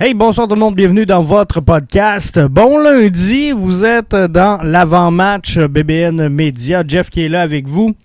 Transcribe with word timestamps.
Hey, 0.00 0.14
bonsoir 0.14 0.46
tout 0.46 0.54
le 0.54 0.60
monde, 0.60 0.76
bienvenue 0.76 1.06
dans 1.06 1.22
votre 1.22 1.60
podcast. 1.60 2.38
Bon 2.38 2.78
lundi, 2.78 3.50
vous 3.50 3.84
êtes 3.84 4.14
dans 4.14 4.62
l'avant-match 4.62 5.58
BBN 5.58 6.28
Média. 6.28 6.84
Jeff 6.86 7.10
qui 7.10 7.24
est 7.24 7.28
là 7.28 7.40
avec 7.40 7.66
vous 7.66 7.96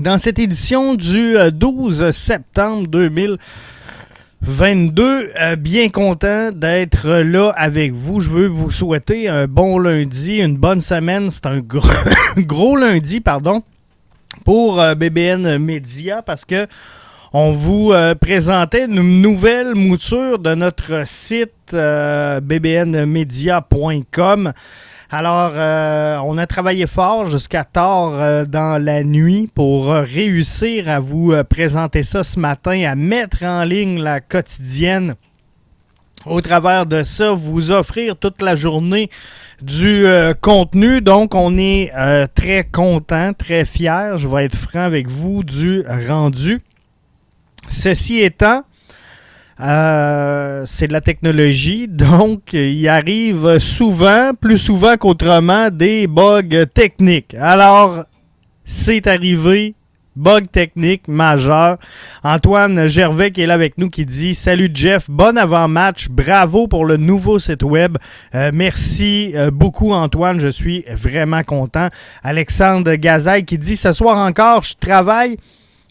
dans 0.00 0.18
cette 0.18 0.38
édition 0.38 0.94
du 0.94 1.34
12 1.50 2.02
euh, 2.02 2.12
septembre 2.12 2.88
2022. 2.88 5.32
Euh, 5.40 5.56
bien 5.56 5.88
content 5.88 6.52
d'être 6.52 7.08
là 7.08 7.54
avec 7.56 7.94
vous. 7.94 8.20
Je 8.20 8.28
veux 8.28 8.48
vous 8.48 8.70
souhaiter 8.70 9.26
un 9.26 9.46
bon 9.46 9.78
lundi, 9.78 10.42
une 10.42 10.58
bonne 10.58 10.82
semaine. 10.82 11.30
C'est 11.30 11.46
un 11.46 11.60
gros, 11.60 12.76
lundi, 12.80 13.22
pardon, 13.22 13.62
pour 14.44 14.78
euh, 14.78 14.94
BBN 14.94 15.56
Média 15.56 16.20
parce 16.20 16.44
que 16.44 16.66
on 17.36 17.50
vous 17.50 17.90
euh, 17.92 18.14
présentait 18.14 18.84
une 18.84 19.20
nouvelle 19.20 19.74
mouture 19.74 20.38
de 20.38 20.54
notre 20.54 21.04
site 21.04 21.74
euh, 21.74 22.38
bbnmedia.com. 22.38 24.52
Alors, 25.10 25.50
euh, 25.56 26.16
on 26.24 26.38
a 26.38 26.46
travaillé 26.46 26.86
fort 26.86 27.28
jusqu'à 27.28 27.64
tard 27.64 28.46
dans 28.46 28.80
la 28.80 29.02
nuit 29.02 29.50
pour 29.52 29.88
réussir 29.88 30.88
à 30.88 31.00
vous 31.00 31.34
présenter 31.50 32.04
ça 32.04 32.22
ce 32.22 32.38
matin, 32.38 32.88
à 32.88 32.94
mettre 32.94 33.42
en 33.42 33.64
ligne 33.64 34.00
la 34.00 34.20
quotidienne. 34.20 35.16
Au 36.26 36.40
travers 36.40 36.86
de 36.86 37.02
ça, 37.02 37.32
vous 37.32 37.72
offrir 37.72 38.16
toute 38.16 38.42
la 38.42 38.54
journée 38.54 39.10
du 39.60 40.06
contenu. 40.40 41.00
Donc, 41.00 41.34
on 41.34 41.58
est 41.58 41.90
très 42.34 42.62
content, 42.62 43.32
très 43.34 43.64
fier. 43.64 44.18
Je 44.18 44.28
vais 44.28 44.44
être 44.44 44.56
franc 44.56 44.84
avec 44.84 45.08
vous 45.08 45.42
du 45.42 45.82
rendu. 46.08 46.62
Ceci 47.68 48.20
étant, 48.20 48.62
euh, 49.60 50.64
c'est 50.66 50.88
de 50.88 50.92
la 50.92 51.00
technologie, 51.00 51.88
donc 51.88 52.52
il 52.52 52.88
arrive 52.88 53.58
souvent, 53.58 54.32
plus 54.38 54.58
souvent 54.58 54.96
qu'autrement, 54.96 55.70
des 55.70 56.06
bugs 56.06 56.66
techniques. 56.72 57.34
Alors, 57.38 58.04
c'est 58.64 59.06
arrivé, 59.06 59.74
bug 60.16 60.50
technique 60.50 61.08
majeur. 61.08 61.78
Antoine 62.22 62.86
Gervais 62.86 63.30
qui 63.30 63.42
est 63.42 63.46
là 63.46 63.54
avec 63.54 63.78
nous 63.78 63.90
qui 63.90 64.04
dit 64.06 64.34
Salut 64.34 64.70
Jeff, 64.72 65.10
bon 65.10 65.36
avant-match, 65.36 66.08
bravo 66.08 66.66
pour 66.66 66.84
le 66.84 66.96
nouveau 66.96 67.38
site 67.38 67.62
web. 67.62 67.98
Euh, 68.34 68.50
merci 68.54 69.32
euh, 69.34 69.50
beaucoup 69.50 69.92
Antoine, 69.92 70.40
je 70.40 70.48
suis 70.48 70.84
vraiment 70.90 71.42
content. 71.42 71.88
Alexandre 72.22 72.94
Gazaille 72.94 73.44
qui 73.44 73.58
dit 73.58 73.76
Ce 73.76 73.92
soir 73.92 74.18
encore, 74.18 74.62
je 74.62 74.74
travaille. 74.78 75.36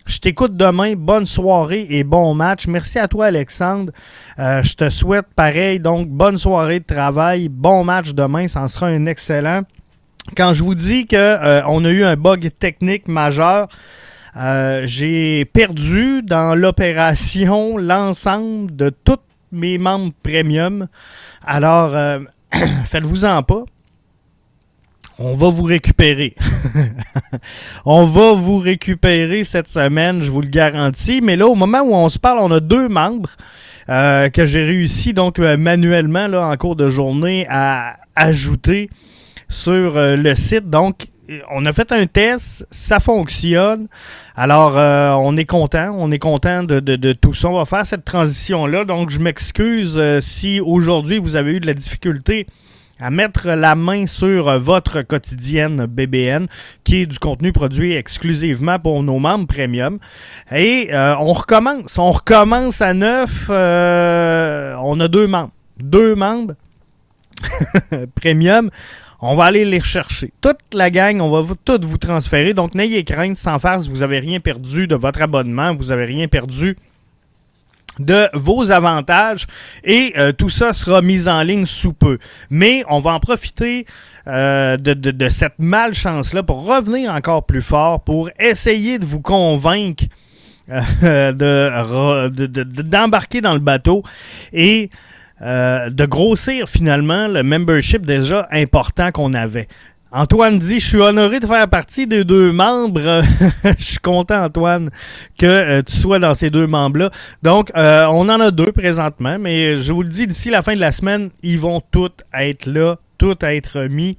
Je 0.06 0.18
t'écoute 0.18 0.58
demain. 0.58 0.96
Bonne 0.96 1.26
soirée 1.26 1.88
et 1.90 2.04
bon 2.04 2.34
match. 2.34 2.68
Merci 2.68 3.00
à 3.00 3.08
toi, 3.08 3.28
Alexandre. 3.28 3.92
Euh, 4.38 4.62
je 4.62 4.74
te 4.76 4.90
souhaite 4.90 5.28
pareil. 5.36 5.80
Donc, 5.80 6.10
bonne 6.10 6.38
soirée 6.38 6.80
de 6.80 6.86
travail. 6.86 7.48
Bon 7.50 7.84
match 7.84 8.12
demain. 8.14 8.48
Ça 8.48 8.62
en 8.62 8.68
sera 8.68 8.88
un 8.88 9.06
excellent. 9.06 9.62
Quand 10.36 10.54
je 10.54 10.64
vous 10.64 10.76
dis 10.76 11.08
qu'on 11.08 11.18
euh, 11.18 11.62
a 11.62 11.90
eu 11.90 12.04
un 12.04 12.16
bug 12.16 12.50
technique 12.60 13.08
majeur, 13.08 13.68
euh, 14.36 14.82
j'ai 14.86 15.46
perdu 15.46 16.22
dans 16.22 16.56
l'opération 16.56 17.78
l'ensemble 17.78 18.76
de 18.76 18.90
tous 18.90 19.20
mes 19.52 19.78
membres 19.78 20.14
premium. 20.22 20.88
Alors, 21.46 21.92
faites-vous-en 22.86 23.44
pas 23.44 23.64
on 25.20 25.34
va 25.34 25.50
vous 25.50 25.64
récupérer. 25.64 26.36
on 27.86 28.06
va 28.06 28.34
vous 28.34 28.58
récupérer 28.58 29.44
cette 29.44 29.68
semaine, 29.68 30.22
je 30.22 30.32
vous 30.32 30.42
le 30.42 30.48
garantis. 30.48 31.22
Mais 31.22 31.36
là, 31.36 31.48
au 31.48 31.56
moment 31.56 31.82
où 31.82 31.94
on 31.94 32.10
se 32.10 32.20
parle, 32.20 32.40
on 32.40 32.52
a 32.52 32.60
deux 32.60 32.90
membres 32.90 33.30
euh, 33.90 34.30
que 34.30 34.46
j'ai 34.46 34.64
réussi 34.64 35.14
donc 35.14 35.40
euh, 35.40 35.58
manuellement 35.58 36.28
là, 36.28 36.48
en 36.48 36.56
cours 36.56 36.76
de 36.76 36.88
journée 36.90 37.46
à 37.50 37.98
ajouter 38.16 38.90
sur 39.50 39.98
euh, 39.98 40.16
le 40.16 40.36
site. 40.36 40.70
Donc, 40.70 41.08
on 41.52 41.66
a 41.66 41.72
fait 41.72 41.92
un 41.92 42.06
test, 42.06 42.66
ça 42.70 43.00
fonctionne. 43.00 43.88
Alors, 44.36 44.76
on 45.22 45.38
est 45.38 45.46
content, 45.46 45.96
on 45.98 46.12
est 46.12 46.20
content 46.20 46.64
de, 46.64 46.80
de, 46.82 47.14
tout 47.14 47.34
ça. 47.34 47.48
On 47.48 47.58
va 47.58 47.66
faire 47.66 47.86
cette 47.86 48.04
transition-là. 48.04 48.84
Donc, 48.84 49.10
je 49.10 49.20
m'excuse 49.20 50.00
si 50.20 50.60
aujourd'hui 50.60 51.20
vous 51.20 51.38
avez 51.38 51.54
eu 51.54 51.60
de 51.62 51.66
la 51.66 51.74
difficulté 51.74 52.46
à 53.04 53.10
mettre 53.10 53.50
la 53.50 53.76
main 53.76 54.06
sur 54.06 54.58
votre 54.60 55.02
quotidienne 55.02 55.88
BBN, 55.88 56.48
qui 56.86 57.02
est 57.02 57.06
du 57.06 57.20
contenu 57.20 57.52
produit 57.52 57.92
exclusivement 57.96 58.80
pour 58.80 59.04
nos 59.04 59.20
membres 59.20 59.46
premium. 59.46 60.00
Et 60.50 60.88
euh, 60.94 61.14
on 61.20 61.34
recommence. 61.34 61.98
On 61.98 62.12
recommence 62.12 62.82
à 62.82 62.94
neuf. 62.94 63.48
Euh, 63.50 64.74
on 64.82 65.02
a 65.02 65.10
deux 65.10 65.28
membres. 65.28 65.52
Deux 65.82 66.16
membres 66.16 66.54
premium. 68.22 68.70
On 69.20 69.36
va 69.36 69.46
aller 69.46 69.66
les 69.66 69.80
rechercher. 69.80 70.32
Toute 70.40 70.62
la 70.74 70.90
gang, 70.90 71.20
on 71.20 71.30
va 71.30 71.42
vous, 71.42 71.56
toutes 71.56 71.84
vous 71.84 71.98
transférer. 71.98 72.54
Donc, 72.54 72.74
n'ayez 72.74 73.04
crainte, 73.04 73.36
sans 73.36 73.60
farce, 73.60 73.90
vous 73.90 73.98
n'avez 73.98 74.20
rien 74.20 74.40
perdu 74.40 74.88
de 74.88 74.96
votre 74.96 75.22
abonnement, 75.22 75.76
vous 75.76 75.86
n'avez 75.86 76.06
rien 76.06 76.30
perdu 76.30 76.78
de 78.00 78.28
vos 78.34 78.72
avantages 78.72 79.48
et 79.84 80.14
euh, 80.18 80.32
tout 80.32 80.50
ça 80.50 80.74
sera 80.74 81.02
mis 81.02 81.28
en 81.28 81.42
ligne 81.42 81.66
sous 81.66 81.94
peu. 81.94 82.18
Mais 82.50 82.84
on 82.90 83.00
va 83.00 83.14
en 83.14 83.20
profiter 83.20 83.86
euh, 84.28 84.78
de, 84.78 85.30
cette 85.30 85.60
malchance-là 85.60 86.44
pour 86.44 86.66
revenir 86.66 87.14
encore 87.14 87.46
plus 87.46 87.62
fort, 87.62 88.02
pour 88.02 88.30
essayer 88.40 89.00
de 89.00 89.06
vous 89.06 89.22
convaincre 89.22 90.06
euh, 90.72 91.32
d'embarquer 92.30 93.42
dans 93.42 93.54
le 93.54 93.60
bateau 93.60 94.04
et 94.52 94.90
de 95.42 96.06
grossir 96.06 96.70
finalement 96.70 97.28
le 97.28 97.44
membership 97.44 98.06
déjà 98.06 98.48
important 98.50 99.12
qu'on 99.12 99.34
avait. 99.34 99.68
Antoine 100.16 100.60
dit 100.60 100.80
Je 100.80 100.86
suis 100.86 101.02
honoré 101.02 101.40
de 101.40 101.48
faire 101.48 101.68
partie 101.68 102.06
des 102.06 102.24
deux 102.24 102.52
membres. 102.52 103.24
Je 103.80 103.84
suis 103.84 103.98
content, 103.98 104.44
Antoine, 104.44 104.92
que 105.40 105.48
euh, 105.48 105.82
tu 105.82 105.96
sois 105.96 106.20
dans 106.20 106.36
ces 106.36 106.52
deux 106.52 106.68
membres-là. 106.68 107.10
Donc, 107.42 107.72
euh, 107.76 108.06
on 108.06 108.30
en 108.30 108.40
a 108.40 108.52
deux 108.52 108.72
présentement, 108.72 109.40
mais 109.40 109.78
je 109.78 109.92
vous 109.92 110.04
le 110.04 110.10
dis, 110.10 110.28
d'ici 110.28 110.52
la 110.52 110.62
fin 110.62 110.76
de 110.76 110.80
la 110.80 110.92
semaine, 110.92 111.32
ils 111.42 111.60
vont 111.60 111.82
tous 111.92 112.12
être 112.32 112.68
là, 112.68 112.98
tous 113.18 113.36
être 113.42 113.86
mis. 113.86 114.18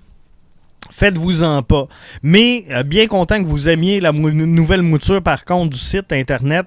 Faites-vous-en 0.90 1.62
pas. 1.62 1.86
Mais 2.24 2.64
euh, 2.70 2.82
bien 2.82 3.06
content 3.06 3.40
que 3.40 3.48
vous 3.48 3.68
aimiez 3.68 4.00
la 4.00 4.10
nouvelle 4.10 4.82
mouture, 4.82 5.22
par 5.22 5.44
contre, 5.44 5.70
du 5.70 5.78
site 5.78 6.12
internet 6.12 6.66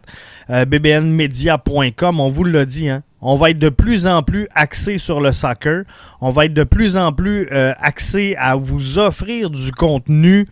bbnmedia.com. 0.50 2.22
On 2.22 2.30
vous 2.30 2.46
l'a 2.46 2.64
dit, 2.64 2.88
hein? 2.90 3.04
On 3.22 3.36
va 3.36 3.50
être 3.50 3.60
de 3.60 3.70
plus 3.70 4.06
en 4.06 4.22
plus 4.22 4.48
axé 4.54 4.98
sur 4.98 5.20
le 5.20 5.32
soccer. 5.32 5.84
On 6.22 6.30
va 6.30 6.46
être 6.46 6.54
de 6.54 6.64
plus 6.64 6.98
en 6.98 7.12
plus 7.14 7.48
euh, 7.52 7.74
axé 7.80 8.36
à 8.38 8.56
vous 8.56 9.00
offrir 9.00 9.50
du 9.50 9.72
contenu 9.72 10.48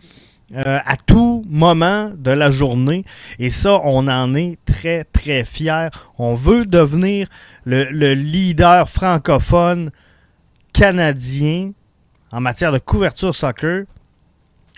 euh, 0.54 0.78
à 0.84 0.96
tout 0.96 1.44
moment 1.48 2.12
de 2.16 2.30
la 2.30 2.50
journée. 2.50 3.04
Et 3.38 3.50
ça, 3.50 3.80
on 3.84 4.08
en 4.08 4.34
est 4.34 4.58
très, 4.64 5.04
très 5.04 5.44
fiers. 5.44 5.88
On 6.18 6.34
veut 6.34 6.66
devenir 6.66 7.28
le, 7.64 8.14
leader 8.14 8.88
francophone 8.88 9.90
canadien 10.72 11.72
en 12.32 12.40
matière 12.40 12.72
de 12.72 12.78
couverture 12.78 13.34
soccer. 13.34 13.84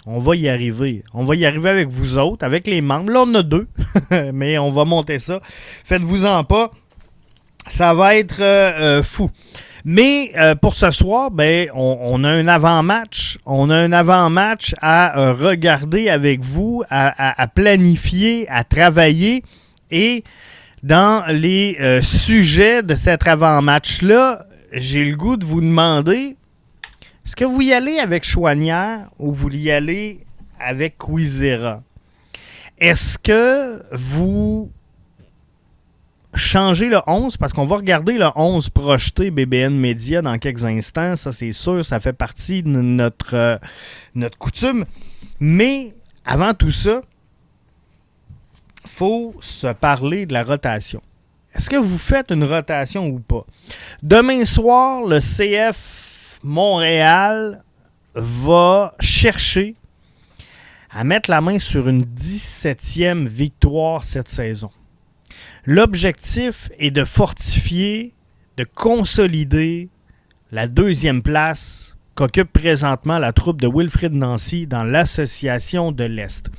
On 0.07 0.21
va 0.21 0.37
y 0.37 0.49
arriver. 0.49 1.05
On 1.13 1.25
va 1.25 1.37
y 1.37 1.45
arriver 1.45 1.69
avec 1.69 1.89
vous 1.89 2.17
autres, 2.17 2.45
avec 2.45 2.67
les 2.67 2.81
membres. 2.81 3.13
Là, 3.13 3.21
on 3.21 3.31
en 3.31 3.35
a 3.35 3.43
deux, 3.43 3.67
mais 4.33 4.59
on 4.59 4.71
va 4.71 4.85
monter 4.85 5.19
ça. 5.19 5.41
Faites-vous-en 5.85 6.45
pas 6.45 6.71
ça 7.69 7.95
va 7.95 8.17
être 8.17 8.41
euh, 8.41 8.99
euh, 8.99 9.03
fou. 9.03 9.31
Mais 9.85 10.33
euh, 10.37 10.55
pour 10.55 10.75
ce 10.75 10.91
soir, 10.91 11.31
ben, 11.31 11.69
on, 11.75 12.23
a 12.25 12.29
un 12.29 12.49
avant-match. 12.49 13.39
On 13.47 13.71
a 13.71 13.77
un 13.77 13.93
avant-match 13.93 14.75
à 14.83 15.33
regarder 15.33 16.09
avec 16.09 16.41
vous, 16.41 16.83
à, 16.91 17.47
planifier, 17.55 18.47
à 18.51 18.65
travailler. 18.65 19.45
Et 19.91 20.25
dans 20.83 21.25
les 21.29 22.01
sujets 22.03 22.83
de 22.83 22.95
cet 22.95 23.27
avant-match-là, 23.27 24.47
j'ai 24.73 25.05
le 25.05 25.17
goût 25.17 25.37
de 25.37 25.47
vous 25.47 25.63
demander 25.63 26.37
est-ce 27.25 27.37
que 27.37 27.45
vous 27.45 27.61
y 27.61 27.73
allez 27.73 27.99
avec 27.99 28.25
Chouanière 28.25 29.09
ou 29.19 29.33
vous 29.33 29.51
y 29.51 29.71
allez 29.71 30.21
avec 30.59 30.97
Quizera? 30.99 31.83
Est-ce 32.79 33.19
que 33.19 33.83
vous 33.93 34.71
changer 36.35 36.89
le 36.89 37.01
11 37.07 37.37
parce 37.37 37.53
qu'on 37.53 37.67
va 37.67 37.77
regarder 37.77 38.19
le 38.19 38.27
11 38.35 38.71
projeté 38.71 39.31
BBN 39.31 39.75
Media 39.75 40.23
dans 40.23 40.39
quelques 40.39 40.65
instants. 40.65 41.17
Ça, 41.17 41.33
c'est 41.33 41.53
sûr, 41.53 41.85
ça 41.85 42.01
fait 42.01 42.13
partie 42.13 42.63
de 42.63 42.69
notre, 42.69 43.35
euh, 43.35 43.57
notre 44.15 44.39
coutume. 44.39 44.85
Mais 45.41 45.95
avant 46.25 46.55
tout 46.55 46.71
ça, 46.71 47.03
faut 48.87 49.35
se 49.41 49.67
parler 49.69 50.27
de 50.27 50.33
la 50.33 50.45
rotation. 50.45 51.03
Est-ce 51.55 51.71
que 51.71 51.77
vous 51.77 51.99
faites 51.99 52.31
une 52.31 52.45
rotation 52.45 53.07
ou 53.07 53.19
pas? 53.19 53.45
Demain 54.03 54.45
soir, 54.45 55.03
le 55.07 55.19
CF 55.19 56.39
Montréal 56.43 57.63
va 58.15 58.95
chercher 59.01 59.75
à 60.91 61.05
mettre 61.05 61.31
la 61.31 61.41
main 61.41 61.59
sur 61.59 61.89
une 61.89 62.05
17e 62.05 63.27
victoire 63.27 64.05
cette 64.05 64.29
saison. 64.29 64.71
L'objectif 65.65 66.71
est 66.79 66.91
de 66.91 67.05
fortifier 67.05 68.15
de 68.57 68.65
consolider 68.65 69.89
la 70.51 70.67
deuxième 70.67 71.23
place 71.23 71.97
qu'occupe 72.17 72.53
présentement 72.53 73.21
la 73.21 73.33
troupe 73.33 73.61
de 73.61 73.69
Wilfrid 73.73 74.13
Nancy 74.13 74.67
dans 74.67 74.83
l'Association 74.83 75.93
de 75.93 76.03
l'Est. 76.03 76.51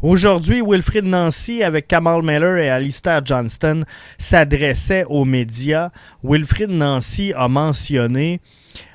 Aujourd'hui, 0.00 0.62
Wilfrid 0.66 1.04
Nancy, 1.04 1.62
avec 1.62 1.86
Kamal 1.86 2.22
Miller 2.22 2.56
et 2.56 2.70
Alistair 2.70 3.20
Johnston, 3.24 3.84
s'adressait 4.16 5.04
aux 5.04 5.26
médias. 5.26 5.90
Wilfrid 6.22 6.70
Nancy 6.70 7.34
a 7.36 7.48
mentionné, 7.48 8.40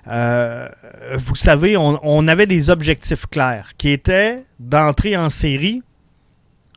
euh, 0.07 0.67
vous 1.15 1.35
savez, 1.35 1.77
on, 1.77 1.99
on 2.01 2.27
avait 2.27 2.47
des 2.47 2.71
objectifs 2.71 3.27
clairs 3.27 3.73
qui 3.77 3.89
étaient 3.89 4.45
d'entrer 4.59 5.15
en 5.15 5.29
série. 5.29 5.83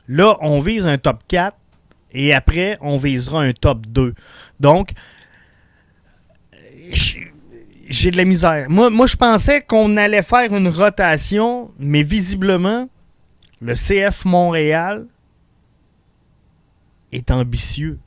Là, 0.09 0.37
on 0.43 0.61
vise 0.61 0.87
un 0.87 0.99
top 0.99 1.21
4 1.29 1.57
et 2.13 2.35
après, 2.35 2.79
on 2.81 2.99
visera 2.99 3.43
un 3.43 3.53
top 3.53 3.87
2. 3.87 4.15
Donc, 4.61 4.93
j'ai 7.89 8.11
de 8.11 8.17
la 8.17 8.25
misère. 8.25 8.69
Moi, 8.69 8.91
moi 8.91 9.07
je 9.07 9.17
pensais 9.17 9.63
qu'on 9.63 9.97
allait 9.97 10.23
faire 10.23 10.55
une 10.55 10.69
rotation, 10.69 11.71
mais 11.79 12.03
visiblement, 12.03 12.89
le 13.61 13.75
CF 13.75 14.25
Montréal 14.25 15.07
est 17.13 17.31
ambitieux. 17.31 17.99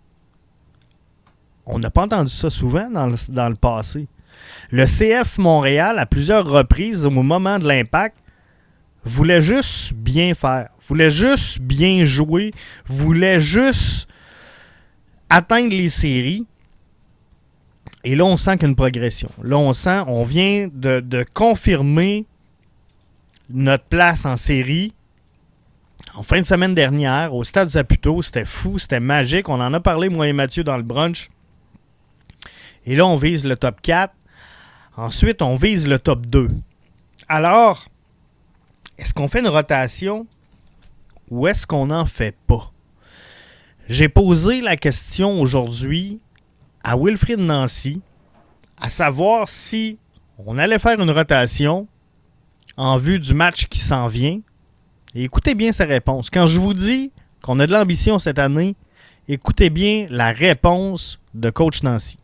On 1.66 1.80
n'a 1.80 1.90
pas 1.90 2.04
entendu 2.04 2.31
ça 2.31 2.50
souvent 2.50 2.90
dans 2.92 3.10
dans 3.30 3.50
le, 3.50 3.56
passé. 3.56 4.08
Le 4.72 4.86
CF 4.86 5.38
Montréal, 5.40 5.98
à 5.98 6.06
plusieurs 6.06 6.46
reprises, 6.46 7.06
au 7.06 7.10
moment 7.10 7.58
de 7.58 7.68
l'impact, 7.68 8.18
voulait 9.04 9.42
juste 9.42 9.94
bien 9.94 10.34
faire, 10.34 10.69
voulait 10.88 11.12
juste 11.12 11.60
bien 11.60 12.06
jouer, 12.06 12.52
voulait 12.86 13.40
juste 13.40 14.08
atteindre 15.30 15.70
les 15.70 15.90
séries. 15.90 16.46
Et 18.04 18.16
là, 18.16 18.26
on 18.26 18.38
sent 18.38 18.54
qu'il 18.58 18.64
y 18.64 18.66
a 18.66 18.70
une 18.70 18.76
progression. 18.76 19.32
Là, 19.42 19.58
on 19.58 19.74
sent, 19.74 20.02
on 20.08 20.24
vient 20.24 20.70
de, 20.72 21.00
de 21.00 21.26
confirmer 21.34 22.26
notre 23.50 23.86
place 23.86 24.26
en 24.26 24.38
série. 24.38 24.94
En 26.14 26.24
fin 26.24 26.38
de 26.38 26.46
semaine 26.46 26.76
dernière, 26.76 27.34
au 27.34 27.44
Stade 27.44 27.70
Zaputo, 27.70 28.22
c'était 28.22 28.46
fou, 28.46 28.78
c'était 28.78 29.00
magique. 29.00 29.50
On 29.50 29.60
en 29.60 29.74
a 29.74 29.80
parlé, 29.80 30.10
moi 30.10 30.28
et 30.28 30.34
Mathieu, 30.34 30.64
dans 30.64 30.78
le 30.78 30.84
brunch. 30.84 31.30
Et 32.86 32.96
là, 32.96 33.06
on 33.06 33.16
vise 33.16 33.46
le 33.46 33.58
top 33.58 33.82
4. 33.82 34.14
Ensuite, 34.98 35.42
on 35.42 35.56
vise 35.56 35.88
le 35.88 36.00
top 36.00 36.26
2. 36.28 36.48
Alors, 37.28 37.88
est-ce 38.98 39.14
qu'on 39.14 39.28
fait 39.28 39.40
une 39.40 39.48
rotation? 39.48 40.28
Ou 41.30 41.48
est-ce 41.48 41.66
qu'on 41.66 41.88
n'en 41.88 42.06
fait 42.06 42.36
pas? 42.48 42.72
J'ai 43.88 44.10
posé 44.10 44.62
la 44.62 44.77
question 44.77 45.42
aujourd'hui 45.42 46.19
à 46.83 46.98
Wilfrid 46.98 47.39
Nancy 47.39 48.01
à 48.77 48.89
savoir 48.89 49.48
si 49.48 49.98
on 50.38 50.57
allait 50.57 50.80
faire 50.80 51.00
une 51.00 51.12
rotation 51.12 51.88
en 52.77 52.98
vue 52.98 53.19
du 53.19 53.33
match 53.33 53.68
qui 53.68 53.80
s'en 53.80 54.07
vient. 54.07 54.39
Écoutez 55.13 55.56
bien 55.56 55.72
sa 55.72 55.86
réponse. 55.86 56.30
Quand 56.30 56.48
je 56.48 56.60
vous 56.60 56.74
dis 56.74 57.12
qu'on 57.42 57.60
a 57.60 57.68
de 57.68 57.72
l'ambition 57.72 58.19
cette 58.19 58.39
année, 58.39 58.75
écoutez 59.27 59.69
bien 59.69 60.07
la 60.10 60.31
réponse 60.31 61.19
de 61.33 61.50
coach 61.50 61.83
Nancy. 61.83 62.18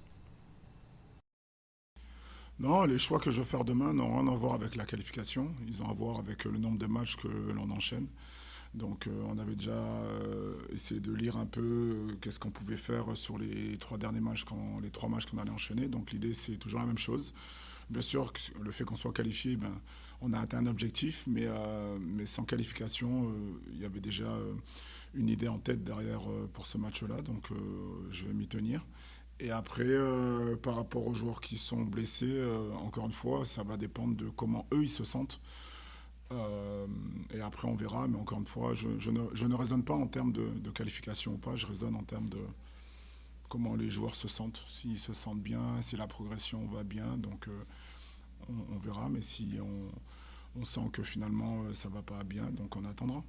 Non, 2.59 2.83
les 2.83 2.99
choix 2.99 3.19
que 3.19 3.31
je 3.31 3.41
vais 3.41 3.47
faire 3.47 3.63
demain 3.63 3.93
n'ont 3.93 4.19
rien 4.19 4.31
à 4.31 4.35
voir 4.35 4.53
avec 4.53 4.75
la 4.75 4.85
qualification. 4.85 5.47
Ils 5.67 5.81
ont 5.81 5.89
à 5.89 5.93
voir 5.93 6.19
avec 6.19 6.45
le 6.45 6.59
nombre 6.59 6.77
de 6.77 6.85
matchs 6.85 7.15
que 7.15 7.27
l'on 7.27 7.71
enchaîne. 7.71 8.05
Donc 8.73 9.07
euh, 9.07 9.23
on 9.27 9.37
avait 9.37 9.55
déjà 9.55 9.71
euh, 9.71 10.55
essayé 10.71 11.01
de 11.01 11.11
lire 11.11 11.35
un 11.35 11.45
peu 11.45 11.61
euh, 11.61 12.15
qu'est-ce 12.21 12.39
qu'on 12.39 12.51
pouvait 12.51 12.77
faire 12.77 13.05
sur 13.15 13.37
les 13.37 13.77
trois 13.77 13.97
derniers 13.97 14.21
matchs, 14.21 14.45
les 14.81 14.89
trois 14.89 15.09
matchs 15.09 15.25
qu'on 15.25 15.39
allait 15.39 15.51
enchaîner. 15.51 15.87
Donc 15.87 16.11
l'idée 16.11 16.33
c'est 16.33 16.55
toujours 16.55 16.79
la 16.79 16.85
même 16.85 16.97
chose. 16.97 17.33
Bien 17.89 18.01
sûr, 18.01 18.31
le 18.61 18.71
fait 18.71 18.85
qu'on 18.85 18.95
soit 18.95 19.11
qualifié, 19.11 19.57
ben, 19.57 19.73
on 20.21 20.31
a 20.31 20.39
atteint 20.39 20.59
un 20.59 20.67
objectif, 20.67 21.25
mais, 21.27 21.45
mais 21.99 22.25
sans 22.25 22.45
qualification, 22.45 23.35
il 23.73 23.81
y 23.81 23.85
avait 23.85 23.99
déjà 23.99 24.33
une 25.13 25.27
idée 25.27 25.49
en 25.49 25.57
tête 25.57 25.83
derrière 25.83 26.21
pour 26.53 26.67
ce 26.67 26.77
match-là. 26.77 27.21
Donc 27.21 27.49
je 28.09 28.25
vais 28.27 28.33
m'y 28.33 28.47
tenir. 28.47 28.85
Et 29.41 29.51
après, 29.51 29.93
par 30.61 30.75
rapport 30.75 31.05
aux 31.05 31.13
joueurs 31.13 31.41
qui 31.41 31.57
sont 31.57 31.81
blessés, 31.81 32.41
encore 32.77 33.07
une 33.07 33.11
fois, 33.11 33.43
ça 33.43 33.63
va 33.63 33.75
dépendre 33.75 34.15
de 34.15 34.29
comment 34.29 34.65
eux 34.71 34.83
ils 34.83 34.89
se 34.89 35.03
sentent. 35.03 35.41
Euh, 36.31 36.87
et 37.33 37.41
après, 37.41 37.67
on 37.67 37.75
verra. 37.75 38.07
Mais 38.07 38.17
encore 38.17 38.39
une 38.39 38.47
fois, 38.47 38.73
je, 38.73 38.89
je, 38.97 39.11
ne, 39.11 39.55
raisonne 39.55 39.83
pas 39.83 39.93
en 39.93 40.07
termes 40.07 40.31
de, 40.31 40.69
qualification 40.71 41.33
ou 41.33 41.37
pas. 41.37 41.55
Je 41.55 41.67
raisonne 41.67 41.95
en 41.95 42.03
termes 42.03 42.29
de 42.29 42.39
comment 43.49 43.75
les 43.75 43.89
joueurs 43.89 44.15
se 44.15 44.27
sentent. 44.27 44.65
S'ils 44.69 44.99
se 44.99 45.13
sentent 45.13 45.41
bien, 45.41 45.81
si 45.81 45.97
la 45.97 46.07
progression 46.07 46.65
va 46.67 46.83
bien. 46.83 47.17
Donc, 47.17 47.47
euh, 47.47 47.63
on, 48.49 48.75
on, 48.75 48.79
verra. 48.79 49.09
Mais 49.09 49.21
si 49.21 49.57
on, 49.61 49.91
on 50.59 50.65
sent 50.65 50.89
que 50.91 51.03
finalement, 51.03 51.63
euh, 51.63 51.73
ça 51.73 51.89
ne 51.89 51.93
va 51.93 52.01
pas 52.01 52.23
bien, 52.23 52.45
donc 52.51 52.75
on 52.75 52.85
attendra. 52.85 53.23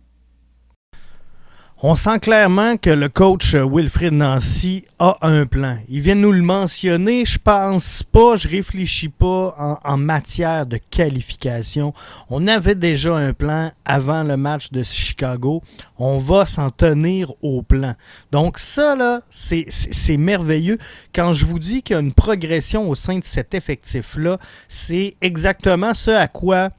On 1.84 1.96
sent 1.96 2.20
clairement 2.20 2.76
que 2.76 2.90
le 2.90 3.08
coach 3.08 3.56
Wilfrid 3.56 4.12
Nancy 4.12 4.84
a 5.00 5.16
un 5.22 5.46
plan. 5.46 5.78
Il 5.88 6.00
vient 6.00 6.14
de 6.14 6.20
nous 6.20 6.30
le 6.30 6.42
mentionner. 6.42 7.24
Je 7.24 7.38
pense 7.38 8.04
pas, 8.04 8.36
je 8.36 8.46
réfléchis 8.46 9.08
pas 9.08 9.52
en, 9.58 9.78
en, 9.84 9.96
matière 9.96 10.64
de 10.64 10.76
qualification. 10.76 11.92
On 12.30 12.46
avait 12.46 12.76
déjà 12.76 13.16
un 13.16 13.32
plan 13.32 13.72
avant 13.84 14.22
le 14.22 14.36
match 14.36 14.70
de 14.70 14.84
Chicago. 14.84 15.60
On 15.98 16.18
va 16.18 16.46
s'en 16.46 16.70
tenir 16.70 17.32
au 17.42 17.62
plan. 17.62 17.94
Donc 18.30 18.58
ça, 18.58 18.94
là, 18.94 19.20
c'est 19.28 20.16
merveilleux. 20.16 20.78
Quand 21.12 21.32
je 21.32 21.44
vous 21.44 21.58
dis 21.58 21.82
qu'il 21.82 21.94
y 21.94 21.96
a 21.96 22.00
une 22.00 22.12
progression 22.12 22.88
au 22.88 22.94
sein 22.94 23.18
de 23.18 23.24
cet 23.24 23.54
effectif-là, 23.54 24.38
c'est 24.68 25.16
exactement 25.20 25.94
ce 25.94 26.12
à 26.12 26.28
quoi 26.28 26.70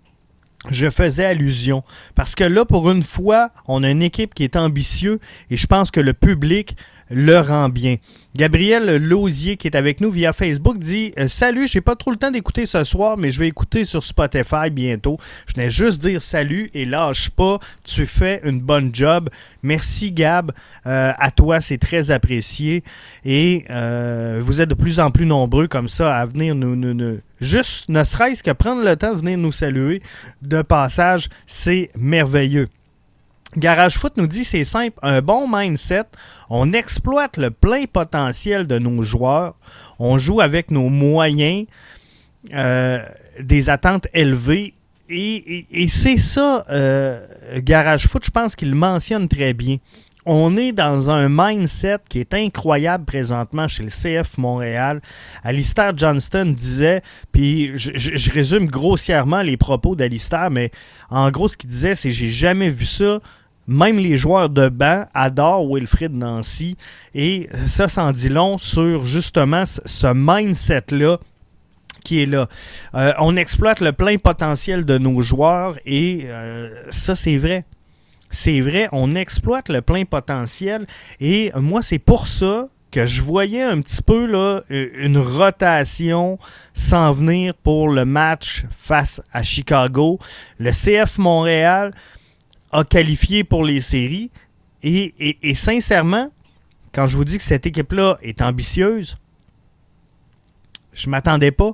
je 0.70 0.90
faisais 0.90 1.26
allusion. 1.26 1.84
Parce 2.16 2.36
que 2.36 2.44
là, 2.44 2.66
pour 2.66 2.90
une 2.90 3.04
fois, 3.04 3.52
on 3.68 3.84
a 3.84 3.90
une 3.90 4.04
équipe 4.04 4.34
qui 4.34 4.44
est 4.44 4.56
ambitieuse 4.56 5.20
et 5.50 5.58
je 5.58 5.68
pense 5.68 5.92
que 5.92 6.00
le 6.00 6.14
public 6.14 6.78
le 7.10 7.40
rend 7.40 7.70
bien. 7.70 7.98
Gabriel 8.36 8.98
Lausier, 8.98 9.58
qui 9.58 9.68
est 9.68 9.76
avec 9.76 10.02
nous 10.02 10.10
via 10.10 10.34
Facebook, 10.34 10.80
dit 10.80 11.14
euh, 11.20 11.28
Salut, 11.28 11.68
j'ai 11.68 11.82
pas 11.82 11.96
trop 11.96 12.10
le 12.10 12.18
temps 12.18 12.32
d'écouter 12.32 12.66
ce 12.66 12.84
soir, 12.84 13.16
mais 13.16 13.30
je 13.30 13.40
vais 13.40 13.48
écouter 13.48 13.86
sur 13.86 14.04
Spotify 14.04 14.72
bientôt. 14.72 15.20
Je 15.46 15.54
venais 15.54 15.70
juste 15.70 16.02
dire 16.02 16.22
salut 16.22 16.72
et 16.74 16.86
lâche 16.86 17.30
pas, 17.30 17.60
tu 17.84 18.06
fais 18.06 18.42
une 18.44 18.60
bonne 18.60 18.90
job. 18.94 19.30
Merci 19.62 20.12
Gab, 20.12 20.52
euh, 20.88 21.14
à 21.18 21.32
toi, 21.32 21.62
c'est 21.62 21.78
très 21.78 22.10
apprécié. 22.10 22.84
Et 23.24 23.66
euh, 23.70 24.42
vous 24.44 24.62
êtes 24.62 24.70
de 24.70 24.76
plus 24.76 25.00
en 25.00 25.12
plus 25.12 25.28
nombreux 25.28 25.68
comme 25.68 25.90
ça 25.90 26.16
à 26.16 26.26
venir 26.26 26.56
nous, 26.56 26.76
nous, 26.76 26.94
nous 26.94 27.20
juste 27.40 27.90
ne 27.90 28.04
serait-ce 28.04 28.42
que 28.42 28.52
prendre 28.52 28.84
le 28.84 28.96
temps 28.96 29.14
de 29.14 29.20
venir 29.20 29.38
nous 29.38 29.52
saluer 29.52 30.02
de 30.42 30.62
passage, 30.62 31.30
c'est 31.46 31.92
merveilleux. 31.96 32.68
Garage 33.58 33.98
Foot 33.98 34.14
nous 34.18 34.28
dit 34.28 34.44
c'est 34.44 34.64
simple, 34.64 34.98
un 35.02 35.22
bon 35.22 35.48
mindset, 35.50 36.06
on 36.50 36.74
exploite 36.74 37.38
le 37.38 37.52
plein 37.52 37.86
potentiel 37.86 38.68
de 38.68 38.80
nos 38.80 39.02
joueurs, 39.04 39.56
on 40.00 40.18
joue 40.18 40.42
avec 40.42 40.72
nos 40.72 40.90
moyens, 40.90 41.66
euh, 42.54 43.00
des 43.40 43.70
attentes 43.70 44.08
élevées 44.14 44.74
et, 45.10 45.88
c'est 45.90 46.18
ça, 46.18 46.66
euh, 46.70 47.26
Garage 47.58 48.08
Foot, 48.08 48.26
je 48.26 48.32
pense 48.32 48.56
qu'il 48.56 48.74
mentionne 48.74 49.28
très 49.28 49.54
bien. 49.54 49.78
On 50.26 50.56
est 50.56 50.72
dans 50.72 51.10
un 51.10 51.28
mindset 51.30 51.98
qui 52.08 52.20
est 52.20 52.34
incroyable 52.34 53.04
présentement 53.04 53.68
chez 53.68 53.84
le 53.84 53.90
CF 53.90 54.38
Montréal. 54.38 55.02
Alistair 55.44 55.92
Johnston 55.98 56.54
disait, 56.56 57.02
puis 57.34 57.72
je, 57.76 57.92
je, 57.96 58.16
je 58.16 58.32
résume 58.32 58.68
grossièrement 58.68 59.42
les 59.42 59.58
propos 59.58 59.96
d'Alistair, 59.98 60.50
mais 60.50 60.72
en 61.10 61.30
gros, 61.30 61.50
ce 61.50 61.58
qu'il 61.58 61.70
disait, 61.70 61.96
c'est 61.96 62.12
j'ai 62.12 62.30
jamais 62.30 62.70
vu 62.70 62.86
ça 62.86 63.20
même 63.68 63.98
les 63.98 64.18
joueurs 64.18 64.50
de 64.50 64.70
banc 64.70 65.06
adorent 65.14 65.66
Wilfrid 65.72 66.14
Nancy. 66.14 66.78
Et 67.14 67.50
ça 67.66 67.88
s'en 67.88 68.12
dit 68.12 68.30
long 68.30 68.58
sur 68.58 69.06
justement 69.06 69.64
ce 69.66 70.14
mindset-là 70.14 71.18
qui 72.04 72.22
est 72.22 72.26
là. 72.26 72.48
Euh, 72.96 73.14
on 73.20 73.36
exploite 73.36 73.80
le 73.80 73.94
plein 73.94 74.18
potentiel 74.18 74.86
de 74.86 74.98
nos 74.98 75.22
joueurs 75.22 75.78
et 75.86 76.24
euh, 76.26 76.70
ça, 76.90 77.16
c'est 77.16 77.38
vrai. 77.38 77.66
C'est 78.30 78.62
vrai, 78.62 78.90
on 78.92 79.16
exploite 79.16 79.70
le 79.70 79.82
plein 79.82 80.06
potentiel. 80.06 80.88
Et 81.20 81.52
moi, 81.56 81.84
c'est 81.84 82.00
pour 82.00 82.28
ça 82.28 82.68
que 82.90 83.06
je 83.06 83.22
voyais 83.22 83.62
un 83.62 83.82
petit 83.82 84.02
peu 84.02 84.64
une 84.70 85.18
rotation 85.18 86.38
s'en 86.74 87.12
venir 87.12 87.54
pour 87.56 87.90
le 87.90 88.06
match 88.06 88.66
face 88.72 89.22
à 89.32 89.44
Chicago. 89.44 90.20
Le 90.60 90.72
CF 90.72 91.18
Montréal, 91.18 91.92
a 92.74 92.84
qualifié 92.84 93.46
pour 93.46 93.64
les 93.64 93.80
séries. 93.80 94.32
Et, 94.84 95.54
sincèrement, 95.54 96.30
quand 96.92 97.08
je 97.08 97.16
vous 97.16 97.24
dis 97.24 97.38
que 97.38 97.44
cette 97.44 97.66
équipe-là 97.66 98.18
est 98.22 98.42
ambitieuse, 98.42 99.18
je 100.92 101.08
ne 101.08 101.12
m'attendais 101.12 101.52
pas 101.52 101.74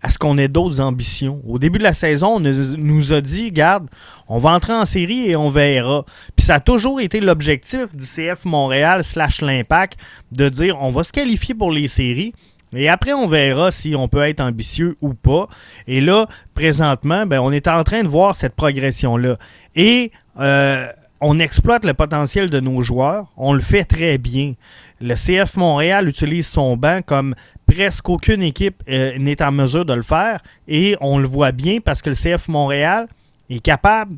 à 0.00 0.10
ce 0.10 0.18
qu'on 0.18 0.38
ait 0.38 0.48
d'autres 0.48 0.80
ambitions. 0.80 1.40
Au 1.46 1.58
début 1.58 1.78
de 1.78 1.82
la 1.82 1.94
saison, 1.94 2.36
on 2.36 2.40
nous 2.40 3.12
a 3.12 3.20
dit, 3.20 3.50
garde, 3.50 3.88
on 4.28 4.38
va 4.38 4.50
entrer 4.50 4.74
en 4.74 4.84
série 4.84 5.28
et 5.30 5.34
on 5.34 5.50
verra. 5.50 6.04
Puis 6.36 6.44
ça 6.44 6.56
a 6.56 6.60
toujours 6.60 7.00
été 7.00 7.20
l'objectif 7.20 7.94
du 7.96 8.04
CF 8.04 8.44
Montréal 8.44 9.02
slash 9.02 9.40
l'Impact 9.40 9.98
de 10.30 10.48
dire, 10.50 10.76
on 10.80 10.90
va 10.90 11.04
se 11.04 11.12
qualifier 11.12 11.54
pour 11.54 11.72
les 11.72 11.88
séries 11.88 12.34
Et 12.74 12.88
après, 12.88 13.12
on 13.12 13.26
verra 13.26 13.70
si 13.70 13.94
on 13.96 14.08
peut 14.08 14.22
être 14.22 14.40
ambitieux 14.40 14.96
ou 15.00 15.14
pas. 15.14 15.48
Et 15.86 16.00
là, 16.00 16.26
présentement, 16.54 17.26
ben, 17.26 17.40
on 17.40 17.52
est 17.52 17.68
en 17.68 17.84
train 17.84 18.02
de 18.02 18.08
voir 18.08 18.34
cette 18.34 18.54
progression-là. 18.54 19.36
Et 19.76 20.12
euh, 20.40 20.86
on 21.20 21.38
exploite 21.38 21.84
le 21.84 21.94
potentiel 21.94 22.50
de 22.50 22.60
nos 22.60 22.82
joueurs. 22.82 23.26
On 23.36 23.52
le 23.52 23.60
fait 23.60 23.84
très 23.84 24.18
bien. 24.18 24.54
Le 25.00 25.14
CF 25.14 25.56
Montréal 25.56 26.08
utilise 26.08 26.46
son 26.46 26.76
banc 26.76 27.00
comme 27.04 27.34
presque 27.66 28.08
aucune 28.08 28.42
équipe 28.42 28.82
euh, 28.88 29.16
n'est 29.18 29.42
en 29.42 29.52
mesure 29.52 29.84
de 29.84 29.94
le 29.94 30.02
faire. 30.02 30.40
Et 30.68 30.96
on 31.00 31.18
le 31.18 31.26
voit 31.26 31.52
bien 31.52 31.78
parce 31.80 32.02
que 32.02 32.10
le 32.10 32.16
CF 32.16 32.48
Montréal 32.48 33.08
est 33.50 33.60
capable 33.60 34.16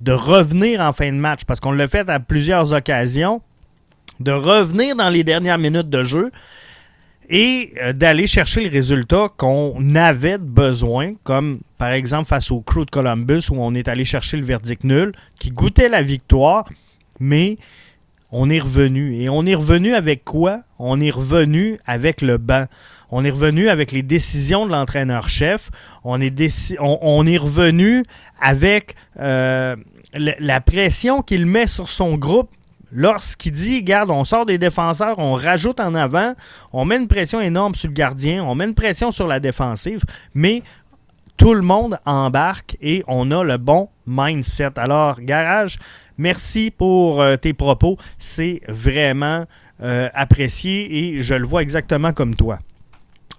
de 0.00 0.12
revenir 0.12 0.80
en 0.80 0.92
fin 0.92 1.10
de 1.12 1.18
match. 1.18 1.44
Parce 1.44 1.60
qu'on 1.60 1.72
l'a 1.72 1.88
fait 1.88 2.08
à 2.08 2.20
plusieurs 2.20 2.72
occasions. 2.72 3.42
De 4.18 4.32
revenir 4.32 4.96
dans 4.96 5.10
les 5.10 5.24
dernières 5.24 5.58
minutes 5.58 5.90
de 5.90 6.02
jeu 6.02 6.30
et 7.28 7.72
euh, 7.82 7.92
d'aller 7.92 8.26
chercher 8.26 8.62
le 8.62 8.70
résultat 8.70 9.28
qu'on 9.36 9.94
avait 9.94 10.38
besoin, 10.38 11.14
comme 11.24 11.60
par 11.78 11.92
exemple 11.92 12.28
face 12.28 12.50
au 12.50 12.60
Crew 12.60 12.84
de 12.84 12.90
Columbus 12.90 13.42
où 13.50 13.56
on 13.58 13.74
est 13.74 13.88
allé 13.88 14.04
chercher 14.04 14.36
le 14.36 14.44
verdict 14.44 14.84
nul, 14.84 15.12
qui 15.38 15.50
goûtait 15.50 15.88
la 15.88 16.02
victoire, 16.02 16.68
mais 17.20 17.58
on 18.30 18.50
est 18.50 18.58
revenu. 18.58 19.20
Et 19.20 19.28
on 19.28 19.46
est 19.46 19.54
revenu 19.54 19.94
avec 19.94 20.24
quoi? 20.24 20.60
On 20.78 21.00
est 21.00 21.10
revenu 21.10 21.78
avec 21.86 22.22
le 22.22 22.38
banc. 22.38 22.66
On 23.10 23.24
est 23.24 23.30
revenu 23.30 23.68
avec 23.68 23.92
les 23.92 24.02
décisions 24.02 24.66
de 24.66 24.72
l'entraîneur-chef. 24.72 25.70
On, 26.04 26.20
est 26.20 26.76
on, 26.80 27.26
est 27.26 27.36
revenu 27.36 28.02
avec 28.40 28.96
euh, 29.20 29.76
la 30.12 30.60
pression 30.60 31.22
qu'il 31.22 31.46
met 31.46 31.68
sur 31.68 31.88
son 31.88 32.16
groupe 32.16 32.50
lorsqu'il 32.96 33.52
dit, 33.52 33.76
regarde, 33.76 34.10
on 34.10 34.24
sort 34.24 34.46
des 34.46 34.58
défenseurs, 34.58 35.18
on 35.18 35.34
rajoute 35.34 35.78
en 35.78 35.94
avant, 35.94 36.32
on 36.72 36.84
met 36.86 36.96
une 36.96 37.06
pression 37.06 37.40
énorme 37.40 37.74
sur 37.74 37.88
le 37.88 37.94
gardien, 37.94 38.42
on 38.42 38.54
met 38.54 38.64
une 38.64 38.74
pression 38.74 39.12
sur 39.12 39.26
la 39.28 39.38
défensive, 39.38 40.02
mais 40.34 40.62
tout 41.36 41.52
le 41.52 41.60
monde 41.60 41.98
embarque 42.06 42.78
et 42.80 43.04
on 43.06 43.30
a 43.30 43.44
le 43.44 43.58
bon 43.58 43.90
mindset. 44.06 44.78
Alors, 44.78 45.20
Garage, 45.20 45.78
merci 46.16 46.70
pour 46.70 47.20
euh, 47.20 47.36
tes 47.36 47.52
propos. 47.52 47.98
C'est 48.18 48.62
vraiment 48.66 49.44
euh, 49.82 50.08
apprécié 50.14 51.16
et 51.16 51.20
je 51.20 51.34
le 51.34 51.46
vois 51.46 51.60
exactement 51.60 52.14
comme 52.14 52.34
toi. 52.34 52.58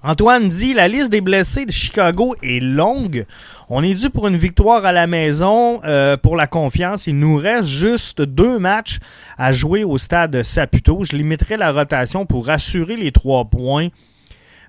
Antoine 0.03 0.47
dit 0.47 0.75
la 0.75 0.87
liste 0.87 1.09
des 1.09 1.21
blessés 1.21 1.65
de 1.65 1.71
Chicago 1.71 2.35
est 2.43 2.61
longue. 2.61 3.25
On 3.67 3.83
est 3.83 3.95
dû 3.95 4.11
pour 4.11 4.27
une 4.27 4.37
victoire 4.37 4.85
à 4.85 4.91
la 4.91 5.07
maison 5.07 5.81
euh, 5.85 6.17
pour 6.17 6.35
la 6.35 6.45
confiance. 6.45 7.07
Il 7.07 7.17
nous 7.17 7.35
reste 7.35 7.67
juste 7.67 8.21
deux 8.21 8.59
matchs 8.59 8.99
à 9.39 9.51
jouer 9.51 9.83
au 9.83 9.97
stade 9.97 10.43
Saputo. 10.43 11.03
Je 11.03 11.15
limiterai 11.15 11.57
la 11.57 11.71
rotation 11.71 12.27
pour 12.27 12.51
assurer 12.51 12.95
les 12.95 13.11
trois 13.11 13.45
points. 13.45 13.87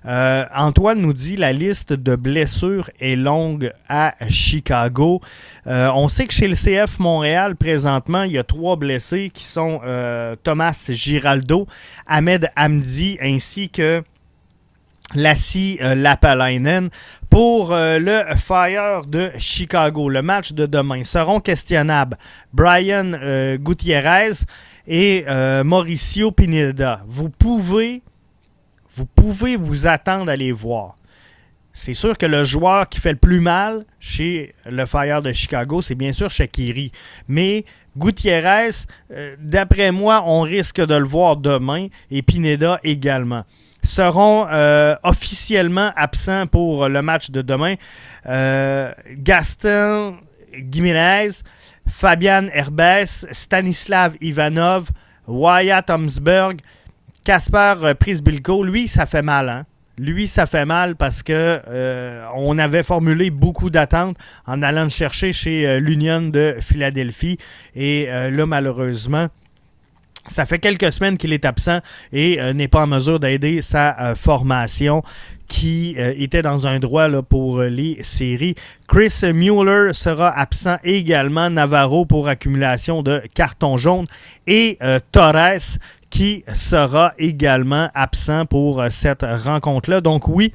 Euh, 0.07 0.45
Antoine 0.55 0.99
nous 0.99 1.13
dit 1.13 1.35
la 1.35 1.53
liste 1.53 1.93
de 1.93 2.15
blessures 2.15 2.89
est 2.99 3.15
longue 3.15 3.71
à 3.87 4.15
Chicago. 4.29 5.21
Euh, 5.67 5.91
on 5.93 6.07
sait 6.07 6.25
que 6.25 6.33
chez 6.33 6.47
le 6.47 6.55
CF 6.55 6.97
Montréal, 6.97 7.55
présentement, 7.55 8.23
il 8.23 8.31
y 8.31 8.37
a 8.39 8.43
trois 8.43 8.77
blessés 8.77 9.29
qui 9.31 9.43
sont 9.43 9.79
Thomas 10.43 10.89
Giraldo, 10.89 11.67
Ahmed 12.07 12.49
Hamdi 12.55 13.19
ainsi 13.21 13.69
que 13.69 14.03
Lassie 15.15 15.79
euh, 15.81 15.95
Lapalainen 15.95 16.89
pour 17.29 17.71
euh, 17.71 17.99
le 17.99 18.35
Fire 18.35 19.05
de 19.05 19.31
Chicago. 19.37 20.09
Le 20.09 20.21
match 20.21 20.53
de 20.53 20.65
demain 20.65 21.03
seront 21.03 21.39
questionnables 21.39 22.17
Brian 22.53 23.13
euh, 23.13 23.57
Gutierrez 23.57 24.45
et 24.87 25.25
Mauricio 25.63 26.31
Pineda. 26.31 27.01
Vous 27.05 27.29
pouvez, 27.29 28.01
vous 28.95 29.05
pouvez 29.05 29.55
vous 29.55 29.85
attendre 29.85 30.31
à 30.31 30.35
les 30.35 30.51
voir. 30.51 30.95
C'est 31.73 31.93
sûr 31.93 32.17
que 32.17 32.25
le 32.25 32.43
joueur 32.43 32.89
qui 32.89 32.99
fait 32.99 33.11
le 33.11 33.19
plus 33.19 33.39
mal 33.39 33.85
chez 33.99 34.55
le 34.65 34.87
Fire 34.87 35.21
de 35.21 35.31
Chicago, 35.31 35.81
c'est 35.81 35.93
bien 35.93 36.11
sûr 36.11 36.31
Shakiri. 36.31 36.91
Mais 37.27 37.65
Gutierrez, 37.95 38.87
d'après 39.37 39.91
moi, 39.91 40.23
on 40.25 40.41
risque 40.41 40.83
de 40.83 40.95
le 40.95 41.05
voir 41.05 41.37
demain 41.37 41.87
et 42.09 42.23
Pineda 42.23 42.79
également 42.83 43.43
seront 43.83 44.47
euh, 44.49 44.95
officiellement 45.03 45.91
absents 45.95 46.47
pour 46.47 46.87
le 46.87 47.01
match 47.01 47.31
de 47.31 47.41
demain. 47.41 47.75
Euh, 48.25 48.91
Gaston 49.11 50.17
Gimenez, 50.71 51.29
Fabian 51.87 52.47
Herbès, 52.53 53.25
Stanislav 53.31 54.15
Ivanov, 54.21 54.89
Wyatt 55.27 55.87
Tomsberg, 55.87 56.59
Kasper 57.25 57.93
Prisbilko. 57.99 58.63
Lui, 58.63 58.87
ça 58.87 59.05
fait 59.05 59.21
mal. 59.21 59.49
Hein? 59.49 59.65
Lui, 59.97 60.27
ça 60.27 60.45
fait 60.45 60.65
mal 60.65 60.95
parce 60.95 61.23
que 61.23 61.61
euh, 61.67 62.23
on 62.35 62.57
avait 62.57 62.83
formulé 62.83 63.29
beaucoup 63.29 63.69
d'attentes 63.69 64.17
en 64.47 64.61
allant 64.61 64.83
le 64.83 64.89
chercher 64.89 65.33
chez 65.33 65.79
l'Union 65.79 66.21
de 66.21 66.55
Philadelphie. 66.61 67.37
Et 67.75 68.07
là, 68.07 68.45
malheureusement, 68.45 69.27
ça 70.29 70.45
fait 70.45 70.59
quelques 70.59 70.91
semaines 70.91 71.17
qu'il 71.17 71.33
est 71.33 71.45
absent 71.45 71.79
et 72.13 72.39
euh, 72.39 72.53
n'est 72.53 72.67
pas 72.67 72.83
en 72.83 72.87
mesure 72.87 73.19
d'aider 73.19 73.61
sa 73.61 73.99
euh, 73.99 74.15
formation 74.15 75.03
qui 75.47 75.95
euh, 75.97 76.13
était 76.17 76.41
dans 76.41 76.67
un 76.67 76.79
droit 76.79 77.07
là, 77.07 77.21
pour 77.23 77.61
les 77.61 77.97
séries. 78.03 78.55
Chris 78.87 79.13
Mueller 79.33 79.93
sera 79.93 80.29
absent 80.29 80.77
également. 80.83 81.49
Navarro 81.49 82.05
pour 82.05 82.27
accumulation 82.27 83.01
de 83.01 83.21
carton 83.33 83.77
jaune. 83.77 84.05
Et 84.45 84.77
Torres 85.11 85.77
qui 86.09 86.43
sera 86.53 87.13
également 87.17 87.89
absent 87.93 88.45
pour 88.45 88.83
cette 88.89 89.23
rencontre-là. 89.23 90.01
Donc 90.01 90.27
oui, 90.27 90.53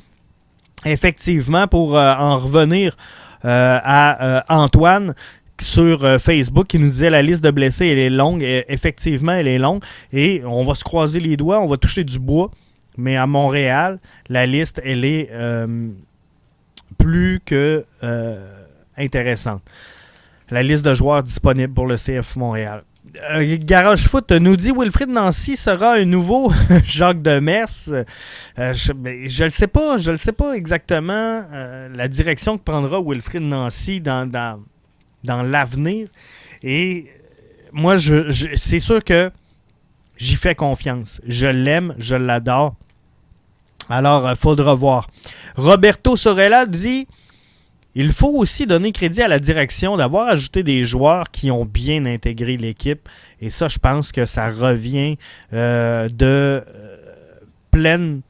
effectivement, 0.84 1.68
pour 1.68 1.94
en 1.94 2.38
revenir 2.38 2.96
à 3.42 4.44
Antoine, 4.48 5.14
sur 5.60 6.04
euh, 6.04 6.18
Facebook 6.18 6.66
qui 6.66 6.78
nous 6.78 6.88
disait 6.88 7.10
la 7.10 7.22
liste 7.22 7.44
de 7.44 7.50
blessés, 7.50 7.86
elle 7.86 7.98
est 7.98 8.10
longue. 8.10 8.42
effectivement, 8.42 9.32
elle 9.32 9.48
est 9.48 9.58
longue. 9.58 9.82
Et 10.12 10.42
on 10.44 10.64
va 10.64 10.74
se 10.74 10.84
croiser 10.84 11.20
les 11.20 11.36
doigts, 11.36 11.60
on 11.60 11.66
va 11.66 11.76
toucher 11.76 12.04
du 12.04 12.18
bois. 12.18 12.50
Mais 12.96 13.16
à 13.16 13.26
Montréal, 13.26 13.98
la 14.28 14.46
liste, 14.46 14.80
elle 14.84 15.04
est 15.04 15.28
euh, 15.32 15.90
plus 16.98 17.40
que 17.44 17.84
euh, 18.02 18.48
intéressante. 18.96 19.62
La 20.50 20.62
liste 20.62 20.84
de 20.84 20.94
joueurs 20.94 21.22
disponibles 21.22 21.72
pour 21.72 21.86
le 21.86 21.96
CF 21.96 22.36
Montréal. 22.36 22.82
Garage 23.58 24.08
Foot 24.08 24.32
nous 24.32 24.56
dit 24.56 24.72
Wilfrid 24.72 25.08
Nancy 25.08 25.56
sera 25.56 25.94
un 25.94 26.04
nouveau 26.04 26.52
Jacques 26.84 27.22
Demers. 27.22 27.66
je 28.56 28.92
ne 28.92 29.44
le 29.44 29.50
sais 29.50 29.66
pas, 29.66 29.98
je 29.98 30.10
ne 30.12 30.16
sais 30.16 30.32
pas 30.32 30.54
exactement 30.54 31.44
la 31.94 32.08
direction 32.08 32.56
que 32.58 32.62
prendra 32.62 33.00
Wilfrid 33.00 33.42
Nancy 33.42 34.00
dans, 34.00 34.28
dans 35.24 35.42
l'avenir. 35.42 36.08
Et 36.62 37.06
moi, 37.72 37.96
je, 37.96 38.52
c'est 38.54 38.78
sûr 38.78 39.02
que 39.02 39.30
j'y 40.16 40.36
fais 40.36 40.54
confiance. 40.54 41.20
Je 41.26 41.46
l'aime, 41.46 41.94
je 41.98 42.16
l'adore. 42.16 42.74
Alors, 43.88 44.28
il 44.28 44.32
euh, 44.32 44.36
faudra 44.36 44.74
voir. 44.74 45.08
Roberto 45.56 46.16
Sorella 46.16 46.66
dit 46.66 47.06
il 47.96 48.12
faut 48.12 48.32
aussi 48.36 48.66
donner 48.66 48.90
crédit 48.90 49.22
à 49.22 49.28
la 49.28 49.38
direction 49.38 49.96
d'avoir 49.96 50.26
ajouté 50.26 50.64
des 50.64 50.84
joueurs 50.84 51.30
qui 51.30 51.50
ont 51.52 51.64
bien 51.64 52.06
intégré 52.06 52.56
l'équipe. 52.56 53.08
Et 53.40 53.50
ça, 53.50 53.68
je 53.68 53.78
pense 53.78 54.10
que 54.10 54.26
ça 54.26 54.50
revient 54.50 55.16
euh, 55.52 56.08
de 56.08 56.64
euh, 56.66 56.96
pleine 57.70 58.22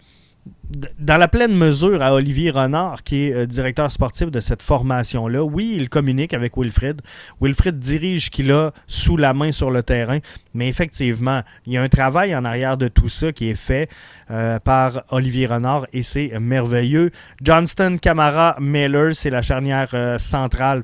dans 0.98 1.16
la 1.16 1.28
pleine 1.28 1.56
mesure 1.56 2.02
à 2.02 2.14
Olivier 2.14 2.50
Renard, 2.50 3.04
qui 3.04 3.24
est 3.24 3.32
euh, 3.32 3.46
directeur 3.46 3.90
sportif 3.90 4.30
de 4.30 4.40
cette 4.40 4.62
formation-là. 4.62 5.42
Oui, 5.44 5.74
il 5.76 5.88
communique 5.88 6.34
avec 6.34 6.56
Wilfred. 6.56 7.00
Wilfred 7.40 7.78
dirige 7.78 8.30
qu'il 8.30 8.50
a 8.52 8.72
sous 8.86 9.16
la 9.16 9.34
main 9.34 9.52
sur 9.52 9.70
le 9.70 9.82
terrain, 9.82 10.18
mais 10.52 10.68
effectivement, 10.68 11.42
il 11.66 11.74
y 11.74 11.76
a 11.76 11.82
un 11.82 11.88
travail 11.88 12.34
en 12.34 12.44
arrière 12.44 12.76
de 12.76 12.88
tout 12.88 13.08
ça 13.08 13.32
qui 13.32 13.50
est 13.50 13.54
fait 13.54 13.88
euh, 14.30 14.58
par 14.58 15.04
Olivier 15.10 15.46
Renard 15.46 15.86
et 15.92 16.02
c'est 16.02 16.32
merveilleux. 16.40 17.10
Johnston, 17.42 17.98
Camara, 18.00 18.56
Miller, 18.60 19.14
c'est 19.14 19.30
la 19.30 19.42
charnière 19.42 19.90
euh, 19.94 20.18
centrale 20.18 20.82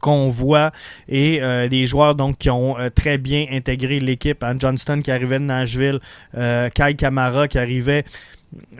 qu'on 0.00 0.28
voit 0.28 0.72
et 1.08 1.40
des 1.68 1.86
joueurs 1.86 2.14
donc 2.14 2.38
qui 2.38 2.48
ont 2.50 2.76
très 2.94 3.18
bien 3.18 3.44
intégré 3.50 4.00
l'équipe. 4.00 4.42
Hein. 4.42 4.56
Johnston 4.58 5.02
qui 5.02 5.10
arrivait 5.10 5.38
de 5.38 5.44
Nashville, 5.44 6.00
Kai 6.32 6.94
Camara 6.96 7.48
qui 7.48 7.58
arrivait 7.58 8.04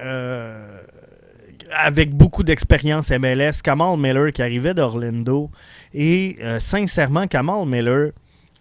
euh, 0.01 0.81
avec 1.77 2.15
beaucoup 2.15 2.43
d'expérience 2.43 3.11
MLS, 3.11 3.63
Kamal 3.63 3.99
Miller 3.99 4.33
qui 4.33 4.43
arrivait 4.43 4.75
d'Orlando. 4.75 5.51
Et 5.93 6.37
euh, 6.41 6.59
sincèrement, 6.59 7.27
Kamal 7.27 7.67
Miller, 7.67 8.11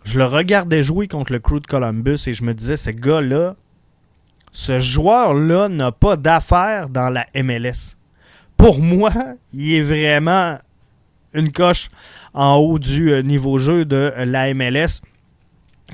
je 0.04 0.18
le 0.18 0.26
regardais 0.26 0.84
jouer 0.84 1.08
contre 1.08 1.34
le 1.34 1.40
Crew 1.40 1.60
de 1.60 1.68
Columbus 1.68 2.20
et 2.28 2.34
je 2.34 2.44
me 2.44 2.54
disais, 2.54 2.78
ce 2.78 2.90
gars-là, 2.90 3.56
ce 4.52 4.80
joueur-là 4.80 5.70
n'a 5.70 5.92
pas 5.92 6.16
d'affaires 6.16 6.90
dans 6.90 7.10
la 7.10 7.26
MLS. 7.36 7.96
Pour 8.58 8.80
moi, 8.80 9.12
il 9.54 9.74
est 9.74 9.82
vraiment 9.82 10.58
une 11.34 11.52
coche 11.52 11.90
en 12.34 12.56
haut 12.56 12.80
du 12.80 13.12
euh, 13.12 13.22
niveau 13.22 13.58
jeu 13.58 13.86
de 13.86 14.14
la 14.18 14.54
MLS. 14.54 15.02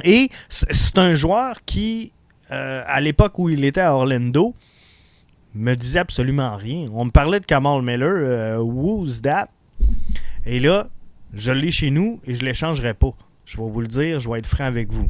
Et 0.04 0.30
c'est 0.50 0.98
un 0.98 1.14
joueur 1.14 1.66
qui, 1.66 2.12
à 2.50 3.02
l'époque 3.02 3.38
où 3.38 3.50
il 3.50 3.66
était 3.66 3.82
à 3.82 3.94
Orlando, 3.94 4.54
me 5.54 5.76
disait 5.76 6.00
absolument 6.00 6.56
rien. 6.56 6.88
On 6.94 7.06
me 7.06 7.12
parlait 7.12 7.40
de 7.40 7.46
Kamal 7.46 7.82
Miller, 7.82 8.14
euh, 8.16 8.58
who's 8.58 9.22
that? 9.22 9.50
Et 10.46 10.60
là, 10.60 10.88
je 11.34 11.52
l'ai 11.52 11.72
chez 11.72 11.92
nous 11.92 12.20
et 12.26 12.34
je 12.34 12.42
ne 12.42 12.46
l'échangerai 12.46 12.94
pas. 12.94 13.14
Je 13.46 13.58
vais 13.58 13.64
vous 13.64 13.82
le 13.82 13.88
dire, 13.88 14.20
je 14.20 14.30
vais 14.30 14.40
être 14.40 14.48
franc 14.48 14.66
avec 14.66 14.92
vous. 14.92 15.10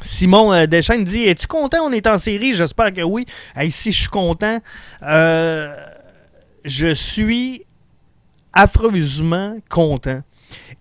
Simon 0.00 0.52
euh, 0.52 0.66
Deschênes 0.66 1.04
dit 1.04 1.24
Es-tu 1.24 1.46
content 1.46 1.84
On 1.84 1.92
est 1.92 2.06
en 2.06 2.18
série? 2.18 2.52
J'espère 2.52 2.92
que 2.92 3.02
oui. 3.02 3.26
Ici, 3.60 3.92
je 3.92 4.00
suis 4.00 4.08
content. 4.08 4.60
Euh, 5.02 5.74
je 6.64 6.94
suis 6.94 7.65
affreusement 8.56 9.58
content. 9.68 10.22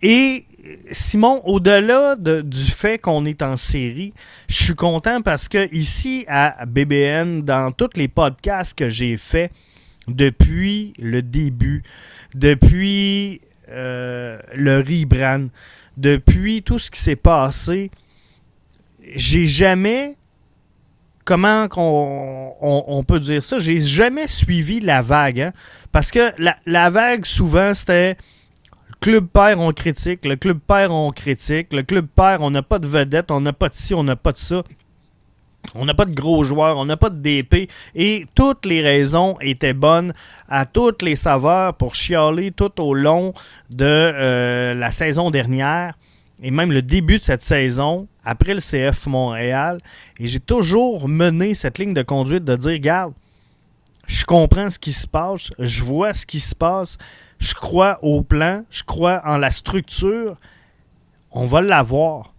Et 0.01 0.45
Simon, 0.89 1.41
au-delà 1.45 2.15
du 2.15 2.71
fait 2.71 2.97
qu'on 2.97 3.25
est 3.25 3.41
en 3.41 3.57
série, 3.57 4.13
je 4.49 4.63
suis 4.63 4.75
content 4.75 5.21
parce 5.21 5.47
que 5.47 5.71
ici 5.73 6.25
à 6.27 6.65
BBN, 6.65 7.41
dans 7.41 7.71
tous 7.71 7.91
les 7.95 8.07
podcasts 8.07 8.73
que 8.73 8.89
j'ai 8.89 9.17
faits 9.17 9.51
depuis 10.07 10.93
le 10.99 11.21
début, 11.21 11.83
depuis 12.33 13.41
euh, 13.69 14.39
le 14.55 14.77
rebrand, 14.77 15.49
depuis 15.97 16.63
tout 16.63 16.79
ce 16.79 16.89
qui 16.89 16.99
s'est 16.99 17.15
passé, 17.15 17.91
j'ai 19.15 19.47
jamais 19.47 20.15
comment 21.25 21.67
on, 22.61 23.03
peut 23.03 23.19
dire 23.19 23.43
ça? 23.43 23.57
J'ai 23.57 23.79
jamais 23.79 24.27
suivi 24.27 24.79
la 24.79 25.01
vague. 25.01 25.41
Hein? 25.41 25.53
Parce 25.91 26.11
que 26.11 26.31
la, 26.65 26.89
vague, 26.89 27.25
souvent, 27.25 27.73
c'était 27.73 28.15
club 29.01 29.27
père, 29.27 29.59
on 29.59 29.73
critique. 29.73 30.23
Le 30.23 30.35
club 30.35 30.59
père, 30.59 30.91
on 30.91 31.11
critique. 31.11 31.73
Le 31.73 31.83
club 31.83 32.07
père, 32.07 32.37
on 32.41 32.51
n'a 32.51 32.61
pas 32.61 32.79
de 32.79 32.87
vedette, 32.87 33.31
on 33.31 33.41
n'a 33.41 33.53
pas 33.53 33.69
de 33.69 33.73
ci, 33.73 33.93
on 33.93 34.03
n'a 34.03 34.15
pas 34.15 34.31
de 34.31 34.37
ça. 34.37 34.63
On 35.73 35.83
n'a 35.83 35.95
pas 35.95 36.05
de 36.05 36.13
gros 36.13 36.43
joueurs, 36.43 36.77
on 36.77 36.85
n'a 36.85 36.95
pas 36.95 37.09
de 37.09 37.17
DP. 37.17 37.71
Et 37.95 38.27
toutes 38.35 38.67
les 38.67 38.81
raisons 38.81 39.37
étaient 39.41 39.73
bonnes 39.73 40.13
à 40.47 40.67
toutes 40.67 41.01
les 41.01 41.15
saveurs 41.15 41.73
pour 41.73 41.95
chialer 41.95 42.51
tout 42.51 42.79
au 42.79 42.93
long 42.93 43.33
de 43.71 43.83
euh, 43.83 44.75
la 44.75 44.91
saison 44.91 45.31
dernière 45.31 45.95
et 46.41 46.51
même 46.51 46.71
le 46.71 46.81
début 46.81 47.17
de 47.17 47.23
cette 47.23 47.41
saison 47.41 48.07
après 48.23 48.53
le 48.53 48.59
CF 48.59 49.07
Montréal. 49.07 49.79
Et 50.19 50.27
j'ai 50.27 50.39
toujours 50.39 51.07
mené 51.07 51.53
cette 51.53 51.77
ligne 51.77 51.93
de 51.93 52.01
conduite 52.01 52.43
de 52.43 52.55
dire, 52.55 52.71
regarde, 52.71 53.13
je 54.07 54.25
comprends 54.25 54.69
ce 54.69 54.79
qui 54.79 54.93
se 54.93 55.07
passe, 55.07 55.49
je 55.59 55.83
vois 55.83 56.13
ce 56.13 56.25
qui 56.25 56.39
se 56.39 56.55
passe, 56.55 56.97
je 57.39 57.53
crois 57.53 57.99
au 58.01 58.21
plan, 58.21 58.63
je 58.69 58.83
crois 58.83 59.21
en 59.25 59.37
la 59.37 59.51
structure. 59.51 60.37
On 61.31 61.45
va 61.45 61.61
l'avoir. 61.61 62.33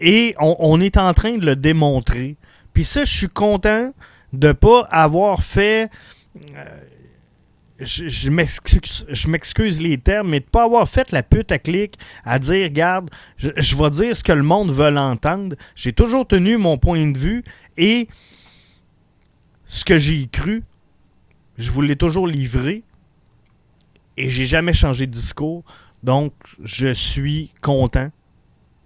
Et 0.00 0.34
on, 0.38 0.80
est 0.80 0.96
en 0.96 1.12
train 1.12 1.36
de 1.36 1.44
le 1.44 1.56
démontrer. 1.56 2.36
Puis 2.72 2.84
ça, 2.84 3.04
je 3.04 3.12
suis 3.12 3.28
content 3.28 3.92
de 4.32 4.48
ne 4.48 4.52
pas 4.52 4.82
avoir 4.90 5.42
fait. 5.42 5.90
Euh, 6.54 6.64
je, 7.80 9.28
m'excuse 9.28 9.80
les 9.80 9.98
termes, 9.98 10.30
mais 10.30 10.40
de 10.40 10.44
ne 10.44 10.50
pas 10.50 10.64
avoir 10.64 10.88
fait 10.88 11.12
la 11.12 11.22
pute 11.22 11.52
à 11.52 11.58
clic 11.58 11.94
à 12.24 12.38
dire, 12.38 12.64
regarde, 12.64 13.10
je, 13.36 13.76
vais 13.76 13.90
dire 13.90 14.16
ce 14.16 14.24
que 14.24 14.32
le 14.32 14.42
monde 14.42 14.72
veut 14.72 14.96
entendre. 14.96 15.56
J'ai 15.76 15.92
toujours 15.92 16.26
tenu 16.26 16.56
mon 16.56 16.76
point 16.78 17.06
de 17.06 17.16
vue 17.16 17.44
et 17.76 18.08
ce 19.66 19.84
que 19.84 19.96
j'ai 19.96 20.26
cru, 20.26 20.64
je 21.56 21.70
vous 21.70 21.82
l'ai 21.82 21.96
toujours 21.96 22.26
livré 22.26 22.82
et 24.16 24.28
j'ai 24.28 24.44
jamais 24.44 24.72
changé 24.72 25.06
de 25.06 25.12
discours. 25.12 25.62
Donc, 26.02 26.32
je 26.62 26.92
suis 26.92 27.52
content, 27.60 28.10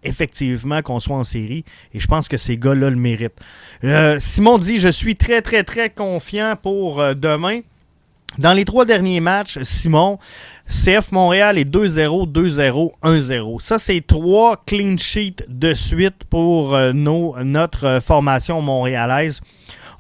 effectivement, 0.03 0.83
qu'on 0.83 1.01
soit 1.01 1.17
en 1.17 1.25
série. 1.25 1.65
Et 1.95 1.99
je 1.99 2.07
pense 2.07 2.29
que 2.29 2.37
ces 2.37 2.59
gars-là 2.59 2.91
le 2.91 2.97
méritent. 2.97 3.41
Euh, 3.85 4.19
Simon 4.19 4.59
dit 4.59 4.79
Je 4.79 4.89
suis 4.89 5.17
très, 5.17 5.41
très, 5.41 5.65
très 5.65 5.89
confiant 5.89 6.57
pour 6.61 7.01
euh, 7.01 7.15
demain. 7.15 7.61
Dans 8.39 8.55
les 8.55 8.65
trois 8.65 8.87
derniers 8.87 9.21
matchs, 9.21 9.59
Simon, 9.63 10.19
CF 10.67 11.13
Montréal 11.13 11.59
est 11.59 11.71
2-0, 11.71 12.33
2-0, 12.33 12.93
1-0. 13.03 13.61
Ça, 13.61 13.79
c'est 13.79 14.01
trois 14.07 14.63
clean 14.65 14.97
sheets 14.97 15.45
de 15.49 15.75
suite 15.75 16.25
pour 16.31 16.75
euh, 16.75 16.93
notre 16.95 18.01
formation 18.03 18.63
montréalaise. 18.63 19.41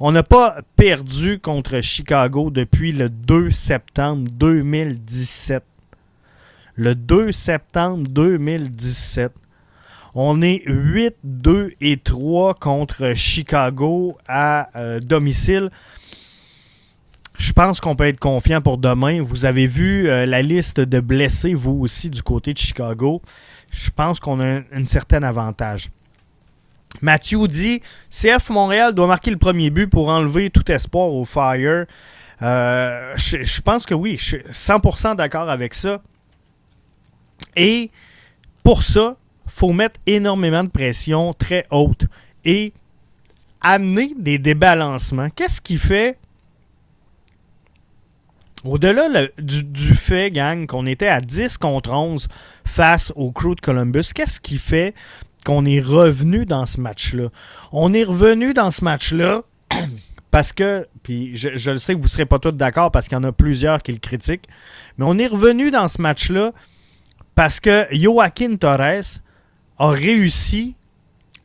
On 0.01 0.13
n'a 0.13 0.23
pas 0.23 0.57
perdu 0.77 1.41
contre 1.41 1.81
Chicago 1.81 2.51
depuis 2.51 2.93
le 2.93 3.11
2 3.11 3.51
septembre 3.51 4.29
2017. 4.33 5.63
Le 6.75 6.95
2 6.95 7.33
septembre 7.33 8.09
2017. 8.09 9.33
On 10.15 10.41
est 10.41 10.63
8, 10.67 11.17
2 11.23 11.73
et 11.83 11.99
3 11.99 12.55
contre 12.55 13.13
Chicago 13.15 14.17
à 14.27 14.71
euh, 14.77 15.01
domicile. 15.01 15.71
Je 17.43 17.53
pense 17.53 17.81
qu'on 17.81 17.97
peut 17.97 18.07
être 18.07 18.21
confiant 18.21 18.61
pour 18.61 18.79
demain. 18.79 19.21
Vous 19.21 19.47
avez 19.47 19.67
vu 19.67 20.09
euh, 20.09 20.27
la 20.27 20.43
liste 20.43 20.79
de 20.79 21.01
blessés, 21.01 21.55
vous 21.55 21.73
aussi, 21.73 22.09
du 22.09 22.23
côté 22.23 22.53
de 22.53 22.59
Chicago. 22.59 23.21
Je 23.73 23.91
pense 23.91 24.21
qu'on 24.21 24.39
a 24.39 24.61
un 24.73 24.87
certain 24.87 25.25
avantage. 25.25 25.91
Mathieu 27.01 27.49
dit 27.49 27.81
CF 28.11 28.49
Montréal 28.51 28.95
doit 28.95 29.09
marquer 29.09 29.33
le 29.33 29.39
premier 29.39 29.71
but 29.71 29.89
pour 29.89 30.09
enlever 30.09 30.51
tout 30.51 30.71
espoir 30.71 31.09
au 31.09 31.25
Fire. 31.25 31.87
Euh, 32.43 33.13
je, 33.17 33.61
pense 33.61 33.87
que 33.87 33.95
oui, 33.95 34.17
je 34.17 34.25
suis 34.25 34.39
100% 34.53 35.17
d'accord 35.17 35.51
avec 35.51 35.75
ça. 35.75 36.01
Et 37.57 37.91
pour 38.63 38.85
ça, 38.85 39.17
faut 39.49 39.73
mettre 39.73 39.99
énormément 40.07 40.63
de 40.63 40.71
pression 40.71 41.35
très 41.35 41.67
haute 41.73 42.07
et 42.45 42.73
amener 43.61 44.13
des 44.17 44.39
débalancements. 44.39 45.29
Qu'est-ce 45.31 45.61
qui 45.61 45.77
fait, 45.77 46.19
au-delà 48.65 49.29
du, 49.39 49.95
fait, 49.95 50.31
gang, 50.31 50.67
qu'on 50.67 50.87
était 50.87 51.09
à 51.09 51.21
10 51.21 51.59
contre 51.59 51.91
11 51.91 52.29
face 52.65 53.13
au 53.17 53.33
crew 53.33 53.55
de 53.55 53.61
Columbus, 53.61 54.11
qu'est-ce 54.15 54.41
qui 54.41 54.59
fait 54.59 54.95
qu'on 55.45 55.65
est 55.65 55.81
revenu 55.81 56.47
dans 56.47 56.67
ce 56.67 56.81
match-là? 56.81 57.29
On 57.73 57.93
est 57.93 58.05
revenu 58.05 58.53
dans 58.53 58.71
ce 58.71 58.85
match-là 58.85 59.43
parce 60.31 60.53
que, 60.53 60.87
puis 61.03 61.35
je, 61.35 61.71
le 61.71 61.79
sais 61.79 61.95
que 61.95 61.99
vous 61.99 62.05
ne 62.05 62.11
serez 62.11 62.27
pas 62.27 62.39
tous 62.39 62.53
d'accord 62.53 62.91
parce 62.93 63.09
qu'il 63.09 63.17
y 63.17 63.21
en 63.21 63.25
a 63.25 63.33
plusieurs 63.33 63.83
qui 63.83 63.93
le 63.93 63.99
critiquent, 63.99 64.49
mais 64.97 65.05
on 65.09 65.19
est 65.19 65.27
revenu 65.27 65.71
dans 65.71 65.89
ce 65.89 66.01
match-là 66.01 66.53
parce 67.35 67.61
que 67.61 67.87
Joaquin 67.91 68.57
Torres 68.57 69.21
a 69.79 69.91
réussi 69.91 70.77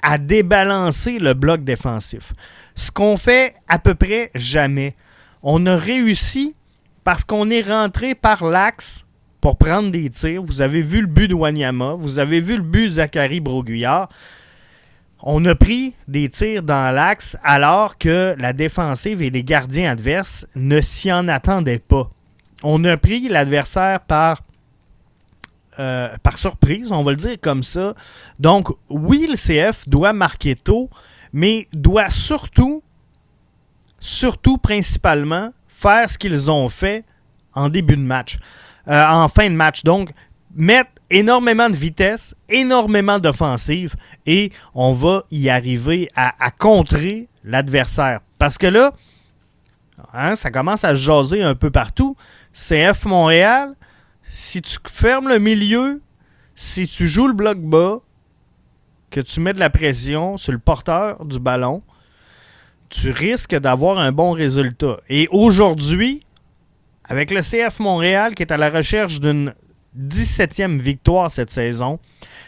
à 0.03 0.17
débalancer 0.17 1.17
le 1.17 1.33
bloc 1.33 1.63
défensif. 1.63 2.33
Ce 2.75 2.91
qu'on 2.91 3.17
fait 3.17 3.55
à 3.67 3.79
peu 3.79 3.95
près 3.95 4.29
jamais. 4.35 4.95
On 5.41 5.65
a 5.65 5.75
réussi 5.75 6.55
parce 7.07 7.23
qu'on 7.23 7.49
est 7.49 7.61
rentré 7.61 8.15
par 8.15 8.43
l'axe 8.43 9.05
pour 9.39 9.57
prendre 9.57 9.91
des 9.91 10.09
tirs. 10.09 10.43
Vous 10.43 10.61
avez 10.61 10.81
vu 10.81 10.99
le 10.99 11.07
but 11.07 11.29
de 11.29 11.33
Wanyama, 11.33 11.93
vous 11.93 12.19
avez 12.19 12.41
vu 12.41 12.57
le 12.57 12.61
but 12.61 12.87
de 12.87 12.91
Zachary 12.95 13.39
Broguillard. 13.39 14.09
On 15.23 15.45
a 15.45 15.55
pris 15.55 15.93
des 16.09 16.27
tirs 16.27 16.63
dans 16.63 16.93
l'axe 16.93 17.37
alors 17.45 17.97
que 17.97 18.35
la 18.37 18.51
défensive 18.51 19.21
et 19.21 19.29
les 19.29 19.41
gardiens 19.41 19.89
adverses 19.89 20.47
ne 20.53 20.81
s'y 20.81 21.09
en 21.09 21.29
attendaient 21.29 21.79
pas. 21.79 22.09
On 22.61 22.83
a 22.83 22.97
pris 22.97 23.29
l'adversaire 23.29 24.01
par, 24.01 24.41
euh, 25.79 26.09
par 26.21 26.37
surprise, 26.37 26.91
on 26.91 27.03
va 27.03 27.11
le 27.11 27.17
dire 27.17 27.37
comme 27.39 27.63
ça. 27.63 27.93
Donc, 28.37 28.67
oui, 28.89 29.29
le 29.29 29.37
CF 29.37 29.87
doit 29.87 30.11
marquer 30.11 30.57
tôt, 30.57 30.89
mais 31.31 31.69
doit 31.71 32.09
surtout, 32.09 32.83
surtout 34.01 34.57
principalement, 34.57 35.53
faire 35.77 36.09
ce 36.09 36.17
qu'ils 36.17 36.49
ont 36.49 36.69
fait 36.69 37.05
en 37.53 37.69
début 37.69 37.95
de 37.95 38.01
match. 38.01 38.37
Euh, 38.87 39.05
en 39.05 39.27
fin 39.27 39.49
de 39.49 39.55
match. 39.55 39.83
Donc, 39.83 40.11
mettre 40.55 40.91
énormément 41.09 41.69
de 41.69 41.75
vitesse, 41.75 42.35
énormément 42.49 43.19
d'offensive 43.19 43.95
et 44.25 44.51
on 44.73 44.93
va 44.93 45.23
y 45.29 45.49
arriver 45.49 46.09
à, 46.15 46.51
contrer 46.51 47.27
l'adversaire. 47.43 48.21
Parce 48.39 48.57
que 48.57 48.67
là, 48.67 48.93
hein, 50.13 50.35
ça 50.35 50.51
commence 50.51 50.83
à 50.83 50.95
jaser 50.95 51.43
un 51.43 51.55
peu 51.55 51.69
partout. 51.69 52.15
CF 52.53 53.05
Montréal, 53.05 53.73
si 54.29 54.61
tu 54.61 54.77
fermes 54.87 55.29
le 55.29 55.39
milieu, 55.39 56.01
si 56.55 56.87
tu 56.87 57.07
joues 57.07 57.27
le 57.27 57.33
bloc 57.33 57.59
bas, 57.59 57.99
que 59.09 59.21
tu 59.21 59.39
mets 59.39 59.53
de 59.53 59.59
la 59.59 59.69
pression 59.69 60.37
sur 60.37 60.51
le 60.51 60.59
porteur 60.59 61.23
du 61.23 61.39
ballon, 61.39 61.83
tu 62.89 63.11
risques 63.11 63.55
d'avoir 63.55 63.97
un 63.99 64.11
bon 64.11 64.31
résultat. 64.31 64.97
Et 65.09 65.27
aujourd'hui, 65.31 66.21
avec 67.03 67.31
le 67.31 67.41
CF 67.41 67.79
Montréal 67.79 68.35
qui 68.35 68.43
est 68.43 68.51
à 68.51 68.57
la 68.57 68.69
recherche 68.69 69.19
d'une 69.19 69.53
17e 69.97 70.79
victoire 70.79 71.31
cette 71.31 71.49
saison, 71.49 71.99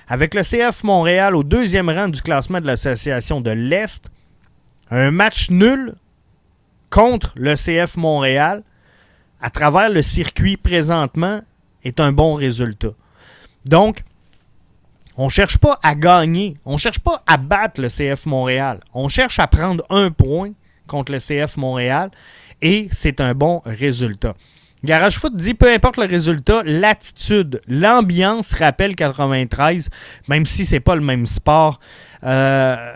avec 0.08 0.34
le 0.34 0.42
CF 0.42 0.84
Montréal 0.84 1.36
au 1.36 1.44
deuxième 1.44 1.90
rang 1.90 2.10
du 2.10 2.22
classement 2.22 2.62
de 2.62 2.68
l'association 2.68 3.42
de 3.42 3.52
l'Est, 3.52 4.10
un 4.92 5.12
match 5.12 5.50
nul 5.50 5.96
contre 6.90 7.34
le 7.36 7.56
CF 7.56 7.96
Montréal 7.98 8.64
à 9.42 9.50
travers 9.50 9.90
le 9.90 10.02
circuit 10.02 10.58
présentement 10.58 11.42
est 11.84 12.00
un 12.00 12.12
bon 12.12 12.34
résultat. 12.34 12.90
Donc, 13.66 14.04
on 15.20 15.26
ne 15.26 15.30
cherche 15.30 15.58
pas 15.58 15.78
à 15.84 15.96
gagner, 15.96 16.56
on 16.64 16.74
ne 16.74 16.78
cherche 16.78 17.00
pas 17.00 17.22
à 17.28 17.36
battre 17.36 17.82
le 17.82 17.90
CF 17.90 18.26
Montréal, 18.26 18.80
on 18.94 19.10
cherche 19.10 19.38
à 19.40 19.48
prendre 19.48 19.84
un 19.90 20.12
point 20.12 20.52
contre 20.88 21.12
le 21.12 21.20
CF 21.20 21.58
Montréal 21.58 22.10
Et 22.62 22.88
c'est 22.92 23.20
un 23.20 23.34
bon 23.34 23.62
résultat. 23.66 24.34
Garage 24.82 25.18
Foot 25.18 25.36
dit 25.36 25.56
peu 25.56 25.74
importe 25.74 25.98
le 25.98 26.06
résultat, 26.06 26.62
l'attitude, 26.64 27.60
l'ambiance 27.68 28.54
rappelle 28.54 28.96
93, 28.96 29.90
même 30.30 30.46
si 30.46 30.66
c'est 30.66 30.80
pas 30.80 30.96
le 30.96 31.02
même 31.02 31.26
sport. 31.26 31.82
Euh, 32.24 32.96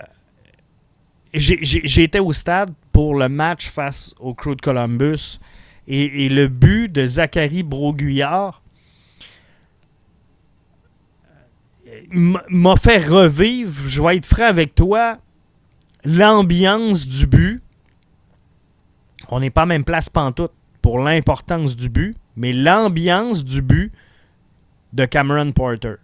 été 1.33 2.21
au 2.21 2.31
stade 2.31 2.71
pour 2.93 3.15
le 3.15 3.27
match 3.27 3.67
face 3.67 4.15
au 4.17 4.33
Crew 4.33 4.55
de 4.55 4.61
Columbus 4.61 5.39
et, 5.89 6.29
le 6.29 6.47
but 6.47 6.89
de 6.89 7.05
Zachary 7.05 7.63
Broguillard 7.63 8.62
m'a 12.13 12.75
fait 12.75 12.97
revivre, 12.97 13.87
je 13.87 14.01
vais 14.01 14.17
être 14.17 14.25
franc 14.25 14.45
avec 14.45 14.75
toi, 14.75 15.17
l'ambiance 16.05 17.07
du 17.07 17.25
but. 17.25 17.61
On 19.29 19.39
n'est 19.39 19.49
pas 19.49 19.65
même 19.65 19.83
place 19.83 20.09
pantoute 20.09 20.51
pour 20.81 20.99
l'importance 20.99 21.75
du 21.75 21.89
but, 21.89 22.15
mais 22.35 22.53
l'ambiance 22.53 23.43
du 23.43 23.61
but 23.61 23.91
de 24.93 25.05
Cameron 25.05 25.51
Porter. 25.51 25.95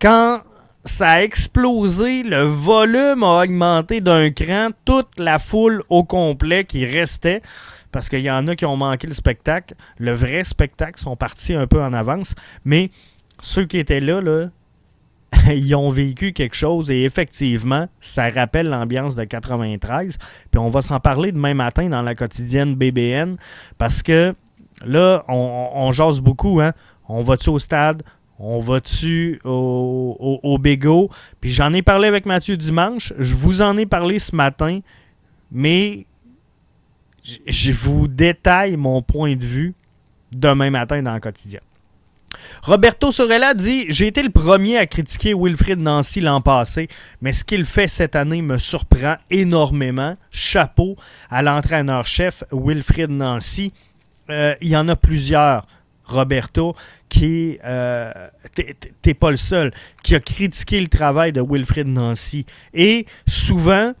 Quand 0.00 0.42
ça 0.84 1.10
a 1.10 1.22
explosé, 1.22 2.22
le 2.22 2.42
volume 2.42 3.22
a 3.22 3.42
augmenté 3.42 4.00
d'un 4.00 4.30
cran, 4.30 4.70
toute 4.84 5.18
la 5.18 5.38
foule 5.38 5.82
au 5.88 6.04
complet 6.04 6.64
qui 6.64 6.86
restait, 6.86 7.42
parce 7.90 8.08
qu'il 8.08 8.20
y 8.20 8.30
en 8.30 8.46
a 8.46 8.54
qui 8.54 8.64
ont 8.64 8.76
manqué 8.76 9.06
le 9.06 9.14
spectacle, 9.14 9.74
le 9.98 10.12
vrai 10.12 10.44
spectacle, 10.44 11.00
sont 11.00 11.16
partis 11.16 11.54
un 11.54 11.66
peu 11.66 11.82
en 11.82 11.92
avance, 11.92 12.34
mais 12.64 12.90
ceux 13.40 13.64
qui 13.64 13.78
étaient 13.78 14.00
là, 14.00 14.20
là 14.20 14.46
ils 15.54 15.74
ont 15.74 15.90
vécu 15.90 16.32
quelque 16.32 16.54
chose 16.54 16.90
et 16.90 17.04
effectivement, 17.04 17.88
ça 18.00 18.30
rappelle 18.30 18.68
l'ambiance 18.68 19.14
de 19.14 19.24
93. 19.24 20.18
Puis 20.50 20.58
on 20.58 20.68
va 20.68 20.80
s'en 20.80 21.00
parler 21.00 21.32
demain 21.32 21.54
matin 21.54 21.88
dans 21.88 22.02
la 22.02 22.14
quotidienne 22.14 22.74
BBN 22.74 23.36
parce 23.76 24.02
que 24.02 24.34
là, 24.84 25.24
on, 25.28 25.92
jase 25.92 26.20
beaucoup. 26.20 26.60
Hein? 26.60 26.72
On 27.08 27.22
va-tu 27.22 27.50
au 27.50 27.58
stade? 27.58 28.02
On 28.38 28.60
va-tu 28.60 29.40
au, 29.44 30.16
au, 30.20 30.40
au 30.42 30.58
Bégo? 30.58 31.10
Puis 31.40 31.50
j'en 31.50 31.72
ai 31.72 31.82
parlé 31.82 32.06
avec 32.06 32.24
Mathieu 32.24 32.56
dimanche. 32.56 33.12
Je 33.18 33.34
vous 33.34 33.62
en 33.62 33.76
ai 33.76 33.86
parlé 33.86 34.18
ce 34.18 34.34
matin. 34.34 34.80
Mais 35.50 36.06
je 37.46 37.72
vous 37.72 38.06
détaille 38.06 38.76
mon 38.76 39.02
point 39.02 39.34
de 39.34 39.44
vue 39.44 39.74
demain 40.32 40.70
matin 40.70 41.02
dans 41.02 41.14
le 41.14 41.20
quotidien. 41.20 41.60
Roberto 42.62 43.10
Sorella 43.10 43.54
dit 43.54 43.86
J'ai 43.88 44.06
été 44.06 44.22
le 44.22 44.30
premier 44.30 44.76
à 44.78 44.86
critiquer 44.86 45.34
Wilfrid 45.34 45.78
Nancy 45.78 46.20
l'an 46.20 46.40
passé, 46.40 46.88
mais 47.20 47.32
ce 47.32 47.44
qu'il 47.44 47.64
fait 47.64 47.88
cette 47.88 48.16
année 48.16 48.42
me 48.42 48.58
surprend 48.58 49.16
énormément. 49.30 50.16
Chapeau 50.30 50.96
à 51.30 51.42
l'entraîneur-chef 51.42 52.44
Wilfrid 52.52 53.10
Nancy. 53.10 53.72
Euh, 54.30 54.54
il 54.60 54.68
y 54.68 54.76
en 54.76 54.88
a 54.88 54.96
plusieurs, 54.96 55.66
Roberto, 56.04 56.74
qui. 57.08 57.58
Euh, 57.64 58.12
T'es 59.02 59.14
pas 59.14 59.30
le 59.30 59.36
seul, 59.36 59.72
qui 60.02 60.14
a 60.14 60.20
critiqué 60.20 60.80
le 60.80 60.88
travail 60.88 61.32
de 61.32 61.40
Wilfrid 61.40 61.86
Nancy. 61.86 62.44
Et 62.74 63.06
souvent. 63.26 63.92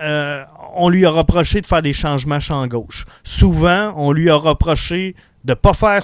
Euh, 0.00 0.42
on 0.74 0.88
lui 0.88 1.04
a 1.04 1.10
reproché 1.10 1.60
de 1.60 1.66
faire 1.66 1.82
des 1.82 1.92
changements 1.92 2.40
champ 2.40 2.66
gauche. 2.66 3.04
Souvent, 3.24 3.92
on 3.96 4.10
lui 4.10 4.30
a 4.30 4.36
reproché 4.36 5.14
de 5.44 5.52
ne 5.52 5.54
pas 5.54 5.74
faire 5.74 6.02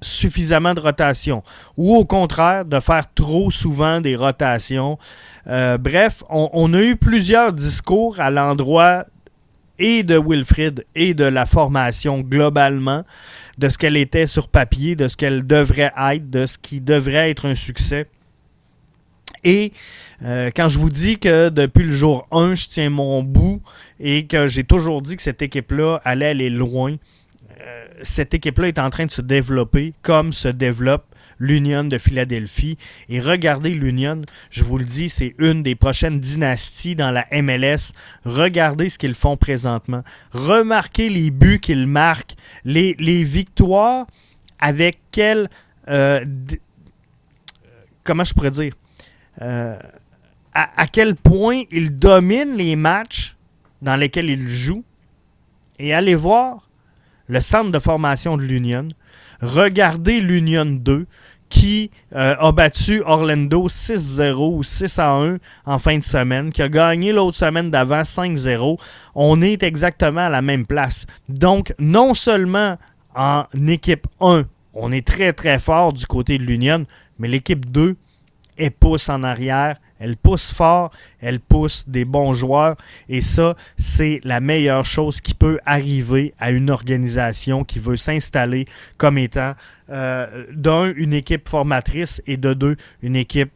suffisamment 0.00 0.74
de 0.74 0.80
rotation 0.80 1.42
ou 1.76 1.96
au 1.96 2.04
contraire 2.04 2.64
de 2.64 2.80
faire 2.80 3.12
trop 3.14 3.50
souvent 3.50 4.00
des 4.00 4.16
rotations. 4.16 4.98
Euh, 5.46 5.78
bref, 5.78 6.22
on, 6.28 6.72
a 6.74 6.82
eu 6.82 6.96
plusieurs 6.96 7.52
discours 7.52 8.20
à 8.20 8.30
l'endroit 8.30 9.06
et 9.78 10.02
de 10.02 10.18
Wilfrid 10.18 10.86
et 10.94 11.14
de 11.14 11.24
la 11.24 11.46
formation 11.46 12.20
globalement, 12.20 13.04
de 13.58 13.68
ce 13.68 13.78
qu'elle 13.78 13.96
était 13.96 14.26
sur 14.26 14.48
papier, 14.48 14.96
de 14.96 15.08
ce 15.08 15.16
qu'elle 15.16 15.46
devrait 15.46 15.92
être, 15.96 16.30
de 16.30 16.46
ce 16.46 16.58
qui 16.58 16.80
devrait 16.80 17.30
être 17.30 17.46
un 17.46 17.54
succès. 17.54 18.08
Et 19.44 19.72
euh, 20.22 20.50
quand 20.54 20.68
je 20.68 20.78
vous 20.78 20.90
dis 20.90 21.18
que 21.18 21.50
depuis 21.50 21.84
le 21.84 21.92
jour 21.92 22.26
1, 22.32 22.54
je 22.54 22.68
tiens 22.68 22.90
mon 22.90 23.22
bout 23.22 23.60
et 24.00 24.26
que 24.26 24.46
j'ai 24.46 24.64
toujours 24.64 25.02
dit 25.02 25.16
que 25.16 25.22
cette 25.22 25.42
équipe-là 25.42 26.00
allait 26.04 26.26
aller 26.26 26.50
loin, 26.50 26.96
cette 28.02 28.34
équipe-là 28.34 28.68
est 28.68 28.78
en 28.78 28.90
train 28.90 29.06
de 29.06 29.10
se 29.10 29.22
développer 29.22 29.94
comme 30.02 30.32
se 30.32 30.48
développe 30.48 31.04
l'Union 31.38 31.84
de 31.84 31.98
Philadelphie. 31.98 32.78
Et 33.08 33.20
regardez 33.20 33.70
l'Union, 33.70 34.22
je 34.50 34.64
vous 34.64 34.78
le 34.78 34.84
dis, 34.84 35.08
c'est 35.08 35.34
une 35.38 35.62
des 35.62 35.74
prochaines 35.74 36.20
dynasties 36.20 36.96
dans 36.96 37.10
la 37.10 37.26
MLS. 37.42 37.92
Regardez 38.24 38.88
ce 38.88 38.98
qu'ils 38.98 39.14
font 39.14 39.36
présentement. 39.36 40.02
Remarquez 40.32 41.08
les 41.08 41.30
buts 41.30 41.60
qu'ils 41.60 41.86
marquent, 41.86 42.34
les, 42.64 42.94
victoires 43.24 44.06
avec 44.58 44.98
quel... 45.10 45.48
Euh, 45.88 46.24
comment 48.04 48.24
je 48.24 48.34
pourrais 48.34 48.50
dire 48.50 48.72
euh, 49.42 49.78
à, 50.54 50.86
quel 50.86 51.16
point 51.16 51.64
ils 51.70 51.98
dominent 51.98 52.56
les 52.56 52.76
matchs 52.76 53.36
dans 53.82 53.96
lesquels 53.96 54.30
ils 54.30 54.48
jouent. 54.48 54.84
Et 55.78 55.92
allez 55.92 56.14
voir 56.14 56.65
le 57.28 57.40
centre 57.40 57.70
de 57.70 57.78
formation 57.78 58.36
de 58.36 58.42
l'Union. 58.42 58.88
Regardez 59.40 60.20
l'Union 60.20 60.64
2 60.66 61.06
qui 61.48 61.90
euh, 62.14 62.34
a 62.38 62.52
battu 62.52 63.02
Orlando 63.04 63.68
6-0 63.68 64.34
ou 64.34 64.62
6-1 64.62 65.38
en 65.64 65.78
fin 65.78 65.98
de 65.98 66.02
semaine, 66.02 66.50
qui 66.50 66.62
a 66.62 66.68
gagné 66.68 67.12
l'autre 67.12 67.36
semaine 67.36 67.70
d'avant 67.70 68.02
5-0. 68.02 68.78
On 69.14 69.42
est 69.42 69.62
exactement 69.62 70.26
à 70.26 70.28
la 70.28 70.42
même 70.42 70.66
place. 70.66 71.06
Donc, 71.28 71.72
non 71.78 72.14
seulement 72.14 72.78
en 73.14 73.44
équipe 73.68 74.06
1, 74.20 74.44
on 74.74 74.92
est 74.92 75.06
très 75.06 75.32
très 75.32 75.58
fort 75.58 75.92
du 75.92 76.06
côté 76.06 76.38
de 76.38 76.42
l'Union, 76.42 76.84
mais 77.18 77.28
l'équipe 77.28 77.70
2 77.70 77.96
est 78.58 78.70
pousse 78.70 79.08
en 79.08 79.22
arrière 79.22 79.76
elle 79.98 80.16
pousse 80.16 80.50
fort, 80.52 80.90
elle 81.20 81.40
pousse 81.40 81.84
des 81.88 82.04
bons 82.04 82.34
joueurs 82.34 82.76
et 83.08 83.20
ça, 83.20 83.56
c'est 83.76 84.20
la 84.24 84.40
meilleure 84.40 84.84
chose 84.84 85.20
qui 85.20 85.34
peut 85.34 85.58
arriver 85.66 86.34
à 86.38 86.50
une 86.50 86.70
organisation 86.70 87.64
qui 87.64 87.78
veut 87.78 87.96
s'installer 87.96 88.66
comme 88.98 89.18
étant 89.18 89.54
euh, 89.90 90.46
d'un, 90.52 90.92
une 90.94 91.12
équipe 91.12 91.48
formatrice 91.48 92.22
et 92.26 92.36
de 92.36 92.54
deux, 92.54 92.76
une 93.02 93.16
équipe 93.16 93.50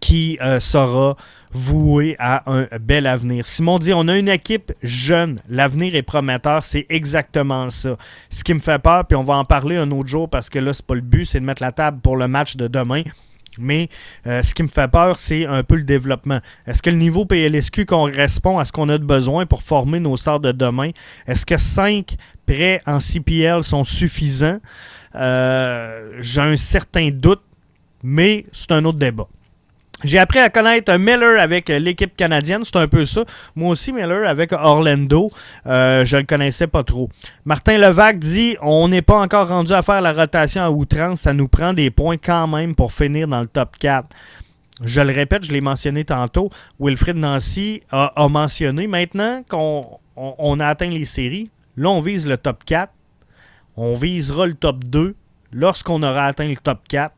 qui 0.00 0.38
euh, 0.40 0.60
sera 0.60 1.16
vouée 1.52 2.16
à 2.18 2.50
un 2.50 2.66
bel 2.80 3.06
avenir. 3.06 3.46
Simon 3.46 3.78
dit 3.78 3.92
on 3.92 4.08
a 4.08 4.16
une 4.16 4.28
équipe 4.28 4.72
jeune, 4.82 5.42
l'avenir 5.48 5.94
est 5.94 6.02
prometteur, 6.02 6.64
c'est 6.64 6.86
exactement 6.88 7.70
ça. 7.70 7.96
Ce 8.30 8.42
qui 8.42 8.54
me 8.54 8.60
fait 8.60 8.80
peur, 8.80 9.06
puis 9.06 9.16
on 9.16 9.24
va 9.24 9.34
en 9.34 9.44
parler 9.44 9.76
un 9.76 9.90
autre 9.90 10.08
jour 10.08 10.28
parce 10.28 10.48
que 10.48 10.58
là, 10.58 10.72
c'est 10.72 10.86
pas 10.86 10.94
le 10.94 11.00
but, 11.00 11.26
c'est 11.26 11.40
de 11.40 11.44
mettre 11.44 11.62
la 11.62 11.72
table 11.72 12.00
pour 12.00 12.16
le 12.16 12.28
match 12.28 12.56
de 12.56 12.66
demain. 12.66 13.02
Mais 13.60 13.88
euh, 14.26 14.42
ce 14.42 14.54
qui 14.54 14.62
me 14.62 14.68
fait 14.68 14.90
peur, 14.90 15.18
c'est 15.18 15.46
un 15.46 15.62
peu 15.62 15.76
le 15.76 15.82
développement. 15.82 16.40
Est-ce 16.66 16.82
que 16.82 16.90
le 16.90 16.96
niveau 16.96 17.24
PLSQ 17.24 17.86
correspond 17.86 18.58
à 18.58 18.64
ce 18.64 18.72
qu'on 18.72 18.88
a 18.88 18.98
de 18.98 19.04
besoin 19.04 19.46
pour 19.46 19.62
former 19.62 20.00
nos 20.00 20.16
stars 20.16 20.40
de 20.40 20.52
demain? 20.52 20.90
Est-ce 21.26 21.46
que 21.46 21.56
5 21.56 22.16
prêts 22.46 22.80
en 22.86 22.98
CPL 22.98 23.62
sont 23.62 23.84
suffisants? 23.84 24.60
Euh, 25.14 26.18
j'ai 26.20 26.40
un 26.40 26.56
certain 26.56 27.10
doute, 27.10 27.42
mais 28.02 28.46
c'est 28.52 28.72
un 28.72 28.84
autre 28.84 28.98
débat. 28.98 29.28
J'ai 30.02 30.18
appris 30.18 30.38
à 30.38 30.48
connaître 30.48 30.96
Miller 30.96 31.40
avec 31.40 31.68
l'équipe 31.68 32.16
canadienne, 32.16 32.62
c'est 32.64 32.76
un 32.76 32.88
peu 32.88 33.04
ça. 33.04 33.24
Moi 33.54 33.70
aussi, 33.70 33.92
Miller 33.92 34.26
avec 34.28 34.52
Orlando, 34.52 35.30
euh, 35.66 36.04
je 36.04 36.16
le 36.16 36.22
connaissais 36.22 36.66
pas 36.66 36.84
trop. 36.84 37.10
Martin 37.44 37.76
Levac 37.76 38.18
dit 38.18 38.56
on 38.62 38.88
n'est 38.88 39.02
pas 39.02 39.20
encore 39.20 39.48
rendu 39.48 39.72
à 39.72 39.82
faire 39.82 40.00
la 40.00 40.12
rotation 40.12 40.62
à 40.62 40.70
outrance, 40.70 41.20
ça 41.20 41.34
nous 41.34 41.48
prend 41.48 41.74
des 41.74 41.90
points 41.90 42.16
quand 42.16 42.46
même 42.46 42.74
pour 42.74 42.92
finir 42.92 43.28
dans 43.28 43.40
le 43.40 43.46
top 43.46 43.76
4. 43.78 44.08
Je 44.82 45.02
le 45.02 45.12
répète, 45.12 45.44
je 45.44 45.52
l'ai 45.52 45.60
mentionné 45.60 46.04
tantôt, 46.04 46.50
Wilfred 46.78 47.16
Nancy 47.16 47.82
a, 47.90 48.28
mentionné 48.30 48.86
maintenant 48.86 49.42
qu'on 49.48 50.60
a 50.60 50.66
atteint 50.66 50.88
les 50.88 51.04
séries. 51.04 51.50
Là, 51.76 51.90
on 51.90 52.00
vise 52.00 52.26
le 52.26 52.38
top 52.38 52.64
4. 52.64 52.90
On 53.76 53.94
visera 53.94 54.46
le 54.46 54.54
top 54.54 54.82
2 54.84 55.14
lorsqu'on 55.52 56.02
aura 56.02 56.24
atteint 56.24 56.48
le 56.48 56.56
top 56.56 56.80
4. 56.88 57.14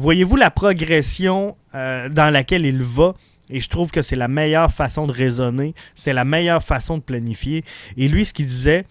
Voyez-vous 0.00 0.36
la 0.36 0.50
progression 0.50 1.58
euh, 1.74 2.08
dans 2.08 2.32
laquelle 2.32 2.64
il 2.64 2.82
va? 2.82 3.12
Et 3.50 3.60
je 3.60 3.68
trouve 3.68 3.90
que 3.90 4.00
c'est 4.00 4.16
la 4.16 4.28
meilleure 4.28 4.72
façon 4.72 5.06
de 5.06 5.12
raisonner, 5.12 5.74
c'est 5.94 6.14
la 6.14 6.24
meilleure 6.24 6.62
façon 6.62 6.96
de 6.96 7.02
planifier. 7.02 7.64
Et 7.98 8.08
lui, 8.08 8.24
ce 8.24 8.32
qu'il 8.32 8.46
disait, 8.46 8.86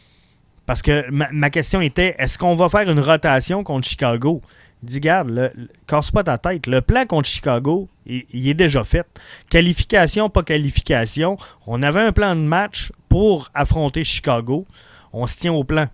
parce 0.67 0.84
que 0.84 1.10
ma, 1.10 1.50
question 1.50 1.82
était, 1.82 2.15
est-ce 2.19 2.38
qu'on 2.38 2.56
va 2.56 2.69
faire 2.69 2.88
une 2.88 3.00
rotation 3.00 3.63
contre 3.63 3.88
Chicago? 3.88 4.43
Il 4.84 4.89
dit, 4.89 5.00
garde, 5.00 5.32
le, 5.32 5.52
casse 5.88 6.12
pas 6.12 6.24
ta 6.24 6.38
tête. 6.38 6.67
Le 6.67 6.82
plan 6.82 7.08
contre 7.08 7.28
Chicago, 7.28 7.89
il, 8.06 8.26
il, 8.32 8.48
est 8.48 8.54
déjà 8.54 8.84
fait. 8.84 9.08
Qualification, 9.50 10.30
pas 10.30 10.43
qualification. 10.43 11.38
On 11.65 11.82
avait 11.82 12.02
un 12.02 12.12
plan 12.12 12.36
de 12.36 12.41
match 12.41 12.91
pour 13.08 13.50
affronter 13.56 14.04
Chicago. 14.04 14.67
On 15.12 15.26
se 15.26 15.38
tient 15.38 15.54
au 15.54 15.63
plan. 15.63 15.88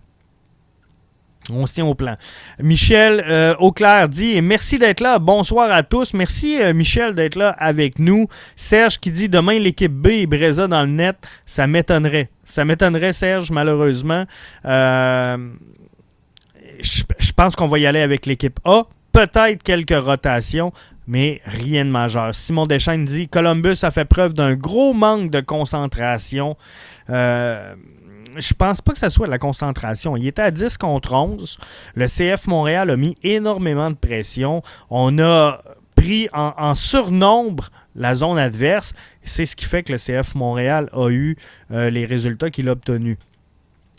On 1.52 1.66
se 1.66 1.76
tient 1.76 1.86
au 1.86 1.94
plan. 1.94 2.16
Michel 2.60 3.24
euh, 3.28 3.56
Auclair 3.60 4.10
dit 4.10 4.42
Merci 4.42 4.80
d'être 4.80 5.00
là. 5.00 5.20
Bonsoir 5.20 5.72
à 5.72 5.84
tous. 5.84 6.14
Merci, 6.14 6.60
euh, 6.60 6.74
Michel, 6.74 7.14
d'être 7.14 7.36
là 7.36 7.50
avec 7.60 8.00
nous. 8.00 8.28
Serge 8.56 9.00
qui 9.00 9.12
dit 9.12 9.30
Demain, 9.30 9.60
l'équipe 9.60 9.92
B 9.92 10.08
et 10.08 10.26
Breza 10.26 10.68
dans 10.68 10.82
le 10.82 10.90
net. 10.90 11.16
Ça 11.46 11.68
m'étonnerait. 11.68 12.30
Ça 12.46 12.66
m'étonnerait, 12.66 13.14
Serge, 13.14 13.52
malheureusement. 13.52 14.26
Euh, 14.66 15.38
je, 16.82 17.32
pense 17.34 17.56
qu'on 17.56 17.68
va 17.68 17.78
y 17.78 17.86
aller 17.86 18.02
avec 18.02 18.26
l'équipe 18.26 18.60
A. 18.66 18.84
Peut-être 19.12 19.62
quelques 19.64 20.04
rotations, 20.04 20.74
mais 21.08 21.42
rien 21.46 21.86
de 21.86 21.92
majeur. 21.92 22.34
Simon 22.34 22.66
Deschênes 22.66 23.06
dit 23.06 23.28
Columbus 23.28 23.78
a 23.84 23.92
fait 23.92 24.06
preuve 24.06 24.34
d'un 24.34 24.56
gros 24.56 24.94
manque 24.94 25.30
de 25.30 25.42
concentration. 25.42 26.58
Je 28.38 28.54
pense 28.54 28.82
pas 28.82 28.94
que 28.94 29.00
ce 29.00 29.10
soit 29.10 29.28
la 29.28 29.40
concentration. 29.40 30.16
Il 30.18 30.28
était 30.28 30.42
à 30.42 30.52
10 30.52 30.78
contre 30.78 31.14
11. 31.14 31.58
Le 31.96 32.06
CF 32.08 32.48
Montréal 32.48 32.90
a 32.90 32.98
mis 32.98 33.16
énormément 33.24 33.90
de 33.90 33.96
pression. 33.96 34.62
On 34.90 35.18
a 35.20 35.62
pris 35.96 36.30
en, 36.34 36.54
en 36.58 36.76
surnombre 36.76 37.70
la 37.96 38.16
zone 38.16 38.38
adverse. 38.38 38.94
C'est 39.24 39.46
ce 39.46 39.56
qui 39.56 39.66
fait 39.66 39.84
que 39.84 39.94
le 39.94 39.98
CF 39.98 40.36
Montréal 40.36 40.90
a 40.94 41.10
eu 41.10 41.36
euh, 41.72 41.90
les 41.90 42.06
résultats 42.06 42.50
qu'il 42.50 42.70
a 42.70 42.74
obtenus. 42.74 43.18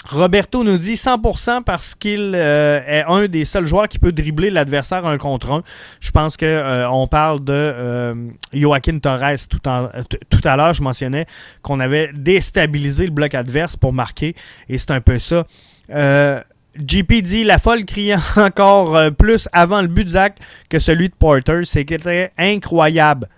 Roberto 0.08 0.62
nous 0.62 0.78
dit 0.78 0.94
100% 0.94 1.64
parce 1.64 1.94
qu'il 1.94 2.32
euh, 2.34 2.80
est 2.86 3.04
un 3.08 3.26
des 3.26 3.44
seuls 3.44 3.66
joueurs 3.66 3.88
qui 3.88 3.98
peut 3.98 4.12
dribbler 4.12 4.50
l'adversaire 4.50 5.04
un 5.04 5.18
contre 5.18 5.50
un. 5.50 5.62
Je 6.00 6.10
pense 6.10 6.36
que 6.36 6.46
euh, 6.46 7.06
parle 7.06 7.42
de 7.42 7.52
euh, 7.52 8.14
Joaquin 8.52 8.98
Torres 8.98 9.48
tout, 9.48 9.60
à 9.68 10.56
l'heure. 10.56 10.74
Je 10.74 10.82
mentionnais 10.82 11.26
qu'on 11.62 11.80
avait 11.80 12.10
déstabilisé 12.14 13.06
le 13.06 13.12
bloc 13.12 13.34
adverse 13.34 13.76
pour 13.76 13.92
marquer 13.92 14.34
et 14.68 14.78
c'est 14.78 14.92
un 14.92 15.00
peu 15.00 15.18
ça. 15.18 15.44
Euh, 15.90 16.40
JP 16.76 17.12
dit 17.22 17.44
la 17.44 17.58
folle 17.58 17.84
criant 17.84 18.20
encore 18.36 18.98
plus 19.18 19.48
avant 19.52 19.80
le 19.80 19.88
but 19.88 20.04
de 20.04 20.10
Zach 20.10 20.36
que 20.68 20.78
celui 20.78 21.08
de 21.08 21.14
Porter. 21.14 21.64
C'était 21.64 22.32
incroyable 22.38 23.28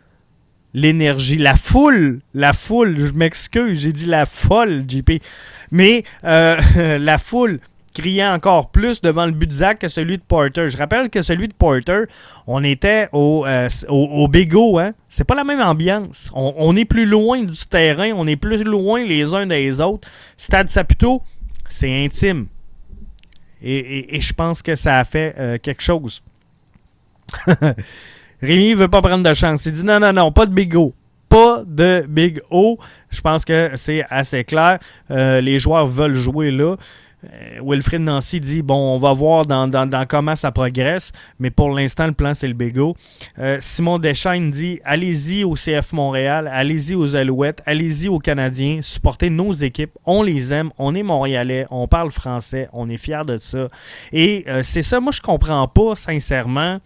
l'énergie, 0.74 1.38
la 1.38 1.56
foule, 1.56 2.20
la 2.34 2.52
foule, 2.52 2.96
je 2.98 3.12
m'excuse, 3.12 3.80
j'ai 3.80 3.92
dit 3.92 4.06
la 4.06 4.26
folle, 4.26 4.84
JP, 4.88 5.22
mais 5.70 6.04
euh, 6.24 6.98
la 6.98 7.18
foule 7.18 7.60
criait 7.94 8.26
encore 8.26 8.70
plus 8.70 9.00
devant 9.00 9.26
le 9.26 9.32
but 9.32 9.48
de 9.48 9.52
Zach 9.52 9.80
que 9.80 9.88
celui 9.88 10.18
de 10.18 10.22
Porter. 10.22 10.68
Je 10.68 10.76
rappelle 10.76 11.10
que 11.10 11.20
celui 11.20 11.48
de 11.48 11.52
Porter, 11.52 12.04
on 12.46 12.62
était 12.62 13.08
au, 13.12 13.44
euh, 13.46 13.68
au, 13.88 14.78
hein? 14.78 14.92
C'est 15.08 15.24
pas 15.24 15.34
la 15.34 15.44
même 15.44 15.60
ambiance. 15.60 16.30
On, 16.32 16.76
est 16.76 16.84
plus 16.84 17.06
loin 17.06 17.42
du 17.42 17.66
terrain, 17.66 18.12
on 18.14 18.26
est 18.26 18.36
plus 18.36 18.62
loin 18.62 19.02
les 19.02 19.34
uns 19.34 19.46
des 19.46 19.80
autres. 19.80 20.08
Stade 20.36 20.68
Saputo, 20.68 21.22
c'est 21.68 22.04
intime. 22.04 22.46
Et 23.60 24.20
je 24.20 24.32
pense 24.32 24.62
que 24.62 24.76
ça 24.76 25.00
a 25.00 25.04
fait 25.04 25.34
euh, 25.36 25.58
quelque 25.60 25.82
chose. 25.82 26.22
Rémi 28.40 28.74
veut 28.74 28.88
pas 28.88 29.02
prendre 29.02 29.28
de 29.28 29.34
chance. 29.34 29.66
Il 29.66 29.72
dit 29.72 29.84
non, 29.84 29.98
non, 30.00 30.12
non, 30.12 30.32
pas 30.32 30.46
de 30.46 30.52
Big 30.52 30.74
O. 30.76 30.94
Pas 31.28 31.62
de 31.66 32.04
Big 32.08 32.40
O. 32.50 32.78
Je 33.10 33.20
pense 33.20 33.44
que 33.44 33.72
c'est 33.74 34.04
assez 34.08 34.44
clair. 34.44 34.78
Euh, 35.10 35.40
les 35.40 35.58
joueurs 35.58 35.86
veulent 35.86 36.14
jouer 36.14 36.50
là. 36.50 36.76
Euh, 37.24 37.58
Wilfred 37.64 38.00
Nancy 38.00 38.38
dit 38.38 38.62
bon, 38.62 38.94
on 38.94 38.96
va 38.98 39.12
voir 39.12 39.44
dans, 39.44 39.66
dans- 39.66 39.86
dans 39.88 40.06
comment 40.06 40.36
ça 40.36 40.52
progresse, 40.52 41.10
mais 41.40 41.50
pour 41.50 41.70
l'instant, 41.70 42.06
le 42.06 42.12
plan, 42.12 42.32
c'est 42.32 42.46
le 42.46 42.54
Big 42.54 42.78
O. 42.78 42.94
Euh, 43.40 43.56
Simon 43.58 43.98
Deschaines 43.98 44.52
dit 44.52 44.78
allez-y 44.84 45.42
au 45.42 45.54
CF 45.54 45.92
Montréal, 45.92 46.48
allez-y 46.50 46.94
aux 46.94 47.16
Alouettes, 47.16 47.60
allez-y 47.66 48.06
aux 48.08 48.20
Canadiens, 48.20 48.78
supportez 48.82 49.30
nos 49.30 49.52
équipes. 49.52 49.90
On 50.06 50.22
les 50.22 50.54
aime, 50.54 50.70
on 50.78 50.94
est 50.94 51.02
Montréalais, 51.02 51.66
on 51.72 51.88
parle 51.88 52.12
français, 52.12 52.68
on 52.72 52.88
est 52.88 52.96
fiers 52.98 53.24
de 53.26 53.36
ça. 53.38 53.66
Et 54.12 54.44
euh, 54.46 54.60
c'est 54.62 54.82
ça, 54.82 55.00
moi, 55.00 55.10
je 55.10 55.20
comprends 55.20 55.66
pas, 55.66 55.96
sincèrement. 55.96 56.78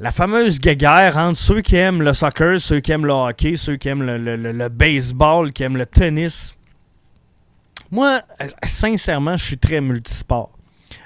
La 0.00 0.12
fameuse 0.12 0.60
guéguerre 0.60 1.16
entre 1.16 1.38
ceux 1.38 1.60
qui 1.60 1.74
aiment 1.76 2.02
le 2.02 2.12
soccer, 2.12 2.60
ceux 2.60 2.78
qui 2.80 2.92
aiment 2.92 3.06
le 3.06 3.12
hockey, 3.12 3.56
ceux 3.56 3.76
qui 3.76 3.88
aiment 3.88 4.04
le, 4.04 4.16
le- 4.16 4.36
le- 4.36 4.52
le 4.52 4.68
baseball, 4.68 5.52
qui 5.52 5.64
aiment 5.64 5.76
le 5.76 5.86
tennis. 5.86 6.54
Moi, 7.90 8.20
euh, 8.40 8.46
sincèrement, 8.64 9.36
je 9.36 9.44
suis 9.44 9.58
très 9.58 9.80
multisport. 9.80 10.52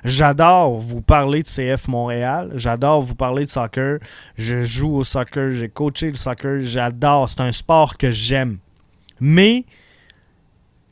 J'adore 0.04 0.78
vous 0.78 1.00
parler 1.00 1.42
de 1.42 1.48
CF 1.48 1.88
Montréal. 1.88 2.50
J'adore 2.56 3.00
vous 3.02 3.14
parler 3.14 3.44
de 3.46 3.50
soccer. 3.50 3.98
Je 4.36 4.62
joue 4.62 4.96
au 4.96 5.04
soccer. 5.04 5.50
J'ai 5.50 5.68
coaché 5.68 6.08
le 6.10 6.16
soccer. 6.16 6.58
J'adore. 6.62 7.28
C'est 7.28 7.40
un 7.40 7.52
sport 7.52 7.96
que 7.96 8.10
j'aime. 8.10 8.58
Mais 9.20 9.64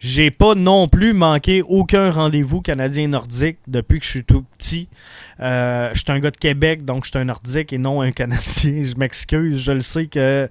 j'ai 0.00 0.30
pas 0.30 0.54
non 0.54 0.88
plus 0.88 1.12
manqué 1.12 1.62
aucun 1.62 2.10
rendez-vous 2.10 2.62
canadien 2.62 3.08
nordique 3.08 3.58
depuis 3.68 3.98
que 3.98 4.04
je 4.06 4.10
suis 4.10 4.24
tout 4.24 4.44
petit. 4.56 4.88
Euh, 5.40 5.90
je 5.92 6.00
suis 6.00 6.10
un 6.10 6.18
gars 6.18 6.30
de 6.30 6.38
Québec, 6.38 6.86
donc 6.86 7.04
je 7.04 7.10
suis 7.10 7.18
un 7.18 7.26
nordique 7.26 7.72
et 7.74 7.78
non 7.78 8.00
un 8.00 8.10
Canadien. 8.10 8.82
Je 8.84 8.96
m'excuse. 8.96 9.58
Je 9.62 9.72
le 9.72 9.82
sais 9.82 10.06
que 10.06 10.48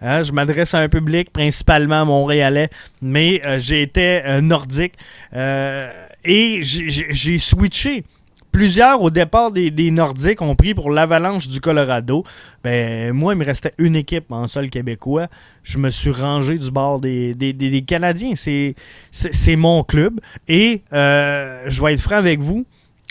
hein, 0.00 0.22
je 0.22 0.30
m'adresse 0.32 0.74
à 0.74 0.78
un 0.78 0.88
public 0.88 1.32
principalement 1.32 2.06
montréalais, 2.06 2.70
mais 3.00 3.42
euh, 3.44 3.58
j'ai 3.58 3.82
été 3.82 4.24
euh, 4.24 4.40
nordique 4.40 4.94
euh, 5.34 5.90
et 6.24 6.60
j'ai 6.62 7.38
switché. 7.38 8.04
Plusieurs 8.52 9.00
au 9.00 9.08
départ 9.08 9.50
des, 9.50 9.90
Nordiques 9.90 10.42
ont 10.42 10.54
pris 10.54 10.74
pour 10.74 10.90
l'avalanche 10.90 11.48
du 11.48 11.58
Colorado. 11.58 12.22
Ben, 12.62 13.12
moi, 13.12 13.32
il 13.32 13.38
me 13.38 13.44
restait 13.46 13.72
une 13.78 13.96
équipe 13.96 14.30
en 14.30 14.46
sol 14.46 14.68
québécois. 14.68 15.28
Je 15.62 15.78
me 15.78 15.88
suis 15.88 16.10
rangé 16.10 16.58
du 16.58 16.70
bord 16.70 17.00
des, 17.00 17.84
Canadiens. 17.86 18.34
C'est 18.36 19.56
mon 19.56 19.82
club. 19.82 20.20
Et 20.48 20.82
euh, 20.92 21.62
je 21.66 21.82
vais 21.82 21.94
être 21.94 22.00
franc 22.00 22.16
avec 22.16 22.40
vous. 22.40 22.66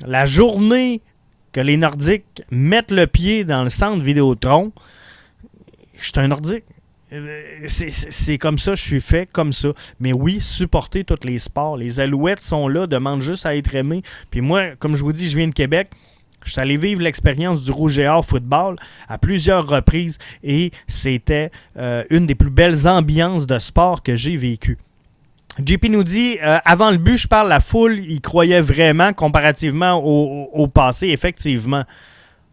La 0.05 0.25
journée 0.25 1.01
que 1.51 1.59
les 1.59 1.75
Nordiques 1.75 2.43
mettent 2.51 2.91
le 2.91 3.07
pied 3.07 3.43
dans 3.43 3.63
le 3.63 3.69
centre 3.69 4.01
Vidéotron, 4.01 4.71
je 5.97 6.03
suis 6.03 6.13
un 6.17 6.27
Nordique. 6.27 6.65
Euh, 7.13 7.41
c'est- 7.67 8.37
comme 8.37 8.57
ça, 8.57 8.75
je 8.75 8.81
suis 8.81 9.01
fait 9.01 9.27
comme 9.31 9.51
ça. 9.53 9.69
Mais 9.99 10.13
oui, 10.13 10.39
supporter 10.39 11.03
tous 11.03 11.25
les 11.25 11.39
sports. 11.39 11.75
Les 11.77 11.99
Alouettes 11.99 12.41
sont 12.41 12.67
là, 12.67 12.87
demandent 12.87 13.21
juste 13.21 13.45
à 13.45 13.55
être 13.55 13.75
aimés. 13.75 14.01
Puis 14.29 14.41
moi, 14.41 14.75
comme 14.79 14.95
je 14.95 15.03
vous 15.03 15.13
dis, 15.13 15.29
je 15.29 15.37
viens 15.37 15.47
de 15.47 15.53
Québec. 15.53 15.89
Je 16.43 16.53
suis 16.53 16.61
allé 16.61 16.77
vivre 16.77 17.01
l'expérience 17.01 17.63
du 17.63 17.71
Rouge 17.71 17.99
et 17.99 18.07
Or 18.07 18.25
football 18.25 18.75
à 19.07 19.19
plusieurs 19.19 19.67
reprises 19.67 20.17
et 20.43 20.71
c'était 20.87 21.51
euh, 21.77 22.03
une 22.09 22.25
des 22.25 22.33
plus 22.33 22.49
belles 22.49 22.87
ambiances 22.87 23.45
de 23.45 23.59
sport 23.59 24.01
que 24.01 24.15
j'ai 24.15 24.37
vécues. 24.37 24.79
JP 25.63 25.89
nous 25.89 26.03
dit 26.03 26.37
euh, 26.41 26.57
avant 26.65 26.89
le 26.89 26.97
but, 26.97 27.17
je 27.17 27.27
parle 27.27 27.49
la 27.49 27.59
foule, 27.59 27.99
il 27.99 28.21
croyait 28.21 28.61
vraiment 28.61 29.13
comparativement 29.13 30.01
au, 30.03 30.67
passé, 30.67 31.09
effectivement. 31.09 31.83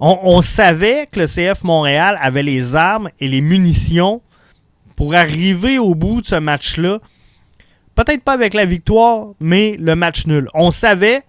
On 0.01 0.43
savait 0.43 1.09
que 1.11 1.21
le 1.21 1.27
CF 1.27 1.65
Montréal 1.65 2.19
avait 2.21 2.43
les 2.43 2.77
armes 2.77 3.09
et 3.19 3.27
les 3.27 3.41
munitions 3.41 4.21
pour 4.99 5.15
arriver 5.15 5.79
au 5.79 5.95
bout 5.95 6.23
de 6.23 6.27
ce 6.27 6.35
match-là. 6.35 6.99
Peut-être 7.95 8.25
pas 8.25 8.33
avec 8.33 8.53
la 8.53 8.65
victoire, 8.65 9.29
mais 9.39 9.77
le 9.79 9.95
match 9.95 10.27
nul. 10.27 10.49
On 10.55 10.73
savait, 10.73 11.23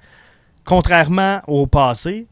contrairement 0.66 1.42
au 1.46 1.68
passé, 1.68 2.26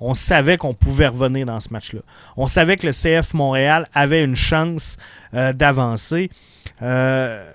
on 0.00 0.12
savait 0.12 0.58
qu'on 0.58 0.74
pouvait 0.74 1.06
revenir 1.06 1.46
dans 1.46 1.60
ce 1.60 1.72
match-là. 1.72 2.00
On 2.36 2.46
savait 2.46 2.76
que 2.76 2.86
le 2.86 2.92
CF 2.92 3.32
Montréal 3.32 3.88
avait 3.94 4.22
une 4.22 4.36
chance 4.36 4.98
euh, 5.32 5.54
d'avancer. 5.54 6.28
Euh, 6.82 7.50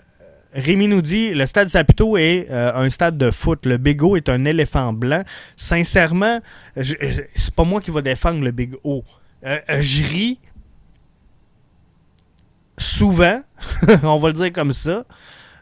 Rémi 0.55 0.87
nous 0.87 1.03
dit 1.03 1.31
le 1.35 1.45
stade 1.45 1.69
Saputo 1.69 2.17
est 2.17 2.47
euh, 2.49 2.73
un 2.73 2.89
stade 2.89 3.19
de 3.19 3.29
foot. 3.29 3.67
Le 3.67 3.77
Big 3.77 4.01
O 4.01 4.15
est 4.15 4.29
un 4.29 4.45
éléphant 4.45 4.93
blanc. 4.93 5.23
Sincèrement, 5.57 6.39
c'est 6.75 7.53
pas 7.55 7.65
moi 7.65 7.81
qui 7.81 7.91
va 7.91 8.01
défendre 8.01 8.41
le 8.43 8.49
Big 8.49 8.73
O. 8.83 9.03
Je 9.43 10.01
ris 10.09 10.39
souvent, 12.77 13.41
on 14.03 14.17
va 14.17 14.27
le 14.29 14.33
dire 14.33 14.51
comme 14.51 14.73
ça, 14.73 15.05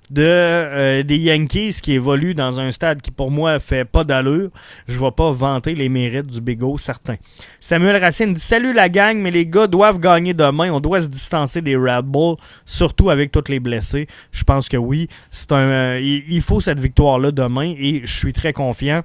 de, 0.09 0.21
euh, 0.21 1.03
des 1.03 1.17
Yankees 1.17 1.79
qui 1.81 1.93
évoluent 1.93 2.35
dans 2.35 2.59
un 2.59 2.71
stade 2.71 3.01
qui 3.01 3.09
pour 3.09 3.31
moi 3.31 3.59
fait 3.59 3.85
pas 3.85 4.03
d'allure. 4.03 4.49
Je 4.87 4.99
vais 4.99 5.11
pas 5.11 5.31
vanter 5.31 5.75
les 5.75 5.89
mérites 5.89 6.27
du 6.27 6.41
Big 6.41 6.61
O, 6.63 6.77
certain. 6.77 7.15
Samuel 7.59 7.97
Racine 7.97 8.33
dit 8.33 8.41
Salut 8.41 8.73
la 8.73 8.89
gang, 8.89 9.17
mais 9.17 9.31
les 9.31 9.47
gars 9.47 9.67
doivent 9.67 9.99
gagner 9.99 10.33
demain. 10.33 10.71
On 10.71 10.79
doit 10.79 11.01
se 11.01 11.07
distancer 11.07 11.61
des 11.61 11.75
Red 11.75 12.05
Bull, 12.05 12.35
surtout 12.65 13.09
avec 13.09 13.31
tous 13.31 13.49
les 13.49 13.59
blessés. 13.59 14.07
Je 14.31 14.43
pense 14.43 14.69
que 14.69 14.77
oui. 14.77 15.07
C'est 15.31 15.51
un, 15.51 15.55
euh, 15.55 15.99
il, 16.01 16.41
faut 16.41 16.59
cette 16.59 16.79
victoire-là 16.79 17.31
demain 17.31 17.73
et 17.77 18.01
je 18.03 18.13
suis 18.13 18.33
très 18.33 18.53
confiant. 18.53 19.01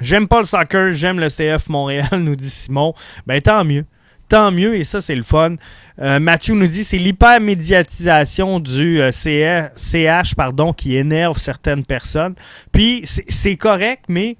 J'aime 0.00 0.28
pas 0.28 0.38
le 0.38 0.44
soccer, 0.44 0.90
j'aime 0.92 1.20
le 1.20 1.28
CF 1.28 1.68
Montréal, 1.68 2.08
nous 2.18 2.36
dit 2.36 2.50
Simon. 2.50 2.94
Ben 3.26 3.40
tant 3.40 3.64
mieux. 3.64 3.84
Tant 4.28 4.52
mieux, 4.52 4.76
et 4.76 4.84
ça, 4.84 5.00
c'est 5.00 5.14
le 5.14 5.22
fun. 5.22 5.56
Euh, 6.00 6.20
Mathieu 6.20 6.54
nous 6.54 6.66
dit 6.66 6.84
c'est 6.84 6.98
l'hypermédiatisation 6.98 8.60
du 8.60 9.00
euh, 9.00 9.10
CH 9.10 10.34
pardon, 10.36 10.72
qui 10.72 10.96
énerve 10.96 11.38
certaines 11.38 11.84
personnes. 11.84 12.34
Puis 12.70 13.02
c'est 13.06 13.56
correct, 13.56 14.04
mais 14.08 14.36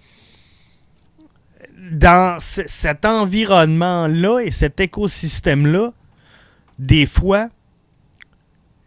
dans 1.90 2.38
ce- 2.38 2.62
cet 2.66 3.05
environnement-là 3.05 4.40
et 4.40 4.51
cet 4.51 4.79
écosystème-là, 4.81 5.92
des 6.79 7.07
fois, 7.07 7.48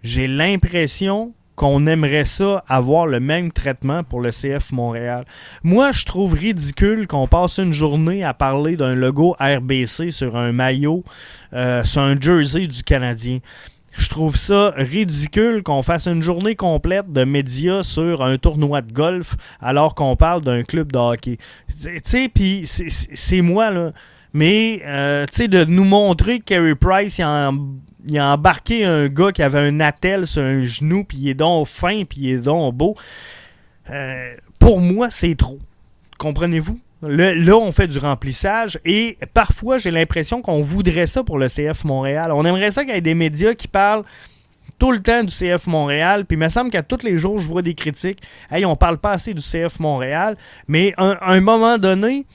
j'ai 0.03 0.27
l'impression 0.27 1.33
qu'on 1.61 1.85
aimerait 1.85 2.25
ça 2.25 2.63
avoir 2.67 3.05
le 3.05 3.19
même 3.19 3.51
traitement 3.51 4.03
pour 4.03 4.19
le 4.19 4.31
CF 4.31 4.71
Montréal. 4.71 5.25
Moi, 5.61 5.91
je 5.91 6.05
trouve 6.05 6.33
ridicule 6.33 7.05
qu'on 7.05 7.27
passe 7.27 7.59
une 7.59 7.71
journée 7.71 8.23
à 8.23 8.33
parler 8.33 8.75
d'un 8.75 8.95
logo 8.95 9.35
RBC 9.39 10.09
sur 10.09 10.37
un 10.37 10.53
maillot, 10.53 11.03
euh, 11.53 11.83
sur 11.83 12.01
un 12.01 12.19
jersey 12.19 12.65
du 12.65 12.81
Canadien. 12.81 13.41
Je 13.95 14.09
trouve 14.09 14.37
ça 14.37 14.73
ridicule 14.75 15.61
qu'on 15.61 15.83
fasse 15.83 16.07
une 16.07 16.23
journée 16.23 16.55
complète 16.55 17.13
de 17.13 17.25
médias 17.25 17.83
sur 17.83 18.23
un 18.23 18.39
tournoi 18.39 18.81
de 18.81 18.91
golf 18.91 19.35
alors 19.59 19.93
qu'on 19.93 20.15
parle 20.15 20.41
d'un 20.41 20.63
club 20.63 20.91
de 20.91 20.97
hockey. 20.97 21.37
Tu 21.69 21.99
sais, 22.03 22.27
puis 22.27 22.63
c'est 22.65 23.41
moi, 23.41 23.69
là. 23.69 23.91
Mais, 24.33 24.81
euh, 24.85 25.25
tu 25.27 25.35
sais, 25.35 25.47
de 25.47 25.63
nous 25.65 25.83
montrer 25.83 26.39
que 26.39 26.45
Carey 26.45 26.73
Price, 26.73 27.19
il 27.19 27.23
a, 27.23 27.51
il 28.07 28.17
a, 28.17 28.33
embarqué 28.33 28.85
un 28.85 29.07
gars 29.07 29.31
qui 29.31 29.43
avait 29.43 29.59
un 29.59 29.79
attel 29.79 30.27
sur 30.27 30.43
un 30.43 30.63
genou, 30.63 31.03
puis 31.03 31.17
il 31.19 31.29
est 31.29 31.33
donc 31.33 31.67
fin, 31.67 32.03
puis 32.03 32.21
il 32.21 32.29
est 32.31 32.37
donc 32.37 32.73
beau. 32.75 32.95
Euh, 33.89 34.35
pour 34.59 34.81
moi, 34.81 35.09
c'est 35.09 35.35
trop. 35.35 35.59
Comprenez-vous? 36.17 36.79
là, 37.03 37.57
on 37.57 37.71
fait 37.71 37.87
du 37.87 37.97
remplissage 37.97 38.79
et 38.85 39.17
parfois, 39.33 39.77
j'ai 39.77 39.91
l'impression 39.91 40.41
qu'on 40.41 40.61
voudrait 40.61 41.07
ça 41.07 41.23
pour 41.23 41.37
le 41.37 41.47
CF 41.47 41.83
Montréal. 41.83 42.31
On 42.31 42.45
aimerait 42.45 42.71
ça 42.71 42.83
qu'il 42.83 42.93
y 42.93 42.97
ait 42.97 43.01
des 43.01 43.15
médias 43.15 43.53
qui 43.53 43.67
parlent 43.67 44.03
tout 44.77 44.91
le 44.91 44.99
temps 44.99 45.23
du 45.23 45.33
CF 45.33 45.67
Montréal. 45.67 46.25
Puis 46.25 46.35
il 46.35 46.39
me 46.39 46.49
semble 46.49 46.69
qu'à 46.69 46.83
tous 46.83 47.03
les 47.03 47.17
jours, 47.17 47.39
je 47.39 47.47
vois 47.47 47.61
des 47.61 47.73
critiques. 47.73 48.19
Hey, 48.49 48.65
on 48.65 48.75
parle 48.75 48.97
pas 48.97 49.11
assez 49.11 49.33
du 49.33 49.41
CF 49.41 49.79
Montréal. 49.79 50.37
Mais 50.67 50.93
à 50.97 51.33
un, 51.33 51.41
moment 51.41 51.77
donné, 51.77 52.25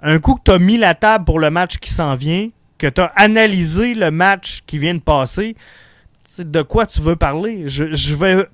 un 0.00 0.18
coup 0.18 0.34
que 0.34 0.42
tu 0.44 0.50
as 0.50 0.58
mis 0.58 0.76
la 0.76 0.94
table 0.94 1.24
pour 1.24 1.38
le 1.38 1.50
match 1.50 1.78
qui 1.78 1.90
s'en 1.90 2.14
vient, 2.14 2.48
que 2.84 2.94
tu 2.94 3.00
as 3.00 3.12
analysé 3.16 3.94
le 3.94 4.10
match 4.10 4.60
qui 4.66 4.78
vient 4.78 4.94
de 4.94 5.00
passer, 5.00 5.54
de 6.38 6.62
quoi 6.62 6.84
tu 6.86 7.00
veux 7.00 7.16
parler? 7.16 7.62
Je, 7.66 7.94
je 7.94 8.14
vais 8.14 8.46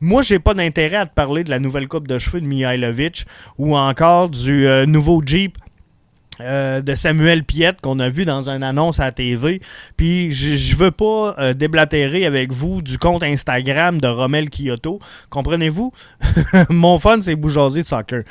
moi, 0.00 0.22
j'ai 0.22 0.38
pas 0.38 0.54
d'intérêt 0.54 0.96
à 0.96 1.06
te 1.06 1.14
parler 1.14 1.42
de 1.42 1.50
la 1.50 1.58
nouvelle 1.58 1.88
coupe 1.88 2.06
de 2.06 2.18
cheveux 2.18 2.40
de 2.40 2.46
Mihailovic 2.46 3.24
ou 3.56 3.76
encore 3.76 4.28
du 4.28 4.68
euh, 4.68 4.86
nouveau 4.86 5.22
Jeep 5.26 5.58
euh, 6.40 6.82
de 6.82 6.94
Samuel 6.94 7.42
Piette 7.42 7.80
qu'on 7.80 7.98
a 7.98 8.08
vu 8.08 8.24
dans 8.24 8.48
une 8.48 8.62
annonce 8.62 9.00
à 9.00 9.06
la 9.06 9.12
TV. 9.12 9.60
Puis 9.96 10.30
je 10.30 10.76
veux 10.76 10.92
pas 10.92 11.34
euh, 11.38 11.52
déblatérer 11.52 12.26
avec 12.26 12.52
vous 12.52 12.80
du 12.80 12.96
compte 12.96 13.24
Instagram 13.24 14.00
de 14.00 14.06
Romel 14.06 14.50
Kyoto. 14.50 15.00
Comprenez-vous? 15.30 15.92
Mon 16.68 17.00
fun, 17.00 17.20
c'est 17.20 17.34
bougeoser 17.34 17.82
de 17.82 17.86
soccer. 17.88 18.22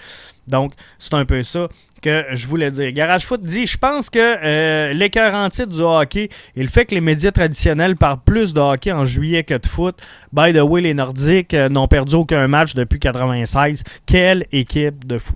Donc, 0.48 0.74
c'est 0.98 1.14
un 1.14 1.26
peu 1.26 1.44
ça 1.44 1.68
que 2.02 2.26
je 2.32 2.48
voulais 2.48 2.72
dire. 2.72 2.92
Garage 2.92 3.26
Foot 3.26 3.42
dit 3.42 3.66
Je 3.66 3.78
pense 3.78 4.10
que 4.10 4.20
euh, 4.20 4.94
l'écœur 4.94 5.34
en 5.34 5.50
titre 5.50 5.70
du 5.70 5.82
hockey 5.82 6.30
et 6.56 6.62
le 6.62 6.70
fait 6.70 6.86
que 6.86 6.96
les 6.96 7.02
médias 7.02 7.32
traditionnels 7.32 7.96
parlent 7.96 8.22
plus 8.24 8.54
de 8.54 8.60
hockey 8.60 8.92
en 8.92 9.06
juillet 9.06 9.44
que 9.44 9.56
de 9.56 9.68
foot. 9.68 10.00
By 10.32 10.54
the 10.54 10.62
way, 10.62 10.82
les 10.82 10.94
Nordiques 10.94 11.54
euh, 11.54 11.70
n'ont 11.70 11.88
perdu 11.88 12.16
aucun 12.16 12.48
match 12.48 12.74
depuis 12.76 13.00
96. 13.00 13.84
Quelle 14.06 14.46
équipe 14.52 15.06
de 15.06 15.18
fou. 15.18 15.36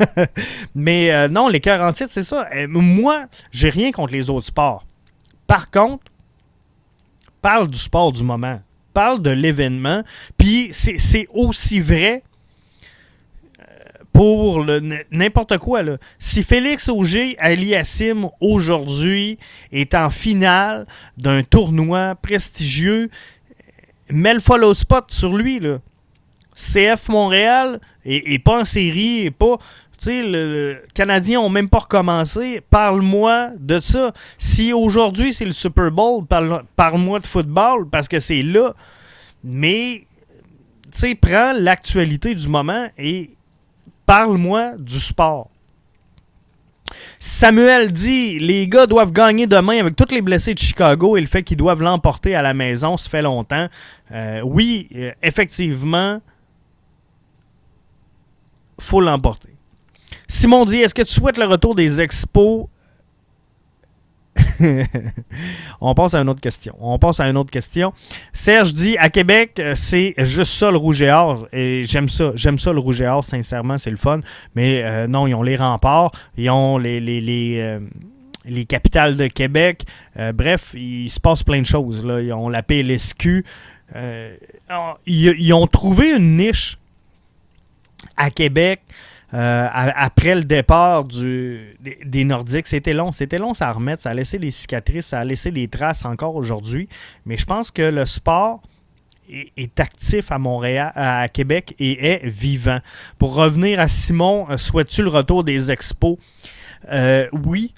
Mais 0.74 1.12
euh, 1.12 1.28
non, 1.28 1.48
l'écœur 1.48 1.80
en 1.82 1.92
titre, 1.92 2.10
c'est 2.12 2.22
ça. 2.22 2.48
moi, 2.68 3.26
j'ai 3.50 3.70
rien 3.70 3.90
contre 3.92 4.12
les 4.12 4.30
autres 4.30 4.46
sports. 4.46 4.86
Par 5.46 5.70
contre, 5.70 6.04
parle 7.42 7.68
du 7.68 7.78
sport 7.78 8.12
du 8.12 8.22
moment. 8.22 8.60
Parle 8.94 9.20
de 9.20 9.30
l'événement. 9.30 10.02
Puis 10.38 10.70
c'est 10.72 11.28
aussi 11.32 11.80
vrai 11.80 12.22
pour 14.16 14.64
n'importe 15.10 15.58
quoi. 15.58 15.82
Si 16.18 16.42
Félix 16.42 16.88
Auger 16.88 17.36
Aliassim 17.38 18.30
aujourd'hui 18.40 19.38
est 19.72 19.94
en 19.94 20.08
finale 20.08 20.86
d'un 21.18 21.42
tournoi 21.42 22.14
prestigieux, 22.14 23.10
mets 24.08 24.32
le 24.32 24.40
follow 24.40 24.72
spot 24.72 25.10
sur 25.10 25.36
lui. 25.36 25.60
CF 26.54 27.10
Montréal 27.10 27.78
est, 28.06 28.42
pas 28.42 28.62
en 28.62 28.64
série, 28.64 29.26
et 29.26 29.30
pas. 29.30 29.58
Tu 29.98 30.06
sais, 30.06 30.22
le, 30.22 30.82
Canadiens 30.94 31.40
ont 31.40 31.50
même 31.50 31.68
pas 31.68 31.80
recommencé. 31.80 32.62
Parle-moi 32.70 33.50
de 33.58 33.80
ça. 33.80 34.14
Si 34.38 34.72
aujourd'hui 34.72 35.34
c'est 35.34 35.44
le 35.44 35.52
Super 35.52 35.90
Bowl, 35.90 36.24
parle-moi 36.26 37.20
de 37.20 37.26
football 37.26 37.88
parce 37.90 38.08
que 38.08 38.18
c'est 38.18 38.42
là. 38.42 38.72
Mais, 39.44 40.06
tu 40.90 40.98
sais, 40.98 41.14
prends 41.14 41.52
l'actualité 41.52 42.34
du 42.34 42.48
moment 42.48 42.88
et 42.96 43.35
Parle-moi 44.06 44.74
du 44.78 45.00
sport. 45.00 45.50
Samuel 47.18 47.92
dit 47.92 48.38
les 48.38 48.68
gars 48.68 48.86
doivent 48.86 49.12
gagner 49.12 49.46
demain 49.46 49.80
avec 49.80 49.96
tous 49.96 50.12
les 50.12 50.22
blessés 50.22 50.54
de 50.54 50.58
Chicago 50.58 51.16
et 51.16 51.20
le 51.20 51.26
fait 51.26 51.42
qu'ils 51.42 51.56
doivent 51.56 51.82
l'emporter 51.82 52.34
à 52.34 52.42
la 52.42 52.54
maison, 52.54 52.96
ça 52.96 53.10
fait 53.10 53.22
longtemps. 53.22 53.68
Euh, 54.12 54.40
oui, 54.42 54.88
euh, 54.94 55.10
effectivement, 55.22 56.20
faut 58.78 59.00
l'emporter. 59.00 59.50
Simon 60.28 60.64
dit 60.64 60.78
est-ce 60.78 60.94
que 60.94 61.02
tu 61.02 61.12
souhaites 61.12 61.38
le 61.38 61.46
retour 61.46 61.74
des 61.74 62.00
expos 62.00 62.66
On 65.80 65.94
passe 65.94 66.14
à 66.14 66.20
une 66.20 66.28
autre 66.28 66.40
question. 66.40 66.74
On 66.80 66.98
à 66.98 67.28
une 67.28 67.36
autre 67.36 67.50
question. 67.50 67.92
Serge 68.32 68.74
dit 68.74 68.96
à 68.98 69.08
Québec, 69.08 69.58
euh, 69.58 69.74
c'est 69.74 70.14
juste 70.18 70.52
ça 70.52 70.70
le 70.70 70.76
rouge 70.76 71.02
et 71.02 71.10
or. 71.10 71.46
Et 71.52 71.84
j'aime 71.84 72.08
ça. 72.08 72.32
J'aime 72.34 72.58
ça 72.58 72.72
le 72.72 72.80
rouge 72.80 73.00
et 73.00 73.06
or, 73.06 73.24
sincèrement, 73.24 73.78
c'est 73.78 73.90
le 73.90 73.96
fun. 73.96 74.20
Mais 74.54 74.82
euh, 74.84 75.06
non, 75.06 75.26
ils 75.26 75.34
ont 75.34 75.42
les 75.42 75.56
remparts, 75.56 76.12
ils 76.36 76.50
ont 76.50 76.78
les. 76.78 77.00
les, 77.00 77.20
les 77.20 77.58
euh, 77.58 77.80
capitales 78.68 79.16
de 79.16 79.26
Québec. 79.26 79.84
bref, 80.34 80.72
il 80.74 81.08
se 81.10 81.18
passe 81.18 81.42
plein 81.42 81.60
de 81.60 81.66
choses. 81.66 82.06
Là. 82.06 82.20
Ils 82.22 82.32
ont 82.32 82.48
la 82.48 82.62
PLSQ. 82.62 83.44
ils, 85.06 85.52
ont 85.52 85.66
trouvé 85.66 86.12
une 86.12 86.36
niche 86.36 86.78
à 88.16 88.30
Québec 88.30 88.80
euh, 89.36 89.68
après 89.72 90.34
le 90.34 90.44
départ 90.44 91.04
des, 91.04 92.24
Nordiques. 92.24 92.66
C'était 92.66 92.94
long. 92.94 93.12
C'était 93.12 93.38
long, 93.38 93.52
ça 93.52 93.68
à 93.68 93.72
remettre. 93.72 94.02
Ça 94.02 94.10
a 94.10 94.14
laissé 94.14 94.38
des 94.38 94.50
cicatrices, 94.50 95.06
ça 95.06 95.20
a 95.20 95.24
laissé 95.24 95.50
des 95.50 95.68
traces 95.68 96.06
encore 96.06 96.36
aujourd'hui. 96.36 96.88
Mais 97.26 97.36
je 97.36 97.44
pense 97.44 97.70
que 97.70 97.82
le 97.82 98.06
sport 98.06 98.62
est, 99.28 99.78
actif 99.78 100.32
à 100.32 100.38
Montréal, 100.38 100.90
à 100.94 101.28
Québec 101.28 101.74
et 101.78 102.06
est 102.06 102.26
vivant. 102.26 102.78
Pour 103.18 103.34
revenir 103.34 103.78
à 103.78 103.88
Simon, 103.88 104.46
euh, 104.48 104.56
souhaites-tu 104.56 105.02
le 105.02 105.08
retour 105.08 105.44
des 105.44 105.70
expos? 105.70 106.16
Euh, 106.90 107.28
oui. 107.44 107.74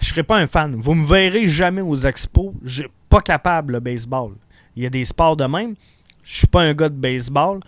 Je 0.00 0.06
ne 0.06 0.10
serai 0.10 0.22
pas 0.22 0.38
un 0.38 0.46
fan. 0.46 0.76
Vous 0.76 0.94
me 0.94 1.04
verrez 1.04 1.48
jamais 1.48 1.80
aux 1.80 1.96
expos. 1.96 2.52
Je 2.62 2.82
suis 2.82 2.90
pas 3.08 3.20
capable, 3.20 3.74
le 3.74 3.80
baseball. 3.80 4.34
Il 4.76 4.84
y 4.84 4.86
a 4.86 4.90
des 4.90 5.04
sports 5.04 5.36
de 5.36 5.44
même. 5.44 5.74
Je 6.22 6.38
suis 6.38 6.46
pas 6.46 6.62
un 6.62 6.72
gars 6.72 6.88
de 6.88 6.94
baseball. 6.94 7.58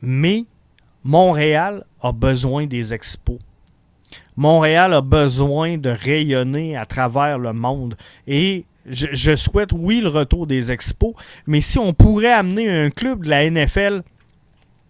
Mais 0.00 0.44
Montréal 1.04 1.84
a 2.02 2.12
besoin 2.12 2.66
des 2.66 2.94
expos. 2.94 3.38
Montréal 4.36 4.94
a 4.94 5.00
besoin 5.00 5.78
de 5.78 5.90
rayonner 5.90 6.76
à 6.76 6.84
travers 6.84 7.38
le 7.38 7.52
monde. 7.52 7.96
Et 8.26 8.64
je, 8.86 9.36
souhaite, 9.36 9.70
oui, 9.72 10.00
le 10.00 10.08
retour 10.08 10.46
des 10.46 10.72
expos, 10.72 11.14
mais 11.46 11.60
si 11.60 11.78
on 11.78 11.92
pourrait 11.92 12.32
amener 12.32 12.68
un 12.70 12.90
club 12.90 13.24
de 13.24 13.30
la 13.30 13.48
NFL, 13.48 14.02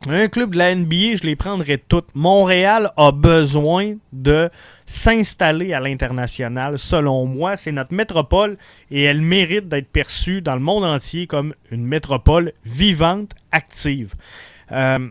un 0.08 0.28
club 0.28 0.52
de 0.52 0.58
la 0.58 0.74
NBA, 0.74 1.16
je 1.16 1.24
les 1.24 1.36
prendrais 1.36 1.76
toutes. 1.76 2.06
Montréal 2.14 2.90
a 2.96 3.12
besoin 3.12 3.96
de 4.12 4.48
s'installer 4.86 5.74
à 5.74 5.80
l'international. 5.80 6.78
Selon 6.78 7.26
moi, 7.26 7.58
c'est 7.58 7.72
notre 7.72 7.92
métropole 7.92 8.56
et 8.90 9.02
elle 9.02 9.20
mérite 9.20 9.68
d'être 9.68 9.90
perçue 9.90 10.40
dans 10.40 10.54
le 10.54 10.60
monde 10.60 10.84
entier 10.84 11.26
comme 11.26 11.54
une 11.70 11.84
métropole 11.84 12.52
vivante, 12.64 13.32
active. 13.52 14.14
Euh, 14.72 15.08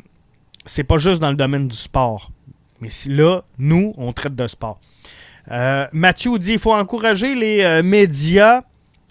c'est 0.69 0.83
pas 0.83 0.99
juste 0.99 1.19
dans 1.19 1.31
le 1.31 1.35
domaine 1.35 1.67
du 1.67 1.75
sport. 1.75 2.31
Mais 2.79 2.89
là, 3.07 3.41
nous, 3.57 3.93
on 3.97 4.13
traite 4.13 4.35
de 4.35 4.45
sport. 4.45 4.79
Euh, 5.49 5.87
Mathieu 5.91 6.37
dit 6.37 6.53
il 6.53 6.59
faut 6.59 6.73
encourager 6.73 7.33
les 7.33 7.61
euh, 7.61 7.81
médias 7.81 8.61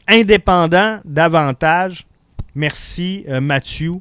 indépendants 0.07 1.01
davantage. 1.05 2.07
Merci, 2.55 3.25
euh, 3.29 3.41
Mathieu. 3.41 3.95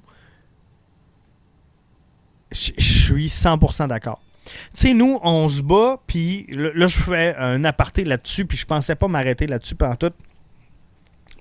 Je 2.51 2.71
suis 2.77 3.27
100% 3.27 3.87
d'accord. 3.87 4.21
Tu 4.45 4.51
sais, 4.73 4.93
nous, 4.93 5.19
on 5.23 5.49
se 5.49 5.61
bat, 5.63 5.99
puis 6.05 6.45
là, 6.51 6.85
je 6.85 6.97
fais 6.97 7.35
un 7.37 7.65
aparté 7.65 8.05
là-dessus, 8.05 8.45
puis 8.45 8.57
je 8.57 8.65
pensais 8.65 8.95
pas 8.95 9.07
m'arrêter 9.07 9.47
là-dessus 9.47 9.75
pendant 9.75 9.95
tout. 9.95 10.13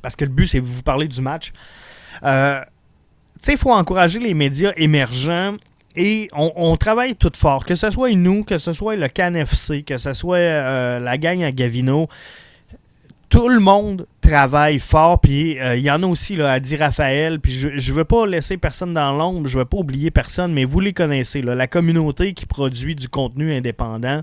Parce 0.01 0.17
que 0.17 0.25
le 0.25 0.31
but, 0.31 0.47
c'est 0.47 0.61
de 0.61 0.67
vous 0.67 0.83
parler 0.83 1.07
du 1.07 1.21
match. 1.21 1.53
tu 1.53 2.19
sais, 2.23 3.53
il 3.53 3.59
faut 3.59 3.73
encourager 3.73 4.19
les 4.19 4.33
médias 4.33 4.73
émergents 4.77 5.57
et 5.97 6.29
on, 6.35 6.77
travaille 6.77 7.17
tout 7.17 7.33
fort, 7.35 7.65
que 7.65 7.75
ce 7.75 7.91
soit 7.91 8.11
nous, 8.13 8.45
que 8.45 8.59
ce 8.59 8.75
soit 8.75 8.97
le 8.97 9.09
CanFC, 9.09 9.83
que 9.83 9.97
ce 9.97 10.13
soit 10.13 10.37
euh, 10.37 11.01
la 11.01 11.17
gang 11.17 11.43
à 11.43 11.53
Gavino. 11.53 12.09
Tout 13.31 13.49
le 13.49 13.61
monde 13.61 14.07
travaille 14.21 14.79
fort, 14.79 15.21
puis 15.21 15.59
euh, 15.59 15.75
il 15.77 15.83
y 15.83 15.91
en 15.91 16.03
a 16.03 16.07
aussi 16.07 16.37
là, 16.37 16.53
à 16.53 16.61
dire 16.61 16.81
Raphaël, 16.81 17.41
puis 17.41 17.53
je 17.53 17.69
ne 17.69 17.97
veux 17.97 18.05
pas 18.05 18.27
laisser 18.27 18.59
personne 18.59 18.93
dans 18.93 19.17
l'ombre, 19.17 19.49
je 19.49 19.57
ne 19.57 19.63
veux 19.63 19.65
pas 19.65 19.79
oublier 19.79 20.11
personne, 20.11 20.53
mais 20.53 20.65
vous 20.67 20.81
les 20.81 20.93
connaissez, 20.93 21.41
la 21.41 21.67
communauté 21.67 22.35
qui 22.35 22.45
produit 22.45 22.95
du 22.95 23.09
contenu 23.09 23.55
indépendant. 23.55 24.21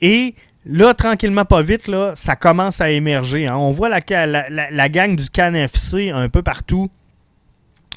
Et 0.00 0.34
là, 0.64 0.94
tranquillement, 0.94 1.44
pas 1.44 1.60
vite, 1.60 1.88
là, 1.88 2.14
ça 2.16 2.36
commence 2.36 2.80
à 2.80 2.90
émerger. 2.90 3.46
Hein. 3.46 3.56
On 3.56 3.70
voit 3.70 3.90
la, 3.90 4.00
la, 4.26 4.70
la, 4.70 4.88
gang 4.88 5.14
du 5.14 5.28
CanFC 5.28 6.10
un 6.10 6.30
peu 6.30 6.42
partout 6.42 6.88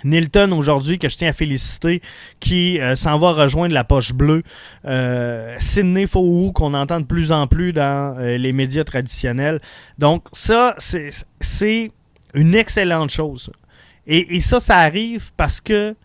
Nilton 0.04 0.52
aujourd'hui, 0.54 0.98
que 1.00 1.10
je 1.10 1.18
tiens 1.18 1.30
à 1.30 1.34
féliciter, 1.34 2.02
qui 2.40 2.80
euh, 2.80 2.96
s'en 2.96 3.18
va 3.18 3.32
rejoindre 3.32 3.74
la 3.74 3.84
poche 3.84 4.14
bleue. 4.14 4.44
Euh, 4.86 5.56
Sidney 5.60 6.08
qu'on 6.08 6.74
entend 6.74 7.02
de 7.02 7.06
plus 7.06 7.32
en 7.32 7.48
plus 7.48 7.74
dans 7.74 8.18
euh, 8.20 8.38
les 8.38 8.54
médias 8.54 8.84
traditionnels. 8.84 9.60
Donc 10.00 10.26
ça, 10.34 10.76
c'est 10.78 11.92
une 12.34 12.56
excellente 12.56 13.12
chose. 13.12 13.52
Et, 14.08 14.36
et, 14.36 14.42
ça, 14.42 14.60
ça 14.60 14.78
arrive 14.78 15.32
parce 15.38 15.62
que 15.62 15.96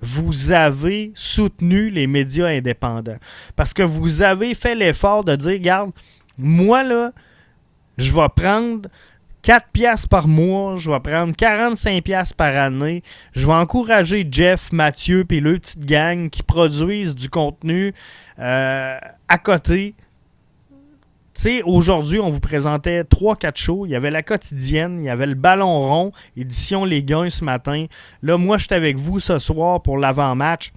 vous 0.00 0.52
avez 0.52 1.12
soutenu 1.14 1.90
les 1.90 2.06
médias 2.06 2.46
indépendants. 2.46 3.18
Parce 3.56 3.72
que 3.72 3.82
vous 3.82 4.22
avez 4.22 4.54
fait 4.54 4.74
l'effort 4.74 5.24
de 5.24 5.36
dire, 5.36 5.52
regarde, 5.52 5.90
moi 6.36 6.82
là, 6.82 7.12
je 7.96 8.12
vais 8.12 8.28
prendre 8.34 8.88
4 9.42 9.68
piastres 9.72 10.08
par 10.08 10.28
mois, 10.28 10.76
je 10.76 10.90
vais 10.90 11.00
prendre 11.00 11.34
45 11.34 12.02
piastres 12.02 12.36
par 12.36 12.54
année. 12.56 13.02
Je 13.32 13.46
vais 13.46 13.52
encourager 13.52 14.26
Jeff, 14.30 14.72
Mathieu 14.72 15.24
et 15.30 15.40
le 15.40 15.58
petite 15.58 15.86
gang 15.86 16.28
qui 16.28 16.42
produisent 16.42 17.14
du 17.14 17.30
contenu 17.30 17.94
euh, 18.38 18.98
à 19.28 19.38
côté. 19.38 19.94
Tu 21.34 21.42
sais, 21.42 21.62
aujourd'hui, 21.62 22.18
on 22.18 22.30
vous 22.30 22.40
présentait 22.40 23.02
3-4 23.02 23.56
shows. 23.56 23.86
Il 23.86 23.92
y 23.92 23.94
avait 23.94 24.10
la 24.10 24.24
quotidienne, 24.24 24.98
il 25.00 25.06
y 25.06 25.10
avait 25.10 25.26
le 25.26 25.34
ballon 25.34 25.86
rond, 25.86 26.12
édition 26.36 26.84
Les 26.84 27.04
Gains 27.04 27.30
ce 27.30 27.44
matin. 27.44 27.86
Là, 28.22 28.38
moi, 28.38 28.58
je 28.58 28.64
suis 28.64 28.74
avec 28.74 28.96
vous 28.96 29.20
ce 29.20 29.38
soir 29.38 29.80
pour 29.80 29.98
l'avant-match. 29.98 30.72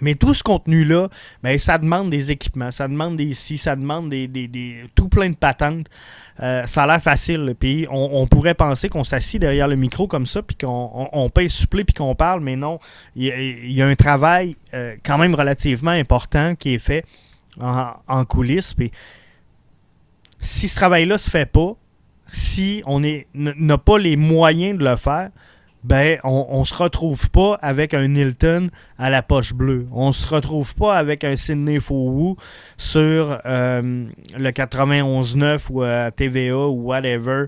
Mais 0.00 0.14
tout 0.14 0.34
ce 0.34 0.42
contenu-là, 0.42 1.08
ben, 1.42 1.58
ça 1.58 1.78
demande 1.78 2.10
des 2.10 2.30
équipements, 2.30 2.70
ça 2.70 2.88
demande 2.88 3.16
des 3.16 3.34
si, 3.34 3.58
ça 3.58 3.76
demande 3.76 4.08
des, 4.08 4.88
tout 4.94 5.08
plein 5.08 5.30
de 5.30 5.36
patentes. 5.36 5.86
Euh, 6.40 6.64
ça 6.66 6.84
a 6.84 6.86
l'air 6.86 7.00
facile. 7.00 7.54
Puis 7.58 7.86
on, 7.90 8.26
pourrait 8.26 8.54
penser 8.54 8.88
qu'on 8.88 9.04
s'assit 9.04 9.40
derrière 9.40 9.68
le 9.68 9.76
micro 9.76 10.08
comme 10.08 10.26
ça, 10.26 10.42
puis 10.42 10.56
qu'on 10.56 11.08
on, 11.12 11.28
paye 11.28 11.50
supplé, 11.50 11.84
puis 11.84 11.94
qu'on 11.94 12.14
parle, 12.14 12.40
mais 12.40 12.56
non. 12.56 12.78
Il 13.14 13.70
y, 13.70 13.82
a 13.82 13.86
un 13.86 13.94
travail 13.94 14.56
euh, 14.72 14.96
quand 15.04 15.18
même 15.18 15.34
relativement 15.34 15.90
important 15.90 16.54
qui 16.54 16.74
est 16.74 16.78
fait 16.78 17.04
en, 17.60 18.24
coulisses. 18.24 18.74
Puis 18.74 18.90
si 20.40 20.68
ce 20.68 20.76
travail-là 20.76 21.18
se 21.18 21.28
fait 21.28 21.46
pas, 21.46 21.76
si 22.32 22.82
on 22.86 23.00
n'a 23.34 23.78
pas 23.78 23.98
les 23.98 24.16
moyens 24.16 24.78
de 24.78 24.84
le 24.84 24.96
faire, 24.96 25.30
ben, 25.84 26.20
on 26.22 26.60
ne 26.60 26.64
se 26.64 26.74
retrouve 26.74 27.28
pas 27.30 27.58
avec 27.60 27.92
un 27.92 28.06
Nilton 28.06 28.70
à 28.98 29.10
la 29.10 29.20
poche 29.20 29.52
bleue. 29.52 29.88
On 29.90 30.12
se 30.12 30.26
retrouve 30.28 30.76
pas 30.76 30.96
avec 30.96 31.24
un 31.24 31.34
Sidney 31.34 31.80
Fowou 31.80 32.36
sur 32.76 33.40
euh, 33.44 34.06
le 34.38 34.50
91.9 34.50 35.66
ou 35.70 35.82
euh, 35.82 36.10
TVA 36.12 36.56
ou 36.56 36.82
whatever. 36.84 37.46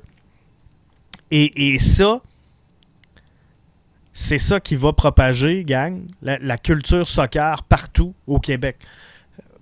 Et, 1.31 1.79
ça, 1.79 2.21
c'est 4.13 4.39
ça 4.39 4.61
qui 4.61 4.77
va 4.77 4.93
propager, 4.93 5.65
gang, 5.65 6.03
la, 6.23 6.59
culture 6.59 7.09
soccer 7.09 7.65
partout 7.65 8.15
au 8.29 8.39
Québec. 8.39 8.77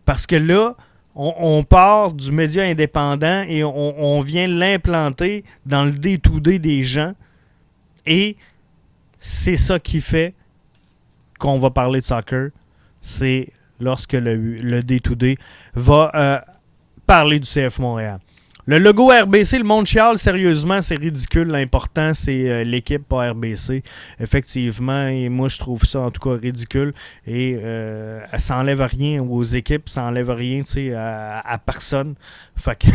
Parce 0.05 0.27
que 0.27 0.37
là, 0.37 0.77
on, 1.15 1.65
part 1.65 2.13
du 2.13 2.31
média 2.31 2.65
indépendant 2.65 3.43
et 3.49 3.65
on, 3.65 4.17
on 4.17 4.21
vient 4.21 4.47
l'implanter 4.47 5.45
dans 5.65 5.85
le 5.85 5.93
day-to-day 5.93 6.59
des 6.59 6.83
gens. 6.83 7.15
Et 8.05 8.37
c'est 9.25 9.57
ça 9.57 9.79
qui 9.79 10.01
fait 10.01 10.35
qu'on 11.39 11.57
va 11.57 11.71
parler 11.71 12.01
de 12.01 12.05
soccer. 12.05 12.51
C'est 13.01 13.51
lorsque 13.79 14.15
le, 14.15 14.35
le 14.35 14.83
day 14.83 15.01
va 15.75 16.11
euh, 16.15 16.41
parler 17.07 17.39
du 17.39 17.47
CF 17.47 17.79
Montréal. 17.79 18.19
Le 18.67 18.79
logo 18.79 19.09
RBC, 19.09 19.59
le 19.59 19.65
monde 19.65 19.87
sérieusement, 20.17 20.83
c'est 20.83 20.97
ridicule. 20.97 21.49
L'important, 21.49 22.15
c'est 22.15 22.49
euh, 22.51 22.65
l'équipe, 22.65 23.07
pas 23.07 23.31
RBC. 23.31 23.85
Effectivement, 24.19 25.07
et 25.07 25.29
moi, 25.29 25.49
je 25.49 25.59
trouve 25.59 25.85
ça 25.85 26.01
en 26.01 26.11
tout 26.11 26.21
cas 26.21 26.37
ridicule. 26.41 26.93
Et 27.25 27.59
euh, 27.63 28.25
ça 28.39 28.57
n'enlève 28.57 28.81
rien 28.83 29.23
aux 29.23 29.45
équipes, 29.45 29.89
ça 29.89 30.03
n'enlève 30.03 30.31
rien 30.31 30.63
à, 30.97 31.49
à 31.49 31.59
personne. 31.59 32.17
Fait 32.57 32.87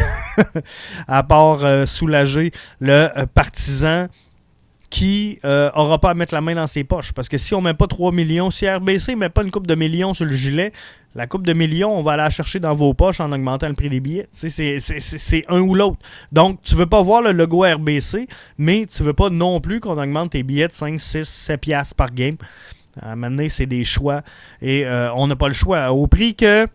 à 1.07 1.23
part 1.23 1.87
soulager 1.87 2.51
le 2.81 3.25
partisan 3.27 4.07
qui 4.89 5.39
n'aura 5.43 5.95
euh, 5.95 5.97
pas 5.97 6.11
à 6.11 6.13
mettre 6.13 6.33
la 6.33 6.41
main 6.41 6.55
dans 6.55 6.67
ses 6.67 6.83
poches. 6.83 7.11
Parce 7.11 7.29
que 7.29 7.37
si 7.37 7.53
on 7.53 7.59
ne 7.59 7.65
met 7.65 7.73
pas 7.73 7.87
3 7.87 8.11
millions, 8.11 8.49
si 8.51 8.67
RBC 8.69 9.11
ne 9.11 9.17
met 9.17 9.29
pas 9.29 9.43
une 9.43 9.51
coupe 9.51 9.67
de 9.67 9.75
millions 9.75 10.13
sur 10.13 10.25
le 10.25 10.31
gilet, 10.31 10.71
la 11.15 11.27
coupe 11.27 11.45
de 11.45 11.53
millions, 11.53 11.97
on 11.97 12.03
va 12.03 12.13
aller 12.13 12.23
la 12.23 12.29
chercher 12.29 12.59
dans 12.59 12.75
vos 12.75 12.93
poches 12.93 13.19
en 13.19 13.31
augmentant 13.31 13.67
le 13.67 13.73
prix 13.73 13.89
des 13.89 13.99
billets. 13.99 14.27
C'est 14.31 15.45
un 15.49 15.59
ou 15.59 15.73
l'autre. 15.73 15.97
Donc, 16.31 16.61
tu 16.61 16.75
veux 16.75 16.85
pas 16.85 17.01
voir 17.01 17.21
le 17.21 17.31
logo 17.31 17.63
RBC, 17.63 18.27
mais 18.57 18.85
tu 18.85 19.03
veux 19.03 19.13
pas 19.13 19.29
non 19.29 19.59
plus 19.59 19.79
qu'on 19.79 19.97
augmente 20.01 20.31
tes 20.31 20.43
billets 20.43 20.67
de 20.67 20.73
5, 20.73 20.99
6, 20.99 21.27
7 21.27 21.59
piastres 21.59 21.95
par 21.95 22.13
game. 22.13 22.37
À 23.01 23.11
un 23.11 23.15
moment 23.15 23.31
donné, 23.31 23.49
c'est 23.49 23.65
des 23.65 23.83
choix. 23.83 24.21
Et 24.61 24.85
euh, 24.85 25.11
on 25.15 25.27
n'a 25.27 25.35
pas 25.35 25.47
le 25.47 25.53
choix. 25.53 25.91
Au 25.91 26.07
prix 26.07 26.35
que 26.35 26.67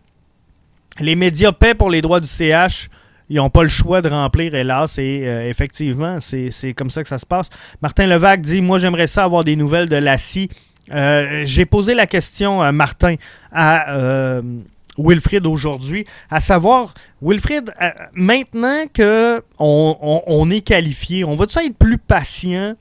les 1.01 1.15
médias 1.15 1.53
paient 1.53 1.75
pour 1.75 1.89
les 1.89 2.03
droits 2.03 2.21
du 2.21 2.29
CH, 2.29 2.91
ils 3.33 3.37
n'ont 3.37 3.49
pas 3.49 3.63
le 3.63 3.71
choix 3.71 4.03
de 4.03 4.11
remplir, 4.11 4.55
hélas. 4.55 4.99
Et 4.99 5.23
euh, 5.25 5.49
effectivement, 5.49 6.19
c'est 6.21 6.75
comme 6.75 6.91
ça 6.91 7.03
que 7.03 7.09
ça 7.09 7.17
se 7.17 7.25
passe. 7.25 7.49
Martin 7.81 8.07
Levac 8.07 8.43
dit 8.43 8.61
Moi, 8.61 8.79
j'aimerais 8.79 9.07
ça 9.07 9.25
avoir 9.25 9.43
des 9.43 9.57
nouvelles 9.57 9.89
de 9.89 9.97
la 9.97 10.17
euh, 10.93 11.43
J'ai 11.45 11.65
posé 11.65 11.95
la 11.95 12.07
question, 12.07 12.61
à 12.61 12.73
Martin, 12.73 13.17
à. 13.51 13.95
Euh, 13.97 14.43
Wilfrid 14.99 15.47
aujourd'hui, 15.47 16.05
à 16.29 16.39
savoir, 16.39 16.93
Wilfrid, 17.23 17.73
maintenant 18.13 18.83
que 18.93 19.43
on, 19.59 20.51
est 20.51 20.61
qualifié, 20.61 21.25
on 21.25 21.35
va-tu 21.35 21.61
être 21.61 21.79
plus 21.79 21.97
patient 21.97 22.75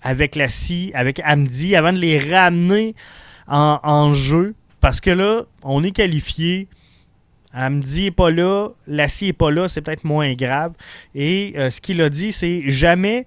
avec 0.00 0.34
la 0.34 0.48
scie, 0.48 0.92
avec 0.94 1.20
Amdi, 1.22 1.76
avant 1.76 1.92
de 1.92 1.98
les 1.98 2.18
ramener 2.18 2.94
en, 3.46 3.78
en 3.82 4.14
jeu? 4.14 4.54
Parce 4.80 5.02
que 5.02 5.10
là, 5.10 5.42
on 5.62 5.84
est 5.84 5.90
qualifié, 5.90 6.68
dit, 7.80 8.04
n'est 8.04 8.10
pas 8.10 8.30
là, 8.30 8.68
Lassie 8.86 9.26
n'est 9.26 9.32
pas 9.32 9.50
là, 9.50 9.68
c'est 9.68 9.82
peut-être 9.82 10.04
moins 10.04 10.32
grave. 10.34 10.72
Et 11.14 11.54
euh, 11.56 11.70
ce 11.70 11.80
qu'il 11.80 12.00
a 12.00 12.08
dit, 12.08 12.32
c'est 12.32 12.68
jamais, 12.68 13.26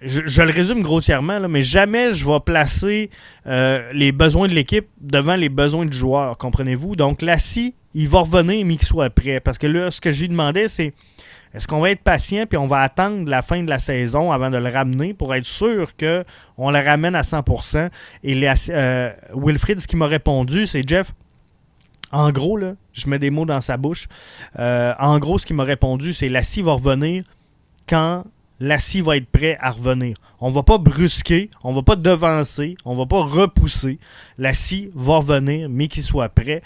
je, 0.00 0.42
le 0.42 0.52
résume 0.52 0.82
grossièrement, 0.82 1.40
mais 1.48 1.62
jamais 1.62 2.12
je 2.14 2.24
vais 2.24 2.40
placer 2.40 3.10
euh, 3.46 3.90
les 3.92 4.12
besoins 4.12 4.48
de 4.48 4.54
l'équipe 4.54 4.86
devant 5.00 5.36
les 5.36 5.48
besoins 5.48 5.86
du 5.86 5.96
joueur, 5.96 6.38
comprenez-vous? 6.38 6.96
Donc 6.96 7.22
Lassie, 7.22 7.74
il 7.94 8.08
va 8.08 8.20
revenir, 8.20 8.64
mais 8.64 8.76
qu'il 8.76 8.86
soit 8.86 9.10
prêt. 9.10 9.40
Parce 9.40 9.58
que 9.58 9.66
là, 9.66 9.90
ce 9.90 10.00
que 10.00 10.12
j'ai 10.12 10.28
demandé, 10.28 10.68
c'est 10.68 10.94
est-ce 11.52 11.66
qu'on 11.66 11.80
va 11.80 11.90
être 11.90 12.02
patient 12.02 12.44
puis 12.48 12.56
on 12.56 12.66
va 12.66 12.80
attendre 12.80 13.28
la 13.28 13.42
fin 13.42 13.62
de 13.62 13.68
la 13.68 13.80
saison 13.80 14.30
avant 14.30 14.50
de 14.50 14.56
le 14.56 14.68
ramener 14.70 15.14
pour 15.14 15.34
être 15.34 15.44
sûr 15.44 15.92
qu'on 15.96 16.70
le 16.70 16.78
ramène 16.78 17.16
à 17.16 17.22
100%? 17.22 17.90
Et 18.22 18.48
euh, 18.70 19.12
Wilfried, 19.34 19.80
ce 19.80 19.88
qu'il 19.88 19.98
m'a 19.98 20.06
répondu, 20.06 20.66
c'est 20.66 20.88
Jeff, 20.88 21.12
en 22.12 22.30
gros, 22.30 22.56
là, 22.56 22.74
je 22.92 23.08
mets 23.08 23.18
des 23.18 23.30
mots 23.30 23.46
dans 23.46 23.60
sa 23.60 23.76
bouche. 23.76 24.08
Euh, 24.58 24.92
en 24.98 25.18
gros, 25.18 25.38
ce 25.38 25.46
qu'il 25.46 25.56
m'a 25.56 25.64
répondu, 25.64 26.12
c'est 26.12 26.28
la 26.28 26.40
va 26.40 26.72
revenir 26.72 27.24
quand 27.88 28.24
la 28.60 28.76
va 29.02 29.16
être 29.16 29.26
prêt 29.26 29.56
à 29.60 29.70
revenir. 29.70 30.16
On 30.40 30.50
va 30.50 30.62
pas 30.62 30.78
brusquer, 30.78 31.50
on 31.64 31.72
va 31.72 31.82
pas 31.82 31.96
devancer, 31.96 32.76
on 32.84 32.94
va 32.94 33.06
pas 33.06 33.22
repousser. 33.22 33.98
La 34.38 34.52
va 34.94 35.16
revenir, 35.16 35.68
mais 35.68 35.88
qu'il 35.88 36.02
soit 36.02 36.28
prêt. 36.28 36.62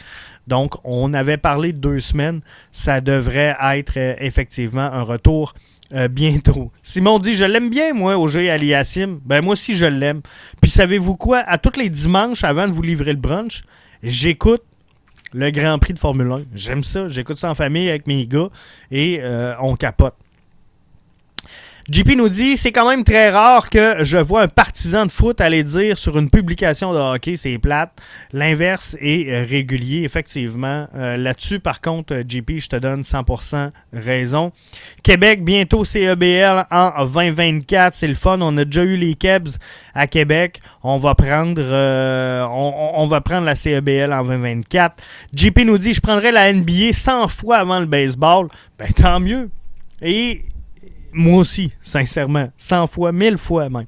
Donc, 0.47 0.75
on 0.85 1.15
avait 1.15 1.37
parlé 1.37 1.73
de 1.73 1.79
deux 1.79 2.01
semaines. 2.01 2.41
Ça 2.73 3.01
devrait 3.01 3.57
être 3.61 3.97
euh, 3.97 4.15
effectivement 4.19 4.81
un 4.81 5.03
retour 5.03 5.55
euh, 5.93 6.09
bientôt. 6.09 6.73
Simon 6.83 7.19
dit 7.19 7.35
Je 7.35 7.45
l'aime 7.45 7.71
bien, 7.71 7.95
moi, 7.95 8.19
au 8.19 8.29
jeu 8.29 8.51
Aliassim. 8.51 9.21
Ben, 9.25 9.43
moi 9.43 9.53
aussi, 9.53 9.77
je 9.77 9.87
l'aime. 9.87 10.23
Puis, 10.61 10.71
savez-vous 10.71 11.17
quoi? 11.17 11.39
À 11.39 11.59
tous 11.59 11.79
les 11.79 11.91
dimanches, 11.91 12.45
avant 12.45 12.67
de 12.67 12.73
vous 12.73 12.83
livrer 12.83 13.13
le 13.13 13.19
brunch, 13.19 13.63
j'écoute 14.03 14.63
le 15.35 15.51
Grand 15.51 15.79
Prix 15.79 15.93
de 15.93 15.99
Formule 15.99 16.31
1. 16.31 16.43
J'aime 16.55 16.85
ça. 16.85 17.09
J'écoute 17.09 17.37
ça 17.37 17.51
en 17.51 17.55
famille 17.55 17.89
avec 17.89 18.07
mes 18.07 18.27
gars 18.27 18.49
et 18.91 19.19
euh, 19.21 19.55
on 19.61 19.75
capote. 19.75 20.15
JP 21.91 22.17
nous 22.17 22.31
dit 22.31 22.57
c'est 22.57 22.73
quand 22.73 22.89
même 22.89 23.05
très 23.05 23.31
rare 23.31 23.69
que 23.69 24.05
je 24.05 24.17
vois 24.17 24.43
un 24.43 24.49
partisan 24.49 25.05
de 25.05 25.13
foot 25.13 25.43
aller 25.43 25.63
dire 25.63 25.99
sur 25.99 26.19
une 26.19 26.31
publication 26.31 26.95
de 26.95 26.99
hockey 26.99 27.37
c'est 27.37 27.59
plate. 27.59 27.91
L'inverse 28.33 28.97
est 29.01 29.31
euh, 29.31 29.45
régulier, 29.45 30.03
effectivement. 30.03 30.87
Euh, 30.95 31.17
là-dessus, 31.17 31.61
par 31.61 31.81
contre, 31.81 32.23
JP, 32.27 32.53
je 32.59 32.69
te 32.69 32.77
donne 32.77 33.03
100% 33.03 33.71
raison. 33.93 34.53
Québec, 35.03 35.45
bientôt 35.45 35.85
CEBL 35.85 36.67
en 36.71 37.05
2024. 37.05 37.95
C'est 37.95 38.09
le 38.09 38.15
fun. 38.15 38.39
On 38.41 38.57
a 38.57 38.65
déjà 38.65 38.83
eu 38.83 38.97
les 38.97 39.15
Kebs 39.15 39.59
à 39.95 40.07
Québec. 40.07 40.61
On 40.83 40.97
va 40.97 41.15
prendre, 41.15 41.63
euh, 41.63 42.47
on, 42.51 43.07
va 43.07 43.21
prendre 43.21 43.45
la 43.45 43.55
CEBL 43.55 44.13
en 44.13 44.25
2024. 44.25 45.03
JP 45.35 45.59
nous 45.67 45.79
dit 45.79 45.93
je 45.93 46.01
prendrais 46.01 46.33
la 46.33 46.53
NBA 46.53 46.93
100 46.93 47.29
fois 47.29 47.57
avant 47.59 47.81
le 47.81 47.87
baseball. 47.87 48.49
Ben 48.79 48.91
tant 48.93 49.21
mieux. 49.21 49.51
Et 50.03 50.45
moi 51.15 51.39
aussi, 51.39 51.73
sincèrement. 51.81 52.49
100 52.59 52.89
fois, 52.89 53.13
1000 53.13 53.39
fois 53.39 53.71
même. 53.71 53.87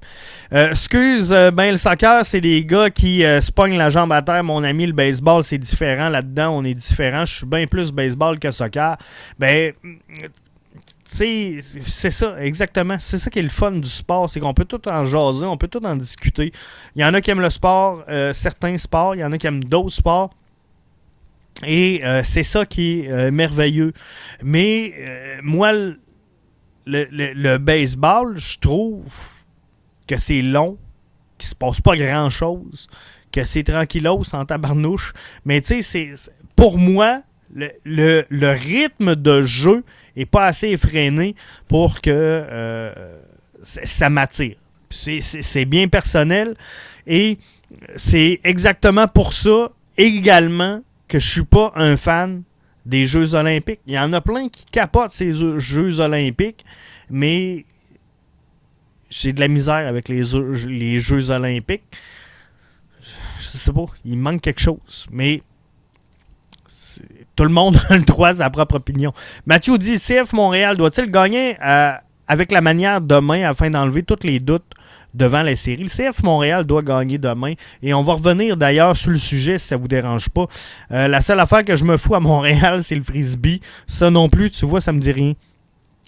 Euh, 0.52 0.70
excuse, 0.70 1.32
euh, 1.32 1.50
ben 1.50 1.72
le 1.72 1.76
soccer, 1.76 2.24
c'est 2.24 2.40
des 2.40 2.64
gars 2.64 2.88
qui 2.88 3.24
euh, 3.24 3.40
la 3.56 3.90
jambe 3.90 4.12
à 4.12 4.22
terre. 4.22 4.44
Mon 4.44 4.62
ami, 4.62 4.86
le 4.86 4.92
baseball, 4.92 5.42
c'est 5.42 5.58
différent. 5.58 6.08
Là-dedans, 6.08 6.56
on 6.56 6.64
est 6.64 6.74
différent. 6.74 7.26
Je 7.26 7.34
suis 7.38 7.46
bien 7.46 7.66
plus 7.66 7.90
baseball 7.92 8.38
que 8.38 8.50
soccer. 8.50 8.96
Ben, 9.38 9.72
c'est 11.04 11.60
ça, 11.60 12.36
exactement. 12.40 12.96
C'est 12.98 13.18
ça 13.18 13.28
qui 13.30 13.40
est 13.40 13.42
le 13.42 13.48
fun 13.48 13.72
du 13.72 13.88
sport, 13.88 14.28
c'est 14.28 14.40
qu'on 14.40 14.54
peut 14.54 14.64
tout 14.64 14.88
en 14.88 15.04
jaser, 15.04 15.46
on 15.46 15.56
peut 15.56 15.68
tout 15.68 15.84
en 15.84 15.96
discuter. 15.96 16.52
Il 16.94 17.02
y 17.02 17.04
en 17.04 17.14
a 17.14 17.20
qui 17.20 17.30
aiment 17.30 17.40
le 17.40 17.50
sport, 17.50 18.04
euh, 18.08 18.32
certains 18.32 18.76
sports, 18.76 19.14
il 19.14 19.20
y 19.20 19.24
en 19.24 19.32
a 19.32 19.38
qui 19.38 19.46
aiment 19.46 19.64
d'autres 19.64 19.94
sports. 19.94 20.30
Et 21.66 22.02
c'est 22.22 22.42
ça 22.42 22.66
qui 22.66 23.06
est 23.06 23.30
merveilleux. 23.30 23.94
Mais 24.42 24.92
moi, 25.42 25.72
le, 26.86 27.06
le, 27.10 27.58
baseball, 27.58 28.36
je 28.36 28.58
trouve 28.58 29.04
que 30.06 30.16
c'est 30.16 30.42
long, 30.42 30.78
qu'il 31.38 31.48
se 31.48 31.54
passe 31.54 31.80
pas 31.80 31.96
grand-chose, 31.96 32.88
que 33.32 33.44
c'est 33.44 33.64
tranquillos 33.64 34.22
en 34.32 34.44
tabarnouche. 34.44 35.12
Mais 35.44 35.60
tu 35.60 35.82
sais, 35.82 36.14
pour 36.54 36.78
moi, 36.78 37.22
le, 37.54 38.52
rythme 38.52 39.14
de 39.14 39.42
jeu 39.42 39.84
est 40.16 40.26
pas 40.26 40.46
assez 40.46 40.68
effréné 40.68 41.34
pour 41.68 42.00
que 42.00 42.10
euh, 42.10 43.18
ça 43.62 44.10
m'attire. 44.10 44.56
C'est 44.90 45.64
bien 45.64 45.88
personnel 45.88 46.54
et 47.06 47.38
c'est 47.96 48.40
exactement 48.44 49.08
pour 49.08 49.32
ça 49.32 49.70
également 49.98 50.82
que 51.08 51.18
je 51.18 51.28
suis 51.28 51.44
pas 51.44 51.72
un 51.74 51.96
fan 51.96 52.42
des 52.86 53.04
Jeux 53.04 53.34
olympiques. 53.34 53.80
Il 53.86 53.94
y 53.94 53.98
en 53.98 54.12
a 54.12 54.20
plein 54.20 54.48
qui 54.48 54.64
capotent 54.64 55.10
ces 55.10 55.32
Jeux 55.32 56.00
olympiques, 56.00 56.64
mais 57.10 57.66
j'ai 59.10 59.32
de 59.32 59.40
la 59.40 59.48
misère 59.48 59.86
avec 59.86 60.08
les, 60.08 60.22
les 60.66 60.98
Jeux 60.98 61.30
olympiques. 61.30 61.84
Je 63.38 63.44
sais 63.44 63.72
pas, 63.72 63.86
il 64.04 64.18
manque 64.18 64.40
quelque 64.40 64.60
chose. 64.60 65.06
Mais 65.10 65.42
tout 67.34 67.44
le 67.44 67.50
monde 67.50 67.76
a 67.90 67.96
le 67.96 68.04
droit 68.04 68.28
à 68.28 68.34
sa 68.34 68.50
propre 68.50 68.76
opinion. 68.76 69.12
Mathieu 69.44 69.76
dit 69.78 69.98
CF 69.98 70.32
Montréal 70.32 70.76
doit-il 70.76 71.10
gagner 71.10 71.56
euh, 71.62 71.92
avec 72.28 72.50
la 72.50 72.60
manière 72.60 73.00
demain 73.00 73.48
afin 73.48 73.70
d'enlever 73.70 74.02
tous 74.02 74.22
les 74.22 74.40
doutes 74.40 74.72
devant 75.16 75.42
les 75.42 75.56
séries. 75.56 75.84
Le 75.84 75.88
CF 75.88 76.22
Montréal 76.22 76.64
doit 76.64 76.82
gagner 76.82 77.18
demain. 77.18 77.54
Et 77.82 77.94
on 77.94 78.02
va 78.02 78.14
revenir 78.14 78.56
d'ailleurs 78.56 78.96
sur 78.96 79.10
le 79.10 79.18
sujet 79.18 79.58
si 79.58 79.68
ça 79.68 79.76
vous 79.76 79.88
dérange 79.88 80.28
pas. 80.28 80.46
Euh, 80.92 81.08
la 81.08 81.20
seule 81.20 81.40
affaire 81.40 81.64
que 81.64 81.74
je 81.74 81.84
me 81.84 81.96
fous 81.96 82.14
à 82.14 82.20
Montréal, 82.20 82.82
c'est 82.82 82.94
le 82.94 83.02
frisbee. 83.02 83.60
Ça 83.86 84.10
non 84.10 84.28
plus, 84.28 84.50
tu 84.50 84.66
vois, 84.66 84.80
ça 84.80 84.92
me 84.92 85.00
dit 85.00 85.12
rien. 85.12 85.32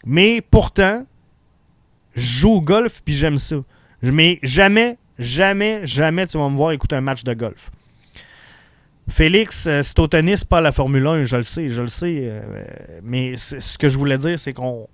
Mais 0.04 0.40
pourtant, 0.40 1.02
je 2.14 2.40
joue 2.40 2.52
au 2.52 2.60
golf 2.60 3.00
puis 3.04 3.14
j'aime 3.14 3.38
ça. 3.38 3.56
Mais 4.02 4.38
jamais, 4.42 4.98
jamais, 5.18 5.80
jamais 5.84 6.26
tu 6.26 6.38
vas 6.38 6.48
me 6.48 6.56
voir 6.56 6.72
écouter 6.72 6.96
un 6.96 7.00
match 7.00 7.24
de 7.24 7.34
golf. 7.34 7.70
Félix, 9.08 9.66
euh, 9.66 9.80
c'est 9.82 9.98
au 9.98 10.06
tennis, 10.06 10.44
pas 10.44 10.60
la 10.60 10.70
Formule 10.70 11.06
1, 11.06 11.24
je 11.24 11.36
le 11.36 11.42
sais, 11.42 11.68
je 11.70 11.80
le 11.80 11.88
sais. 11.88 12.20
Euh, 12.24 12.62
mais 13.02 13.36
ce 13.36 13.78
que 13.78 13.88
je 13.88 13.96
voulais 13.96 14.18
dire, 14.18 14.38
c'est 14.38 14.52
qu'on 14.52 14.86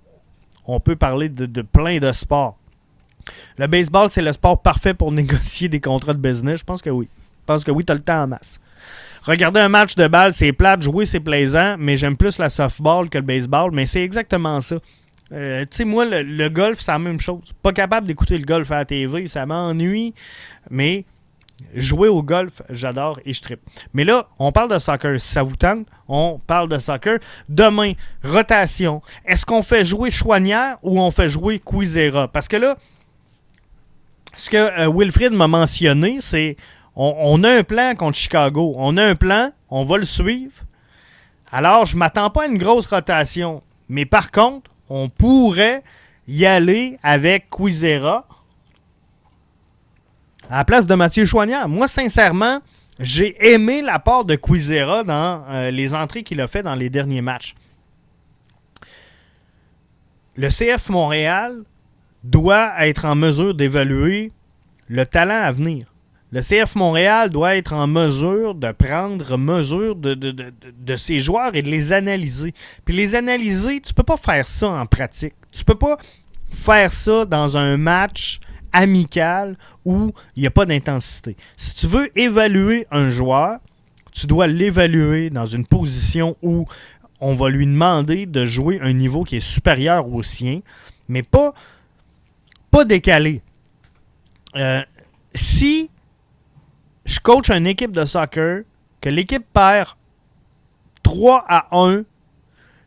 on 0.65 0.79
peut 0.79 0.95
parler 0.95 1.29
de, 1.29 1.61
plein 1.61 1.99
de 1.99 2.11
sports. 2.11 2.57
Le 3.57 3.67
baseball, 3.67 4.09
c'est 4.09 4.21
le 4.21 4.31
sport 4.31 4.61
parfait 4.61 4.93
pour 4.93 5.11
négocier 5.11 5.69
des 5.69 5.79
contrats 5.79 6.13
de 6.13 6.19
business? 6.19 6.59
Je 6.59 6.63
pense 6.63 6.81
que 6.81 6.89
oui. 6.89 7.07
Je 7.41 7.45
pense 7.45 7.63
que 7.63 7.71
oui, 7.71 7.85
tu 7.85 7.91
as 7.91 7.95
le 7.95 8.01
temps 8.01 8.23
en 8.23 8.27
masse. 8.27 8.59
Regarder 9.23 9.59
un 9.59 9.69
match 9.69 9.95
de 9.95 10.07
balle, 10.07 10.33
c'est 10.33 10.53
plate. 10.53 10.81
Jouer, 10.81 11.05
c'est 11.05 11.19
plaisant. 11.19 11.75
Mais 11.77 11.97
j'aime 11.97 12.17
plus 12.17 12.37
la 12.37 12.49
softball 12.49 13.09
que 13.09 13.17
le 13.17 13.23
baseball. 13.23 13.71
Mais 13.71 13.85
c'est 13.85 14.03
exactement 14.03 14.61
ça. 14.61 14.77
Euh, 15.31 15.61
tu 15.61 15.77
sais, 15.77 15.85
moi, 15.85 16.05
le, 16.05 16.49
golf, 16.49 16.79
c'est 16.79 16.91
la 16.91 16.99
même 16.99 17.19
chose. 17.19 17.41
Pas 17.63 17.73
capable 17.73 18.05
d'écouter 18.07 18.37
le 18.37 18.45
golf 18.45 18.69
à 18.71 18.77
la 18.77 18.85
TV, 18.85 19.25
ça 19.27 19.45
m'ennuie. 19.45 20.13
Mais 20.69 21.05
Jouer 21.73 22.09
au 22.09 22.21
golf, 22.21 22.61
j'adore 22.69 23.19
et 23.25 23.33
je 23.33 23.41
tripe. 23.41 23.61
Mais 23.93 24.03
là, 24.03 24.27
on 24.39 24.51
parle 24.51 24.71
de 24.71 24.77
soccer. 24.77 25.19
Si 25.19 25.27
ça 25.31 25.41
vous 25.43 25.55
tente, 25.55 25.87
on 26.07 26.39
parle 26.45 26.67
de 26.67 26.77
soccer. 26.77 27.19
Demain, 27.47 27.93
rotation. 28.23 29.01
Est-ce 29.25 29.45
qu'on 29.45 29.61
fait 29.61 29.85
jouer 29.85 30.11
Chouanière 30.11 30.77
ou 30.83 30.99
on 30.99 31.11
fait 31.11 31.29
jouer 31.29 31.59
Quizera? 31.59 32.27
Parce 32.27 32.47
que 32.47 32.57
là, 32.57 32.77
ce 34.35 34.49
que 34.49 34.57
euh, 34.57 35.29
m'a 35.31 35.47
mentionné, 35.47 36.17
c'est 36.21 36.57
on, 36.95 37.43
a 37.43 37.49
un 37.49 37.63
plan 37.63 37.93
contre 37.95 38.17
Chicago. 38.17 38.73
On 38.77 38.97
a 38.97 39.03
un 39.03 39.15
plan, 39.15 39.51
on 39.69 39.83
va 39.83 39.97
le 39.97 40.05
suivre. 40.05 40.53
Alors, 41.51 41.85
je 41.85 41.95
ne 41.95 41.99
m'attends 41.99 42.29
pas 42.29 42.43
à 42.43 42.47
une 42.47 42.57
grosse 42.57 42.87
rotation. 42.87 43.61
Mais 43.89 44.05
par 44.05 44.31
contre, 44.31 44.71
on 44.89 45.09
pourrait 45.09 45.83
y 46.27 46.45
aller 46.45 46.97
avec 47.03 47.49
Quizera 47.49 48.27
à 50.49 50.57
la 50.57 50.65
place 50.65 50.87
de 50.87 50.95
Mathieu 50.95 51.25
Chouanière. 51.25 51.67
Moi, 51.67 51.87
sincèrement, 51.87 52.59
j'ai 52.99 53.53
aimé 53.53 53.81
l'apport 53.81 54.23
de 54.23 54.35
Quizera 54.35 55.03
dans 55.03 55.43
euh, 55.49 55.71
les 55.71 55.93
entrées 55.93 56.23
qu'il 56.23 56.39
a 56.39 56.47
fait 56.47 56.63
dans 56.63 56.75
les 56.75 56.89
derniers 56.89 57.21
matchs. 57.21 57.55
Le 60.37 60.49
CF 60.49 60.89
Montréal 60.89 61.63
doit 62.25 62.73
être 62.85 63.05
en 63.05 63.15
mesure 63.15 63.53
d'évaluer 63.53 64.31
le 64.87 65.05
talent 65.05 65.41
à 65.41 65.51
venir. 65.51 65.85
Le 66.31 66.41
CF 66.41 66.75
Montréal 66.75 67.29
doit 67.29 67.55
être 67.55 67.73
en 67.73 67.87
mesure 67.87 68.55
de 68.55 68.71
prendre 68.71 69.37
mesure 69.37 69.95
de, 69.95 70.15
de, 70.15 70.31
de, 70.31 70.95
ses 70.95 71.19
joueurs 71.19 71.55
et 71.55 71.61
de 71.61 71.69
les 71.69 71.93
analyser. 71.93 72.53
Puis 72.83 72.95
les 72.95 73.15
analyser, 73.15 73.79
tu 73.79 73.93
peux 73.93 74.03
pas 74.03 74.17
faire 74.17 74.47
ça 74.47 74.69
en 74.69 74.85
pratique. 74.85 75.35
Tu 75.51 75.63
peux 75.63 75.75
pas 75.75 75.97
faire 76.51 76.91
ça 76.91 77.25
dans 77.25 77.57
un 77.57 77.77
match 77.77 78.39
amical 78.73 79.55
où 79.85 80.11
il 80.35 80.41
n'y 80.41 80.47
a 80.47 80.51
pas 80.51 80.65
d'intensité. 80.65 81.37
Si 81.55 81.75
tu 81.75 81.87
veux 81.87 82.11
évaluer 82.17 82.85
un 82.91 83.09
joueur, 83.09 83.59
tu 84.11 84.27
dois 84.27 84.47
l'évaluer 84.47 85.29
dans 85.29 85.45
une 85.45 85.65
position 85.65 86.35
où 86.41 86.65
on 87.21 87.33
va 87.33 87.49
lui 87.49 87.65
demander 87.65 88.25
de 88.25 88.45
jouer 88.45 88.79
un 88.81 88.93
niveau 88.93 89.23
qui 89.23 89.37
est 89.37 89.47
supérieur 89.47 90.09
au 90.09 90.23
sien, 90.23 90.59
mais 91.07 91.23
pas, 91.23 91.53
décalé. 92.83 93.41
Euh, 94.55 94.81
si 95.33 95.89
je 97.05 97.19
coach 97.19 97.49
une 97.49 97.67
équipe 97.67 97.91
de 97.91 98.03
soccer, 98.05 98.63
que 98.99 99.09
l'équipe 99.09 99.45
perd 99.53 99.89
3 101.03 101.45
à 101.47 101.67
1, 101.77 102.03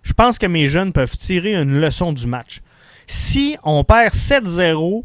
je 0.03 0.12
pense 0.12 0.39
que 0.39 0.47
mes 0.47 0.66
jeunes 0.66 0.93
peuvent 0.93 1.16
tirer 1.16 1.55
une 1.55 1.80
leçon 1.80 2.12
du 2.12 2.26
match. 2.26 2.61
Si 3.07 3.57
on 3.62 3.84
perd 3.84 4.12
7-0, 4.12 5.05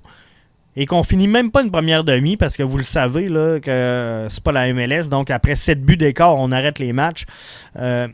et 0.76 0.86
qu'on 0.86 1.04
finit 1.04 1.28
même 1.28 1.52
pas 1.52 1.62
une 1.62 1.72
première 1.72 2.04
demi 2.04 2.38
parce 2.38 2.58
que 2.58 2.64
vous 2.64 2.78
le 2.78 2.84
savez 2.84 3.30
là, 3.30 3.60
que 3.60 4.28
c'est 4.30 4.44
pas 4.44 4.52
la 4.52 4.74
MLS. 4.74 5.10
Donc 5.10 5.30
après 5.30 5.56
7 5.56 5.84
buts 5.84 5.98
d'écart, 5.98 6.36
on 6.36 6.52
arrête 6.52 6.80
les 6.80 6.94
matchs. 6.94 7.26
Euh, 7.78 8.08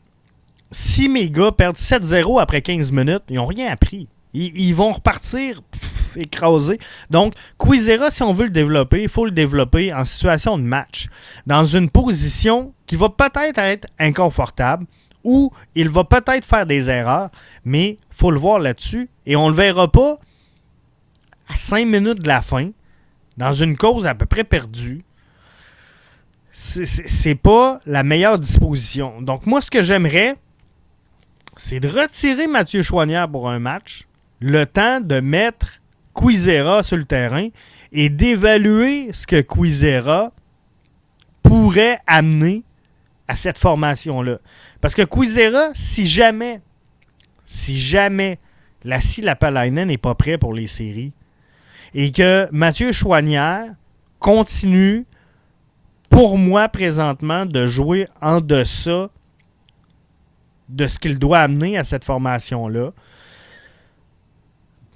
si 0.71 1.09
mes 1.09 1.29
gars 1.29 1.51
perdent 1.51 1.77
7-0 1.77 2.41
après 2.41 2.61
15 2.61 2.91
minutes, 2.91 3.23
ils 3.29 3.35
n'ont 3.35 3.45
rien 3.45 3.71
appris. 3.71 4.07
Ils, 4.33 4.75
vont 4.75 4.91
repartir 4.91 5.61
écrasés. 6.17 6.79
Donc, 7.09 7.33
Quizera, 7.57 8.09
si 8.09 8.23
on 8.23 8.33
veut 8.33 8.45
le 8.45 8.51
développer, 8.51 9.03
il 9.03 9.09
faut 9.09 9.25
le 9.25 9.31
développer 9.31 9.93
en 9.93 10.05
situation 10.05 10.57
de 10.57 10.63
match. 10.63 11.07
Dans 11.47 11.65
une 11.65 11.89
position 11.89 12.73
qui 12.87 12.95
va 12.95 13.09
peut-être 13.09 13.59
être 13.59 13.87
inconfortable 13.99 14.85
ou 15.23 15.51
il 15.75 15.89
va 15.89 16.03
peut-être 16.03 16.45
faire 16.45 16.65
des 16.65 16.89
erreurs, 16.89 17.29
mais 17.65 17.97
il 17.99 18.15
faut 18.15 18.31
le 18.31 18.39
voir 18.39 18.59
là-dessus. 18.59 19.09
Et 19.25 19.35
on 19.35 19.45
ne 19.45 19.49
le 19.51 19.55
verra 19.55 19.91
pas 19.91 20.17
à 21.49 21.55
5 21.55 21.85
minutes 21.85 22.21
de 22.21 22.27
la 22.27 22.41
fin, 22.41 22.69
dans 23.37 23.53
une 23.53 23.75
cause 23.75 24.05
à 24.05 24.15
peu 24.15 24.25
près 24.25 24.43
perdue, 24.43 25.03
c'est 26.51 27.35
pas 27.35 27.79
la 27.85 28.03
meilleure 28.03 28.37
disposition. 28.37 29.21
Donc, 29.21 29.45
moi, 29.45 29.61
ce 29.61 29.71
que 29.71 29.81
j'aimerais, 29.81 30.35
c'est 31.57 31.79
de 31.79 31.87
retirer 31.87 32.47
Mathieu 32.47 32.81
Chouanière 32.81 33.29
pour 33.29 33.49
un 33.49 33.59
match, 33.59 34.07
le 34.39 34.65
temps 34.65 34.99
de 34.99 35.19
mettre 35.19 35.78
Quizera 36.19 36.83
sur 36.83 36.97
le 36.97 37.05
terrain 37.05 37.49
et 37.91 38.09
d'évaluer 38.09 39.09
ce 39.13 39.25
que 39.25 39.41
Quizera 39.41 40.31
pourrait 41.43 41.99
amener 42.07 42.63
à 43.27 43.35
cette 43.35 43.57
formation-là. 43.57 44.39
Parce 44.81 44.95
que 44.95 45.03
Quizera, 45.03 45.69
si 45.73 46.05
jamais, 46.05 46.61
si 47.45 47.79
jamais 47.79 48.39
la 48.83 48.99
Lapalainen 49.23 49.87
n'est 49.87 49.97
pas 49.97 50.15
prêt 50.15 50.37
pour 50.37 50.53
les 50.53 50.67
séries, 50.67 51.13
et 51.93 52.11
que 52.11 52.47
Mathieu 52.51 52.91
Chouanière 52.91 53.73
continue, 54.19 55.05
pour 56.09 56.37
moi 56.37 56.67
présentement, 56.69 57.45
de 57.45 57.65
jouer 57.65 58.07
en 58.21 58.41
deçà 58.41 59.09
de 60.67 60.87
ce 60.87 60.99
qu'il 60.99 61.17
doit 61.17 61.39
amener 61.39 61.77
à 61.77 61.83
cette 61.83 62.05
formation-là, 62.05 62.91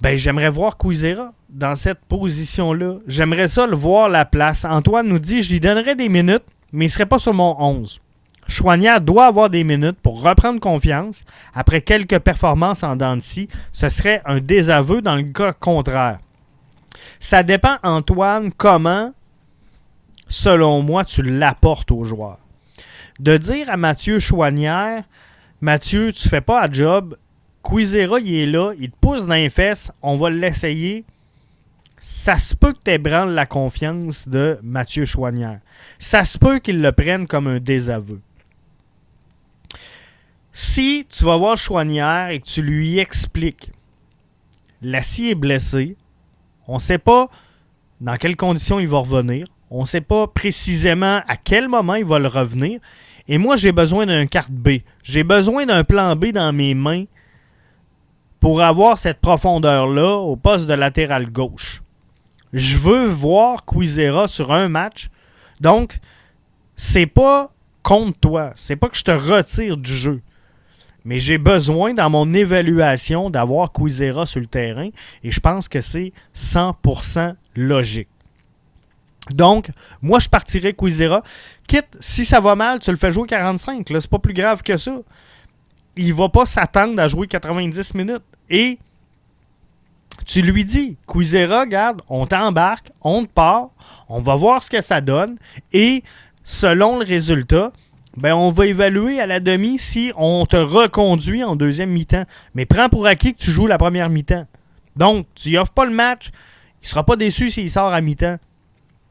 ben, 0.04 0.18
j'aimerais 0.18 0.50
voir 0.50 0.76
Quizera 0.76 1.32
dans 1.48 1.76
cette 1.76 2.00
position-là. 2.00 2.96
J'aimerais 3.06 3.48
ça 3.48 3.66
le 3.66 3.74
voir 3.74 4.10
la 4.10 4.26
place. 4.26 4.66
Antoine 4.66 5.08
nous 5.08 5.18
dit 5.18 5.42
je 5.42 5.50
lui 5.50 5.60
donnerais 5.60 5.96
des 5.96 6.10
minutes, 6.10 6.42
mais 6.72 6.84
il 6.84 6.88
ne 6.88 6.92
serait 6.92 7.06
pas 7.06 7.16
sur 7.16 7.32
mon 7.32 7.56
11. 7.58 8.02
Chouanière 8.46 9.00
doit 9.00 9.24
avoir 9.24 9.48
des 9.48 9.64
minutes 9.64 9.96
pour 10.02 10.20
reprendre 10.22 10.60
confiance. 10.60 11.24
Après 11.54 11.80
quelques 11.80 12.18
performances 12.18 12.82
en 12.82 12.96
dents 12.96 13.16
ce 13.18 13.88
serait 13.88 14.20
un 14.26 14.40
désaveu 14.40 15.00
dans 15.00 15.16
le 15.16 15.22
cas 15.22 15.54
contraire. 15.54 16.18
Ça 17.18 17.42
dépend, 17.42 17.76
Antoine, 17.82 18.52
comment, 18.54 19.14
selon 20.28 20.82
moi, 20.82 21.06
tu 21.06 21.22
l'apportes 21.22 21.90
aux 21.90 22.04
joueurs. 22.04 22.40
De 23.20 23.38
dire 23.38 23.70
à 23.70 23.78
Mathieu 23.78 24.18
Chouanière, 24.18 25.04
Mathieu, 25.62 26.12
tu 26.12 26.28
fais 26.28 26.42
pas 26.42 26.66
un 26.66 26.70
job 26.70 27.16
Quizera, 27.64 28.20
il 28.20 28.34
est 28.34 28.46
là, 28.46 28.72
il 28.78 28.90
te 28.90 28.96
pousse 29.00 29.26
dans 29.26 29.34
les 29.34 29.50
fesses, 29.50 29.90
on 30.02 30.16
va 30.16 30.30
l'essayer. 30.30 31.04
Ça 31.98 32.38
se 32.38 32.54
peut 32.54 32.74
que 32.74 32.80
tu 32.84 32.90
ébranles 32.90 33.32
la 33.32 33.46
confiance 33.46 34.28
de 34.28 34.58
Mathieu 34.62 35.06
Chouanière. 35.06 35.60
Ça 35.98 36.24
se 36.24 36.36
peut 36.36 36.58
qu'il 36.58 36.82
le 36.82 36.92
prenne 36.92 37.26
comme 37.26 37.46
un 37.46 37.60
désaveu. 37.60 38.20
Si 40.52 41.06
tu 41.08 41.24
vas 41.24 41.36
voir 41.36 41.56
Chouanière 41.56 42.28
et 42.28 42.40
que 42.40 42.46
tu 42.46 42.62
lui 42.62 42.98
expliques 42.98 43.72
l'acier 44.84 45.30
est 45.30 45.34
blessé, 45.34 45.96
on 46.68 46.74
ne 46.74 46.80
sait 46.80 46.98
pas 46.98 47.28
dans 48.00 48.16
quelles 48.16 48.36
conditions 48.36 48.78
il 48.78 48.86
va 48.86 48.98
revenir, 48.98 49.46
on 49.70 49.82
ne 49.82 49.86
sait 49.86 50.00
pas 50.00 50.26
précisément 50.26 51.22
à 51.26 51.36
quel 51.36 51.68
moment 51.68 51.94
il 51.94 52.04
va 52.04 52.18
le 52.18 52.28
revenir, 52.28 52.80
et 53.26 53.38
moi 53.38 53.56
j'ai 53.56 53.72
besoin 53.72 54.06
d'un 54.06 54.26
carte 54.26 54.52
B. 54.52 54.80
J'ai 55.02 55.24
besoin 55.24 55.66
d'un 55.66 55.84
plan 55.84 56.14
B 56.14 56.26
dans 56.26 56.52
mes 56.52 56.74
mains 56.74 57.04
pour 58.44 58.60
avoir 58.60 58.98
cette 58.98 59.22
profondeur-là 59.22 60.18
au 60.18 60.36
poste 60.36 60.66
de 60.66 60.74
latéral 60.74 61.32
gauche. 61.32 61.82
Je 62.52 62.76
veux 62.76 63.06
voir 63.06 63.64
Quizera 63.64 64.28
sur 64.28 64.52
un 64.52 64.68
match. 64.68 65.08
Donc, 65.62 65.96
c'est 66.76 67.06
pas 67.06 67.54
contre 67.82 68.18
toi. 68.20 68.52
C'est 68.54 68.76
pas 68.76 68.90
que 68.90 68.98
je 68.98 69.02
te 69.02 69.10
retire 69.12 69.78
du 69.78 69.94
jeu. 69.94 70.20
Mais 71.06 71.18
j'ai 71.18 71.38
besoin, 71.38 71.94
dans 71.94 72.10
mon 72.10 72.34
évaluation, 72.34 73.30
d'avoir 73.30 73.72
Quizera 73.72 74.26
sur 74.26 74.40
le 74.40 74.46
terrain. 74.46 74.90
Et 75.22 75.30
je 75.30 75.40
pense 75.40 75.66
que 75.66 75.80
c'est 75.80 76.12
100% 76.36 77.36
logique. 77.56 78.10
Donc, 79.30 79.70
moi, 80.02 80.18
je 80.18 80.28
partirais 80.28 80.74
Quizera. 80.74 81.22
Quitte, 81.66 81.96
si 81.98 82.26
ça 82.26 82.40
va 82.40 82.54
mal, 82.54 82.78
tu 82.80 82.90
le 82.90 82.98
fais 82.98 83.10
jouer 83.10 83.26
45. 83.26 83.86
C'est 83.88 84.06
pas 84.06 84.18
plus 84.18 84.34
grave 84.34 84.62
que 84.62 84.76
ça. 84.76 84.98
Il 85.96 86.12
va 86.12 86.28
pas 86.28 86.44
s'attendre 86.44 87.00
à 87.00 87.08
jouer 87.08 87.26
90 87.26 87.94
minutes. 87.94 88.20
Et 88.50 88.78
tu 90.26 90.42
lui 90.42 90.64
dis, 90.64 90.96
Quizera, 91.06 91.60
regarde, 91.60 92.02
on 92.08 92.26
t'embarque, 92.26 92.90
on 93.02 93.24
te 93.24 93.30
part, 93.30 93.70
on 94.08 94.20
va 94.20 94.34
voir 94.34 94.62
ce 94.62 94.70
que 94.70 94.80
ça 94.80 95.00
donne, 95.00 95.36
et 95.72 96.02
selon 96.44 96.98
le 96.98 97.04
résultat, 97.04 97.72
ben 98.16 98.34
on 98.34 98.50
va 98.50 98.66
évaluer 98.66 99.20
à 99.20 99.26
la 99.26 99.40
demi 99.40 99.78
si 99.78 100.12
on 100.16 100.46
te 100.46 100.56
reconduit 100.56 101.42
en 101.42 101.56
deuxième 101.56 101.90
mi-temps. 101.90 102.24
Mais 102.54 102.64
prends 102.64 102.88
pour 102.88 103.06
acquis 103.06 103.34
que 103.34 103.40
tu 103.40 103.50
joues 103.50 103.66
la 103.66 103.78
première 103.78 104.08
mi-temps. 104.08 104.46
Donc, 104.96 105.26
tu 105.34 105.50
lui 105.50 105.58
offres 105.58 105.72
pas 105.72 105.84
le 105.84 105.90
match, 105.90 106.30
il 106.82 106.88
sera 106.88 107.04
pas 107.04 107.16
déçu 107.16 107.50
s'il 107.50 107.70
sort 107.70 107.92
à 107.92 108.00
mi-temps. 108.00 108.38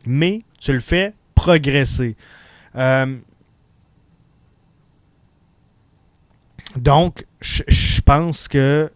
Mais 0.05 0.41
tu 0.59 0.71
le 0.71 0.79
fais 0.79 1.13
progresser. 1.35 2.15
Euh, 2.75 3.17
donc, 6.77 7.25
je 7.41 8.01
pense 8.01 8.47
que 8.47 8.89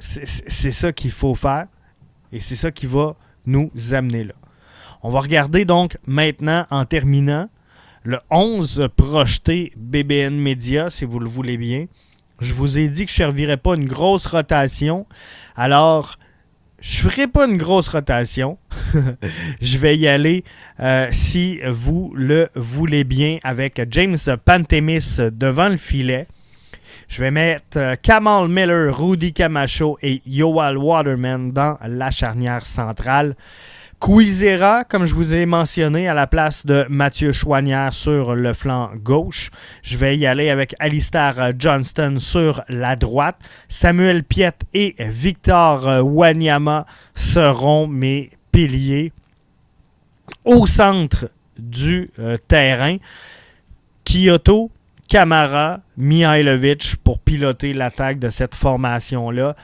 c'est 0.00 0.70
ça 0.70 0.92
qu'il 0.92 1.10
faut 1.12 1.34
faire 1.34 1.66
et 2.32 2.40
c'est 2.40 2.56
ça 2.56 2.70
qui 2.70 2.86
va 2.86 3.16
nous 3.46 3.70
amener 3.92 4.24
là. 4.24 4.34
On 5.02 5.10
va 5.10 5.20
regarder 5.20 5.64
donc 5.64 5.96
maintenant 6.06 6.66
en 6.70 6.84
terminant 6.84 7.48
le 8.02 8.18
11 8.30 8.88
projeté 8.96 9.72
BBN 9.76 10.34
Media, 10.36 10.90
si 10.90 11.04
vous 11.04 11.18
le 11.18 11.28
voulez 11.28 11.56
bien. 11.56 11.86
Je 12.40 12.54
vous 12.54 12.78
ai 12.78 12.88
dit 12.88 13.04
que 13.04 13.12
je 13.12 13.22
ne 13.22 13.26
servirais 13.28 13.56
pas 13.58 13.74
une 13.74 13.86
grosse 13.86 14.26
rotation. 14.26 15.06
Alors, 15.54 16.18
je 16.80 17.04
ne 17.04 17.10
ferai 17.10 17.28
pas 17.28 17.46
une 17.46 17.58
grosse 17.58 17.88
rotation. 17.88 18.58
je 19.60 19.78
vais 19.78 19.96
y 19.98 20.08
aller, 20.08 20.44
euh, 20.80 21.08
si 21.10 21.60
vous 21.70 22.12
le 22.14 22.48
voulez 22.54 23.04
bien, 23.04 23.38
avec 23.42 23.82
James 23.90 24.16
Pantemis 24.44 25.18
devant 25.32 25.68
le 25.68 25.76
filet. 25.76 26.26
Je 27.10 27.20
vais 27.24 27.32
mettre 27.32 27.76
euh, 27.76 27.96
Kamal 28.00 28.48
Miller, 28.48 28.96
Rudy 28.96 29.32
Camacho 29.32 29.98
et 30.00 30.22
Yoal 30.26 30.78
Waterman 30.78 31.50
dans 31.50 31.76
la 31.84 32.08
charnière 32.12 32.64
centrale. 32.64 33.34
Quizera, 34.00 34.84
comme 34.84 35.06
je 35.06 35.14
vous 35.14 35.34
ai 35.34 35.44
mentionné, 35.44 36.06
à 36.06 36.14
la 36.14 36.28
place 36.28 36.64
de 36.64 36.86
Mathieu 36.88 37.32
Chouanière 37.32 37.94
sur 37.94 38.36
le 38.36 38.52
flanc 38.52 38.92
gauche. 38.94 39.50
Je 39.82 39.96
vais 39.96 40.16
y 40.16 40.24
aller 40.24 40.50
avec 40.50 40.76
Alistair 40.78 41.50
Johnston 41.58 42.18
sur 42.20 42.62
la 42.68 42.94
droite. 42.94 43.40
Samuel 43.66 44.22
Piet 44.22 44.54
et 44.72 44.94
Victor 45.00 46.04
Wanyama 46.04 46.86
seront 47.16 47.88
mes 47.88 48.30
piliers. 48.52 49.12
Au 50.44 50.64
centre 50.64 51.28
du 51.58 52.08
euh, 52.20 52.36
terrain, 52.36 52.98
Kyoto, 54.04 54.70
Kamara, 55.10 55.80
Mihailovic 55.96 56.94
pour 57.02 57.18
piloter 57.18 57.72
l'attaque 57.72 58.20
de 58.20 58.28
cette 58.28 58.54
formation-là. 58.54 59.56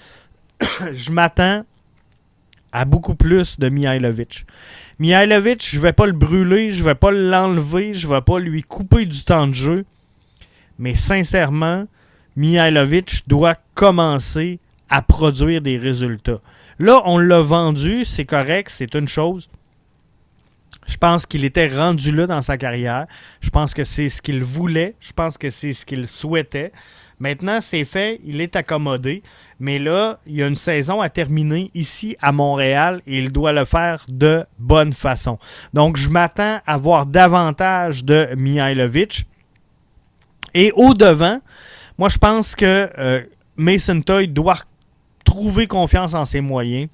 je 0.92 1.12
m'attends 1.12 1.64
à 2.72 2.84
beaucoup 2.84 3.14
plus 3.14 3.61
de 3.61 3.68
Mihailovic. 3.68 4.44
Mihailovic, 4.99 5.64
je 5.64 5.76
ne 5.76 5.82
vais 5.82 5.92
pas 5.92 6.07
le 6.07 6.12
brûler, 6.12 6.72
je 6.72 6.80
ne 6.80 6.88
vais 6.88 6.97
pas 6.97 7.12
l'enlever, 7.12 7.94
je 7.94 8.09
ne 8.09 8.14
vais 8.14 8.22
pas 8.22 8.40
lui 8.40 8.64
couper 8.64 9.07
du 9.07 9.22
temps 9.22 9.47
de 9.47 9.53
jeu. 9.53 9.84
Mais 10.80 10.97
sincèrement, 10.97 11.86
Mihailovic 12.34 13.22
doit 13.28 13.55
commencer 13.76 14.59
à 14.90 15.01
produire 15.01 15.61
des 15.61 15.78
résultats. 15.78 16.40
Là, 16.80 17.03
on 17.05 17.18
l'a 17.18 17.40
vendu, 17.40 18.05
c'est 18.05 18.24
correct, 18.26 18.72
c'est 18.74 18.97
une 18.97 19.07
chose. 19.07 19.49
Je 20.87 20.97
pense 20.97 21.27
qu'il 21.27 21.45
était 21.45 21.68
rendu 21.68 22.12
là 22.12 22.27
dans 22.27 22.43
sa 22.43 22.57
carrière. 22.57 23.07
Je 23.41 23.51
pense 23.51 23.74
que 23.74 23.85
c'est 23.85 24.09
ce 24.09 24.22
qu'il 24.22 24.45
voulait. 24.45 24.95
Je 25.01 25.12
pense 25.12 25.37
que 25.37 25.51
c'est 25.51 25.72
ce 25.72 25.85
qu'il 25.85 26.07
souhaitait. 26.07 26.72
Maintenant, 27.18 27.61
c'est 27.61 27.85
fait. 27.85 28.20
Il 28.24 28.41
est 28.41 28.57
accommodé. 28.57 29.22
Mais 29.59 29.79
là, 29.79 30.20
il 30.27 30.37
y 30.37 30.43
a 30.43 30.47
une 30.47 30.57
saison 30.57 31.01
à 31.01 31.09
terminer 31.09 31.70
ici 31.74 32.16
à 32.20 32.31
Montréal 32.31 33.01
et 33.07 33.18
il 33.18 33.33
doit 33.33 33.53
le 33.53 33.64
faire 33.64 34.05
de 34.09 34.45
bonne 34.59 34.93
façon. 34.93 35.39
Donc, 35.72 35.97
je 35.97 36.11
m'attends 36.11 36.61
à 36.66 36.77
voir 36.77 37.07
davantage 37.07 38.05
de 38.05 38.29
Mihailovic. 38.37 39.27
Et 40.55 40.72
au-devant, 40.74 41.41
moi, 41.99 42.09
je 42.09 42.18
pense 42.18 42.55
que 42.55 42.91
euh, 42.99 43.22
Mason 43.57 44.01
Toy 44.03 44.29
doit 44.29 44.59
trouver 45.24 45.66
confiance 45.66 46.14
en 46.14 46.24
ses 46.24 46.41
moyens. 46.41 46.89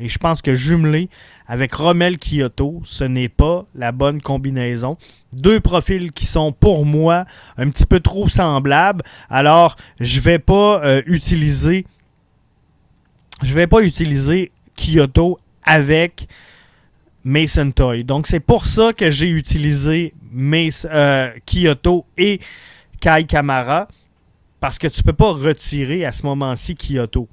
Et 0.00 0.08
je 0.08 0.18
pense 0.18 0.42
que 0.42 0.54
jumelé 0.54 1.08
avec 1.46 1.74
Rommel 1.74 2.18
Kyoto, 2.18 2.82
ce 2.84 3.04
n'est 3.04 3.28
pas 3.28 3.66
la 3.74 3.92
bonne 3.92 4.20
combinaison. 4.20 4.96
Deux 5.32 5.60
profils 5.60 6.12
qui 6.12 6.26
sont 6.26 6.52
pour 6.52 6.84
moi 6.84 7.24
un 7.56 7.70
petit 7.70 7.86
peu 7.86 8.00
trop 8.00 8.28
semblables. 8.28 9.02
Alors, 9.30 9.76
je 10.00 10.20
vais 10.20 10.38
pas 10.38 10.82
euh, 10.84 11.02
utiliser 11.06 11.86
je 13.42 13.54
vais 13.54 13.66
pas 13.66 13.82
utiliser 13.82 14.52
Kyoto 14.76 15.38
avec 15.64 16.28
Mason 17.24 17.70
Toy. 17.72 18.04
Donc, 18.04 18.26
c'est 18.26 18.40
pour 18.40 18.64
ça 18.64 18.92
que 18.92 19.10
j'ai 19.10 19.28
utilisé 19.28 20.14
euh, 20.34 21.30
Kyoto 21.44 22.06
et 22.16 22.40
Kai 23.00 23.24
Kamara. 23.24 23.88
Parce 24.60 24.78
que 24.78 24.86
tu 24.86 25.00
ne 25.00 25.04
peux 25.04 25.12
pas 25.12 25.32
retirer 25.32 26.04
à 26.04 26.12
ce 26.12 26.24
moment-ci 26.24 26.76
Kyoto 26.76 27.28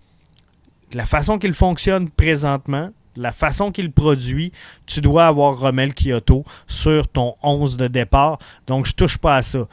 la 0.94 1.06
façon 1.06 1.38
qu'il 1.38 1.54
fonctionne 1.54 2.10
présentement, 2.10 2.90
la 3.16 3.32
façon 3.32 3.72
qu'il 3.72 3.92
produit, 3.92 4.52
tu 4.86 5.02
dois 5.02 5.28
avoir 5.28 5.60
Rommel 5.60 5.94
Kyoto 5.94 6.46
sur 6.68 7.08
ton 7.08 7.36
11 7.44 7.78
de 7.78 7.88
départ. 7.88 8.40
Donc, 8.68 8.86
je 8.86 8.94
touche 8.94 9.18
pas 9.18 9.38
à 9.38 9.42
ça. 9.42 9.68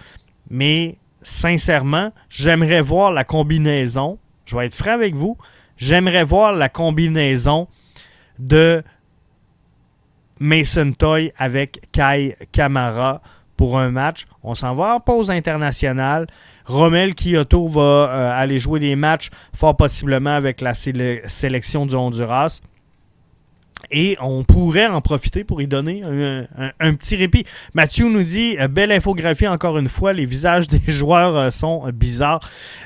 Mais, 0.51 0.97
sincèrement, 1.23 2.13
j'aimerais 2.29 2.81
voir 2.81 3.13
la 3.13 3.25
combinaison. 3.25 4.19
Je 4.45 4.57
vais 4.57 4.67
être 4.67 4.75
franc 4.75 4.93
avec 4.93 5.15
vous. 5.15 5.37
J'aimerais 5.77 6.25
voir 6.25 6.53
la 6.53 6.69
combinaison 6.69 7.69
de 8.39 8.83
Mason 10.39 10.93
Toy 10.93 11.33
avec 11.37 11.81
Kai 11.93 12.37
Kamara 12.53 13.23
pour 13.57 13.79
un 13.79 13.91
match. 13.91 14.27
On 14.43 14.55
s'en 14.55 14.75
va 14.75 14.97
en 14.97 15.01
pause 15.01 15.31
internationale. 15.31 16.27
Rommel 16.67 17.15
Kyoto 17.15 17.69
va 17.69 17.81
euh, 17.81 18.43
aller 18.43 18.59
jouer 18.59 18.81
des 18.81 18.97
matchs 18.97 19.31
fort 19.55 19.77
possiblement 19.77 20.35
avec 20.35 20.61
la 20.61 20.75
sélection 20.75 21.87
du 21.87 21.95
Honduras. 21.95 22.61
Et 23.91 24.17
on 24.21 24.43
pourrait 24.43 24.87
en 24.87 25.01
profiter 25.01 25.45
pour 25.45 25.63
y 25.63 25.67
donner 25.67 26.03
un, 26.03 26.95
petit 26.95 27.15
répit. 27.17 27.45
Mathieu 27.75 28.09
nous 28.09 28.23
dit 28.23 28.57
euh, 28.59 28.69
belle 28.69 28.91
infographie 28.91 29.47
encore 29.47 29.79
une 29.79 29.89
fois. 29.89 30.13
Les 30.13 30.25
visages 30.25 30.67
des 30.69 30.81
joueurs 30.89 31.37
euh, 31.37 31.51
sont 31.51 31.89
bizarres. 31.93 32.41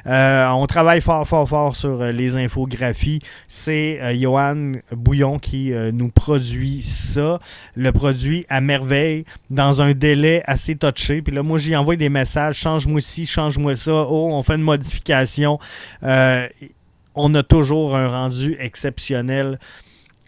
Euh, 0.06 0.46
on 0.48 0.66
travaille 0.66 1.00
fort, 1.00 1.26
fort, 1.26 1.48
fort 1.48 1.76
sur 1.76 2.04
les 2.04 2.36
infographies. 2.36 3.20
C'est 3.48 4.18
Johan 4.18 4.72
Bouillon 4.92 5.38
qui 5.38 5.72
nous 5.92 6.08
produit 6.08 6.82
ça. 6.82 7.38
Le 7.74 7.92
produit 7.92 8.44
à 8.48 8.60
merveille 8.60 9.24
dans 9.48 9.82
un 9.82 9.92
délai 9.92 10.42
assez 10.46 10.76
touché. 10.76 11.22
Puis 11.22 11.34
là, 11.34 11.42
moi, 11.42 11.58
j'y 11.58 11.74
envoie 11.76 11.96
des 11.96 12.08
messages 12.08 12.56
change-moi 12.56 13.00
ci, 13.00 13.26
change-moi 13.26 13.74
ça. 13.74 13.92
Oh, 13.92 14.30
on 14.32 14.42
fait 14.42 14.56
une 14.56 14.62
modification. 14.62 15.58
on 16.02 17.34
a 17.34 17.42
toujours 17.42 17.96
un 17.96 18.08
rendu 18.08 18.56
exceptionnel. 18.58 19.58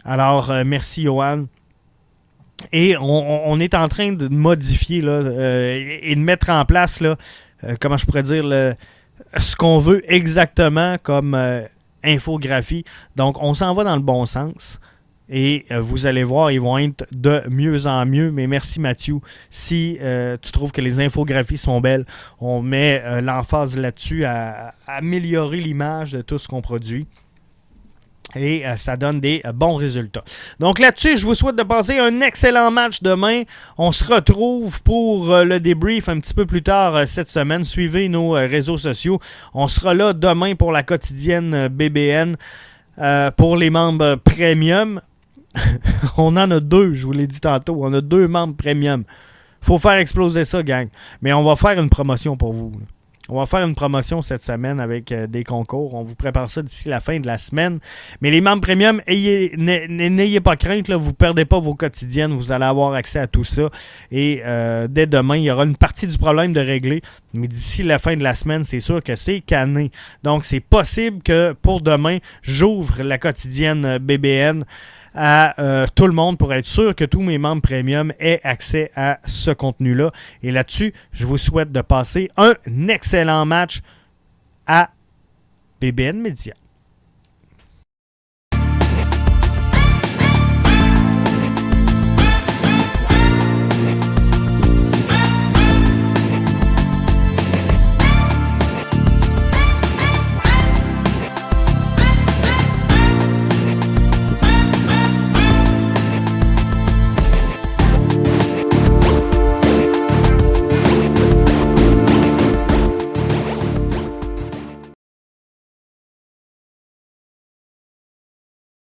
Alors, 0.05 0.51
euh, 0.51 0.65
merci, 0.65 1.03
Johan. 1.03 1.47
Et 2.71 2.97
on, 2.97 3.59
est 3.59 3.75
en 3.75 3.89
train 3.89 4.13
de 4.13 4.29
modifier 4.29 5.03
là, 5.03 5.11
euh, 5.11 5.99
et 6.01 6.15
de 6.15 6.21
mettre 6.21 6.49
en 6.49 6.65
place, 6.65 7.01
là, 7.01 7.17
euh, 7.65 7.75
comment 7.81 7.97
je 7.97 8.07
pourrais 8.07 8.23
dire, 8.23 8.45
ce 9.37 9.57
qu'on 9.57 9.79
veut 9.79 10.01
exactement 10.13 10.97
comme 11.03 11.37
infographie. 12.05 12.85
Donc, 13.17 13.43
on 13.43 13.53
s'en 13.55 13.75
va 13.75 13.83
dans 13.83 13.97
le 13.97 14.03
bon 14.03 14.27
sens. 14.27 14.79
Et 15.29 15.67
vous 15.81 16.07
allez 16.07 16.23
voir, 16.23 16.53
ils 16.53 16.61
vont 16.61 16.79
être 16.79 17.05
de 17.11 17.43
mieux 17.49 17.89
en 17.89 18.07
mieux. 18.07 18.31
Mais 18.31 18.47
merci 18.47 18.79
Mathieu. 18.79 19.17
Si 19.51 19.99
tu 20.41 20.53
trouves 20.53 20.71
que 20.71 20.81
les 20.81 21.01
infographies 21.01 21.59
sont 21.59 21.81
belles, 21.81 22.05
on 22.39 22.63
met 22.63 23.03
l'emphase 23.23 23.77
là-dessus 23.77 24.25
à, 24.25 24.75
améliorer 24.87 25.57
l'image 25.57 26.13
de 26.13 26.23
tout 26.23 26.39
ce 26.39 26.47
qu'on 26.47 26.61
produit 26.61 27.09
et 28.35 28.67
euh, 28.67 28.77
ça 28.77 28.97
donne 28.97 29.21
des 29.21 29.43
euh, 29.45 29.53
bons 29.53 29.75
résultats. 29.75 30.25
Donc 30.61 30.79
là-dessus, 30.79 31.17
je 31.17 31.27
vous 31.27 31.35
souhaite 31.35 31.57
de 31.57 31.63
passer 31.63 31.99
un 31.99 32.21
excellent 32.21 32.71
match 32.71 33.03
demain. 33.03 33.43
On 33.79 33.93
se 33.93 34.05
retrouve 34.05 34.83
pour 34.83 35.33
euh, 35.33 35.45
le 35.45 35.61
débrief 35.61 36.09
un 36.09 36.21
petit 36.21 36.35
peu 36.35 36.47
plus 36.47 36.63
tard 36.63 37.07
cette 37.07 37.29
semaine. 37.29 37.65
Suivez 37.65 38.09
nos 38.09 38.33
réseaux 38.33 38.79
sociaux. 38.79 39.21
On 39.55 39.69
sera 39.69 39.95
là 39.95 40.13
demain 40.13 40.55
pour 40.55 40.73
la 40.73 40.83
quotidienne 40.83 41.69
BBN 41.69 42.37
pour 43.37 43.57
les 43.57 43.71
membres 43.71 44.17
premium. 44.17 45.01
On 46.17 46.37
en 46.37 46.51
a 46.51 46.61
deux, 46.61 46.95
je 46.95 47.05
vous 47.07 47.13
l'ai 47.13 47.27
dit 47.27 47.41
tantôt. 47.41 47.79
On 47.81 47.93
a 47.93 48.01
deux 48.01 48.29
membres 48.29 48.57
premium. 48.57 49.05
Faut 49.61 49.79
faire 49.79 49.93
exploser 49.93 50.45
ça, 50.45 50.63
gang. 50.63 50.89
Mais 51.21 51.33
on 51.33 51.43
va 51.43 51.57
faire 51.57 51.81
une 51.81 51.89
promotion 51.89 52.37
pour 52.37 52.53
vous. 52.53 52.73
On 53.35 53.39
va 53.39 53.47
faire 53.47 53.67
une 53.67 53.75
promotion 53.75 54.21
cette 54.21 54.45
semaine 54.45 54.79
avec 54.79 55.11
euh, 55.11 55.27
des 55.27 55.43
concours. 55.43 55.95
On 55.95 56.03
vous 56.03 56.15
prépare 56.15 56.51
ça 56.51 56.61
d'ici 56.61 56.91
la 56.91 57.01
fin 57.01 57.19
de 57.19 57.27
la 57.27 57.39
semaine. 57.39 57.79
Mais 58.21 58.31
les 58.31 58.43
membres 58.43 58.61
premium, 58.61 59.01
n'ayez 59.09 60.41
pas 60.41 60.57
crainte, 60.57 60.91
vous 60.91 61.09
ne 61.09 61.15
perdez 61.15 61.47
pas 61.47 61.59
vos 61.59 61.75
quotidiennes. 61.75 62.35
Vous 62.35 62.53
allez 62.53 62.67
avoir 62.67 62.93
accès 62.93 63.19
à 63.19 63.27
tout 63.27 63.43
ça. 63.43 63.71
Et 64.11 64.43
euh, 64.45 64.87
dès 64.87 65.07
demain, 65.07 65.39
il 65.39 65.45
y 65.45 65.51
aura 65.51 65.65
une 65.65 65.79
partie 65.79 66.07
du 66.07 66.19
problème 66.19 66.53
de 66.53 66.61
régler. 66.61 67.01
Mais 67.33 67.49
d'ici 67.49 67.83
la 67.83 67.99
fin 67.99 68.17
de 68.17 68.23
la 68.23 68.35
semaine, 68.35 68.65
c'est 68.65 68.81
sûr 68.81 69.03
que 69.03 69.17
c'est 69.17 69.41
canné. 69.41 69.91
Donc, 70.23 70.45
c'est 70.45 70.61
possible 70.61 71.23
que 71.23 71.55
pour 71.55 71.81
demain, 71.81 72.19
j'ouvre 72.43 73.03
la 73.03 73.17
quotidienne 73.17 73.97
BBN 73.97 74.65
à 75.15 75.61
euh, 75.61 75.87
tout 75.95 76.07
le 76.07 76.13
monde 76.13 76.39
pour 76.39 76.53
être 76.55 76.67
sûr 76.67 76.95
que 76.95 77.05
tous 77.05 77.23
mes 77.23 77.39
membres 77.39 77.63
premium 77.63 78.13
aient 78.19 78.41
accès 78.45 78.91
à 78.97 79.19
ce 79.25 79.51
contenu-là. 79.51 80.11
Et 80.43 80.53
là-dessus, 80.53 80.93
je 81.13 81.27
vous 81.27 81.39
souhaite 81.39 81.73
de 81.73 81.81
passer 81.83 82.31
un 82.37 82.55
excellent 82.89 83.45
match 83.45 83.81
à 84.67 84.91
BBN 85.81 86.21
Media. 86.21 86.55